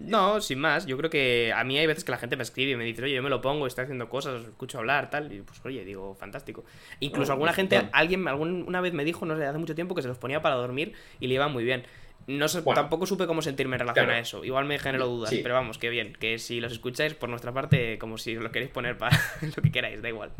no, 0.00 0.42
sin 0.42 0.58
más. 0.58 0.84
Yo 0.84 0.98
creo 0.98 1.08
que 1.08 1.54
a 1.56 1.64
mí 1.64 1.78
hay 1.78 1.86
veces 1.86 2.04
que 2.04 2.12
la 2.12 2.18
gente 2.18 2.36
me 2.36 2.42
escribe 2.42 2.72
y 2.72 2.76
me 2.76 2.84
dice, 2.84 3.02
oye, 3.02 3.14
yo 3.14 3.22
me 3.22 3.30
lo 3.30 3.40
pongo, 3.40 3.66
estoy 3.66 3.84
haciendo 3.84 4.10
cosas, 4.10 4.44
escucho 4.44 4.76
hablar, 4.76 5.08
tal. 5.08 5.32
Y 5.32 5.40
pues, 5.40 5.58
oye, 5.64 5.82
digo, 5.86 6.14
fantástico. 6.14 6.66
Incluso 7.00 7.32
alguna 7.32 7.54
gente, 7.54 7.80
alguien 7.92 8.28
alguna 8.28 8.82
vez 8.82 8.92
me 8.92 9.06
dijo, 9.06 9.24
no 9.24 9.38
sé, 9.38 9.46
hace 9.46 9.58
mucho 9.58 9.74
tiempo 9.74 9.94
que 9.94 10.02
se 10.02 10.08
los 10.08 10.18
ponía 10.18 10.42
para 10.42 10.56
dormir 10.56 10.92
y 11.18 11.28
le 11.28 11.34
iba 11.34 11.48
muy 11.48 11.64
bien. 11.64 11.86
No 12.26 12.46
sé, 12.48 12.60
tampoco 12.60 13.06
supe 13.06 13.26
cómo 13.26 13.40
sentirme 13.40 13.76
en 13.76 13.80
relación 13.80 14.10
a 14.10 14.18
eso. 14.18 14.44
Igual 14.44 14.66
me 14.66 14.78
generó 14.78 15.06
dudas, 15.06 15.32
pero 15.42 15.54
vamos, 15.54 15.78
que 15.78 15.88
bien. 15.88 16.12
Que 16.12 16.38
si 16.38 16.60
los 16.60 16.72
escucháis 16.72 17.14
por 17.14 17.30
nuestra 17.30 17.52
parte, 17.52 17.98
como 17.98 18.18
si 18.18 18.34
lo 18.34 18.52
queréis 18.52 18.70
poner 18.70 18.98
para 18.98 19.18
lo 19.56 19.62
que 19.62 19.72
queráis, 19.72 20.02
da 20.02 20.10
igual. 20.10 20.30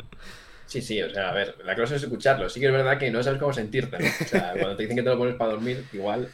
Sí, 0.71 0.81
sí, 0.81 1.01
o 1.01 1.09
sea, 1.09 1.31
a 1.31 1.33
ver, 1.33 1.57
la 1.65 1.75
cosa 1.75 1.97
es 1.97 2.03
escucharlo. 2.03 2.47
Sí 2.47 2.61
que 2.61 2.67
es 2.67 2.71
verdad 2.71 2.97
que 2.97 3.11
no 3.11 3.21
sabes 3.21 3.41
cómo 3.41 3.51
sentirte, 3.51 3.99
¿no? 3.99 4.05
O 4.07 4.25
sea, 4.25 4.51
cuando 4.57 4.77
te 4.77 4.83
dicen 4.83 4.95
que 4.95 5.03
te 5.03 5.09
lo 5.09 5.17
pones 5.17 5.35
para 5.35 5.51
dormir, 5.51 5.83
igual. 5.91 6.29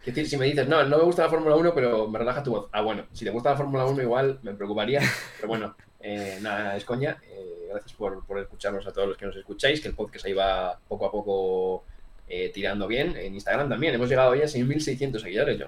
Es 0.00 0.06
decir, 0.06 0.26
si 0.26 0.38
me 0.38 0.46
dices, 0.46 0.66
no, 0.66 0.82
no 0.84 0.96
me 0.96 1.04
gusta 1.04 1.24
la 1.24 1.28
Fórmula 1.28 1.54
1, 1.54 1.74
pero 1.74 2.08
me 2.08 2.18
relaja 2.18 2.42
tu 2.42 2.52
voz. 2.52 2.70
Ah, 2.72 2.80
bueno, 2.80 3.04
si 3.12 3.26
te 3.26 3.30
gusta 3.30 3.50
la 3.50 3.58
Fórmula 3.58 3.84
1, 3.84 4.00
igual 4.00 4.38
me 4.40 4.54
preocuparía. 4.54 5.02
Pero 5.36 5.48
bueno, 5.48 5.76
eh, 6.00 6.38
nada, 6.40 6.74
es 6.74 6.86
coña. 6.86 7.18
Eh, 7.22 7.66
gracias 7.70 7.92
por, 7.92 8.24
por, 8.24 8.38
escucharnos 8.38 8.86
a 8.86 8.94
todos 8.94 9.08
los 9.08 9.18
que 9.18 9.26
nos 9.26 9.36
escucháis, 9.36 9.82
que 9.82 9.88
el 9.88 9.94
podcast 9.94 10.24
ahí 10.24 10.32
va 10.32 10.80
poco 10.88 11.04
a 11.04 11.12
poco 11.12 11.84
eh, 12.28 12.48
tirando 12.48 12.86
bien. 12.86 13.14
En 13.14 13.34
Instagram 13.34 13.68
también, 13.68 13.94
hemos 13.94 14.08
llegado 14.08 14.34
ya 14.34 14.44
a 14.44 14.48
6.600 14.48 15.20
seguidores, 15.20 15.58
yo. 15.58 15.66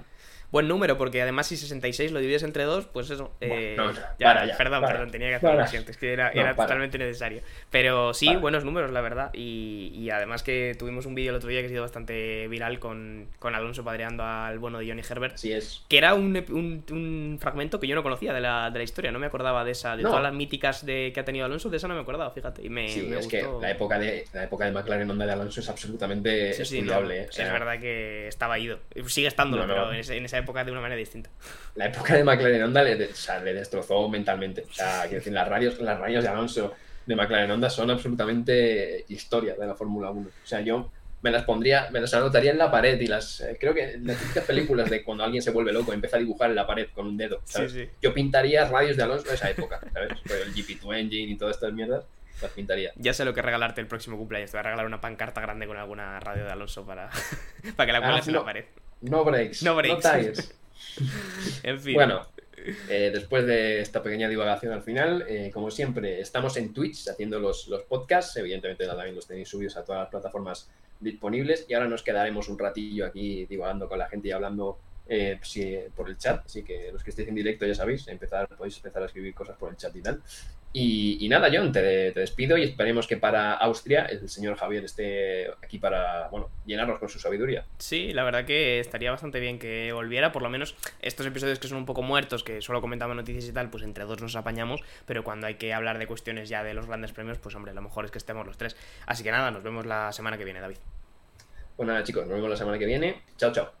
Buen 0.51 0.67
número, 0.67 0.97
porque 0.97 1.21
además 1.21 1.47
si 1.47 1.57
66 1.57 2.11
lo 2.11 2.19
divides 2.19 2.43
entre 2.43 2.63
dos, 2.65 2.85
pues 2.85 3.09
eso. 3.09 3.33
Eh, 3.41 3.75
Bueno, 3.77 3.91
no, 3.93 3.93
ya, 3.93 4.13
para 4.19 4.45
ya, 4.45 4.57
perdón, 4.57 4.81
para, 4.81 4.93
perdón, 4.93 5.11
tenía 5.11 5.29
que 5.29 5.35
hacer 5.35 5.49
para. 5.49 5.61
lo 5.63 5.67
siento, 5.67 5.91
es 5.91 5.97
que 5.97 6.13
era, 6.13 6.31
No, 6.33 6.41
era 6.41 6.55
totalmente 6.55 6.97
necesario. 6.97 7.41
Pero 7.69 8.13
sí, 8.13 8.27
Para. 8.27 8.39
buenos 8.39 8.65
números, 8.65 8.91
la 8.91 9.01
verdad. 9.01 9.29
Y, 9.33 9.91
y 9.95 10.09
además 10.09 10.43
que 10.43 10.75
tuvimos 10.77 11.05
un 11.05 11.15
vídeo 11.15 11.29
el 11.31 11.37
otro 11.37 11.49
día 11.49 11.61
que 11.61 11.67
ha 11.67 11.69
sido 11.69 11.81
bastante 11.83 12.47
viral 12.47 12.79
con, 12.79 13.27
con 13.39 13.55
Alonso 13.55 13.83
padreando 13.83 14.23
al 14.23 14.59
bueno 14.59 14.79
de 14.79 14.87
Johnny 14.87 15.01
Herbert. 15.09 15.35
Así 15.35 15.51
es. 15.53 15.83
Que 15.87 15.97
era 15.97 16.13
un, 16.13 16.35
un, 16.49 16.83
un 16.91 17.37
fragmento 17.39 17.79
que 17.79 17.87
yo 17.87 17.95
no 17.95 18.03
conocía 18.03 18.33
de 18.33 18.41
la, 18.41 18.69
de 18.71 18.79
la 18.79 18.83
historia, 18.83 19.11
no 19.11 19.19
me 19.19 19.27
acordaba 19.27 19.63
de 19.63 19.71
esa, 19.71 19.95
de 19.95 20.03
No. 20.03 20.09
todas 20.09 20.23
las 20.23 20.33
míticas 20.33 20.85
de, 20.85 21.11
que 21.13 21.19
ha 21.19 21.25
tenido 21.25 21.45
Alonso, 21.45 21.69
de 21.69 21.77
esa 21.77 21.87
no 21.87 21.95
me 21.95 22.01
acordaba, 22.01 22.29
fíjate. 22.31 22.63
Y 22.65 22.69
me, 22.69 22.89
Sí, 22.89 23.03
me 23.03 23.19
es 23.19 23.27
que 23.27 23.41
gustó. 23.43 23.61
la 23.61 23.71
época 23.71 23.97
de 23.99 24.25
la 24.33 24.43
época 24.43 24.65
de 24.65 24.71
McLaren 24.71 25.09
Honda 25.09 25.25
de 25.25 25.31
Alonso 25.31 25.59
es 25.61 25.69
absolutamente 25.69 26.53
Sí, 26.53 26.65
sí, 26.65 26.77
estudiable. 26.79 27.21
¿eh? 27.21 27.27
O 27.29 27.31
sea, 27.31 27.45
es 27.47 27.51
verdad 27.53 27.79
que 27.79 28.27
estaba 28.27 28.59
ido. 28.59 28.79
Sigue 29.07 29.27
estándolo, 29.27 29.65
pero 29.67 29.91
en 29.93 30.25
esa 30.25 30.37
época 30.41 30.63
de 30.63 30.71
una 30.71 30.81
manera 30.81 30.97
distinta. 30.99 31.29
La 31.75 31.85
época 31.87 32.15
de 32.15 32.23
McLaren 32.23 32.63
Honda 32.63 32.83
le, 32.83 33.05
o 33.05 33.15
sea, 33.15 33.39
le 33.41 33.53
destrozó 33.53 34.07
mentalmente. 34.09 34.65
O 34.69 34.73
sea, 34.73 35.01
quiero 35.03 35.15
decir, 35.17 35.33
las 35.33 35.47
radios, 35.47 35.79
las 35.79 35.99
radios 35.99 36.23
de 36.23 36.29
Alonso 36.29 36.73
de 37.05 37.15
McLaren 37.15 37.49
Honda 37.51 37.69
son 37.69 37.89
absolutamente 37.89 39.05
historia 39.09 39.55
de 39.55 39.65
la 39.67 39.75
Fórmula 39.75 40.09
1. 40.11 40.27
O 40.27 40.47
sea, 40.47 40.61
yo 40.61 40.91
me 41.23 41.29
las 41.31 41.43
pondría, 41.43 41.87
me 41.91 41.99
las 42.01 42.13
anotaría 42.13 42.51
en 42.51 42.57
la 42.57 42.71
pared 42.71 42.99
y 42.99 43.07
las. 43.07 43.41
eh, 43.41 43.57
creo 43.59 43.73
que 43.73 43.91
en 43.93 44.07
las 44.07 44.17
típicas 44.17 44.43
películas 44.45 44.89
de 44.89 45.03
cuando 45.03 45.23
alguien 45.23 45.41
se 45.43 45.51
vuelve 45.51 45.71
loco 45.71 45.93
empieza 45.93 46.17
a 46.17 46.19
dibujar 46.19 46.49
en 46.49 46.55
la 46.55 46.65
pared 46.65 46.87
con 46.93 47.05
un 47.07 47.17
dedo. 47.17 47.41
¿sabes? 47.45 47.71
Sí, 47.73 47.85
sí. 47.85 47.89
Yo 48.01 48.13
pintaría 48.13 48.65
radios 48.65 48.97
de 48.97 49.03
Alonso 49.03 49.29
de 49.29 49.35
esa 49.35 49.49
época, 49.49 49.79
¿sabes? 49.93 50.11
El 50.25 50.53
GP2 50.53 50.97
Engine 50.97 51.31
y 51.31 51.37
todas 51.37 51.55
estas 51.57 51.73
mierdas, 51.73 52.05
las 52.41 52.51
pintaría. 52.51 52.91
Ya 52.95 53.13
sé 53.13 53.23
lo 53.23 53.35
que 53.35 53.41
regalarte 53.43 53.81
el 53.81 53.87
próximo 53.87 54.17
cumpleaños. 54.17 54.49
Te 54.49 54.57
voy 54.57 54.61
a 54.61 54.63
regalar 54.63 54.85
una 54.87 54.99
pancarta 54.99 55.41
grande 55.41 55.67
con 55.67 55.77
alguna 55.77 56.19
radio 56.19 56.43
de 56.43 56.51
Alonso 56.51 56.85
para, 56.87 57.09
para 57.75 57.85
que 57.85 57.91
la 57.91 57.99
Ah, 57.99 58.01
cuelgues 58.01 58.27
en 58.27 58.33
no. 58.33 58.39
la 58.39 58.45
pared. 58.45 58.65
No 59.01 59.23
breaks. 59.23 59.63
No 59.63 59.75
breaks. 59.75 60.11
tires. 60.11 60.53
En 61.63 61.79
fin. 61.79 61.93
Bueno, 61.93 62.27
eh, 62.89 63.11
después 63.13 63.45
de 63.45 63.81
esta 63.81 64.03
pequeña 64.03 64.27
divagación 64.27 64.73
al 64.73 64.83
final, 64.83 65.25
eh, 65.27 65.51
como 65.53 65.71
siempre, 65.71 66.19
estamos 66.19 66.57
en 66.57 66.73
Twitch 66.73 67.07
haciendo 67.07 67.39
los, 67.39 67.67
los 67.67 67.83
podcasts. 67.83 68.35
Evidentemente 68.37 68.85
también 68.85 69.15
los 69.15 69.27
tenéis 69.27 69.49
subidos 69.49 69.77
a 69.77 69.83
todas 69.83 70.01
las 70.01 70.09
plataformas 70.09 70.69
disponibles. 70.99 71.65
Y 71.69 71.73
ahora 71.73 71.87
nos 71.87 72.03
quedaremos 72.03 72.49
un 72.49 72.59
ratillo 72.59 73.05
aquí 73.05 73.45
divagando 73.45 73.87
con 73.87 73.99
la 73.99 74.07
gente 74.07 74.27
y 74.27 74.31
hablando 74.31 74.77
eh, 75.07 75.39
sí, 75.41 75.77
por 75.95 76.09
el 76.09 76.17
chat. 76.17 76.45
Así 76.45 76.63
que 76.63 76.91
los 76.91 77.03
que 77.03 77.09
estéis 77.09 77.29
en 77.29 77.35
directo 77.35 77.65
ya 77.65 77.75
sabéis, 77.75 78.07
empezar, 78.07 78.47
podéis 78.47 78.77
empezar 78.77 79.03
a 79.03 79.05
escribir 79.05 79.33
cosas 79.33 79.57
por 79.57 79.69
el 79.71 79.77
chat 79.77 79.95
y 79.95 80.01
tal. 80.01 80.21
Y, 80.73 81.17
y 81.19 81.27
nada, 81.27 81.49
John, 81.51 81.73
te, 81.73 82.13
te 82.13 82.19
despido 82.21 82.57
y 82.57 82.63
esperemos 82.63 83.05
que 83.05 83.17
para 83.17 83.55
Austria 83.55 84.05
el 84.05 84.29
señor 84.29 84.55
Javier 84.55 84.85
esté 84.85 85.51
aquí 85.61 85.79
para 85.79 86.29
bueno, 86.29 86.49
llenarnos 86.65 86.97
con 86.97 87.09
su 87.09 87.19
sabiduría. 87.19 87.65
Sí, 87.77 88.13
la 88.13 88.23
verdad 88.23 88.45
que 88.45 88.79
estaría 88.79 89.11
bastante 89.11 89.41
bien 89.41 89.59
que 89.59 89.91
volviera, 89.91 90.31
por 90.31 90.41
lo 90.41 90.49
menos 90.49 90.77
estos 91.01 91.25
episodios 91.25 91.59
que 91.59 91.67
son 91.67 91.77
un 91.77 91.85
poco 91.85 92.03
muertos, 92.03 92.45
que 92.45 92.61
solo 92.61 92.79
comentamos 92.79 93.17
noticias 93.17 93.45
y 93.49 93.51
tal, 93.51 93.69
pues 93.69 93.83
entre 93.83 94.05
dos 94.05 94.21
nos 94.21 94.37
apañamos, 94.37 94.81
pero 95.05 95.25
cuando 95.25 95.47
hay 95.47 95.55
que 95.55 95.73
hablar 95.73 95.99
de 95.99 96.07
cuestiones 96.07 96.47
ya 96.47 96.63
de 96.63 96.73
los 96.73 96.85
grandes 96.87 97.11
premios, 97.11 97.37
pues 97.37 97.53
hombre, 97.55 97.73
lo 97.73 97.81
mejor 97.81 98.05
es 98.05 98.11
que 98.11 98.17
estemos 98.17 98.47
los 98.47 98.57
tres. 98.57 98.77
Así 99.05 99.23
que 99.23 99.31
nada, 99.31 99.51
nos 99.51 99.63
vemos 99.63 99.85
la 99.85 100.13
semana 100.13 100.37
que 100.37 100.45
viene, 100.45 100.61
David. 100.61 100.77
Pues 101.75 101.85
nada, 101.85 102.01
chicos, 102.03 102.25
nos 102.25 102.35
vemos 102.35 102.49
la 102.49 102.55
semana 102.55 102.79
que 102.79 102.85
viene. 102.85 103.23
Chao, 103.35 103.51
chao. 103.51 103.80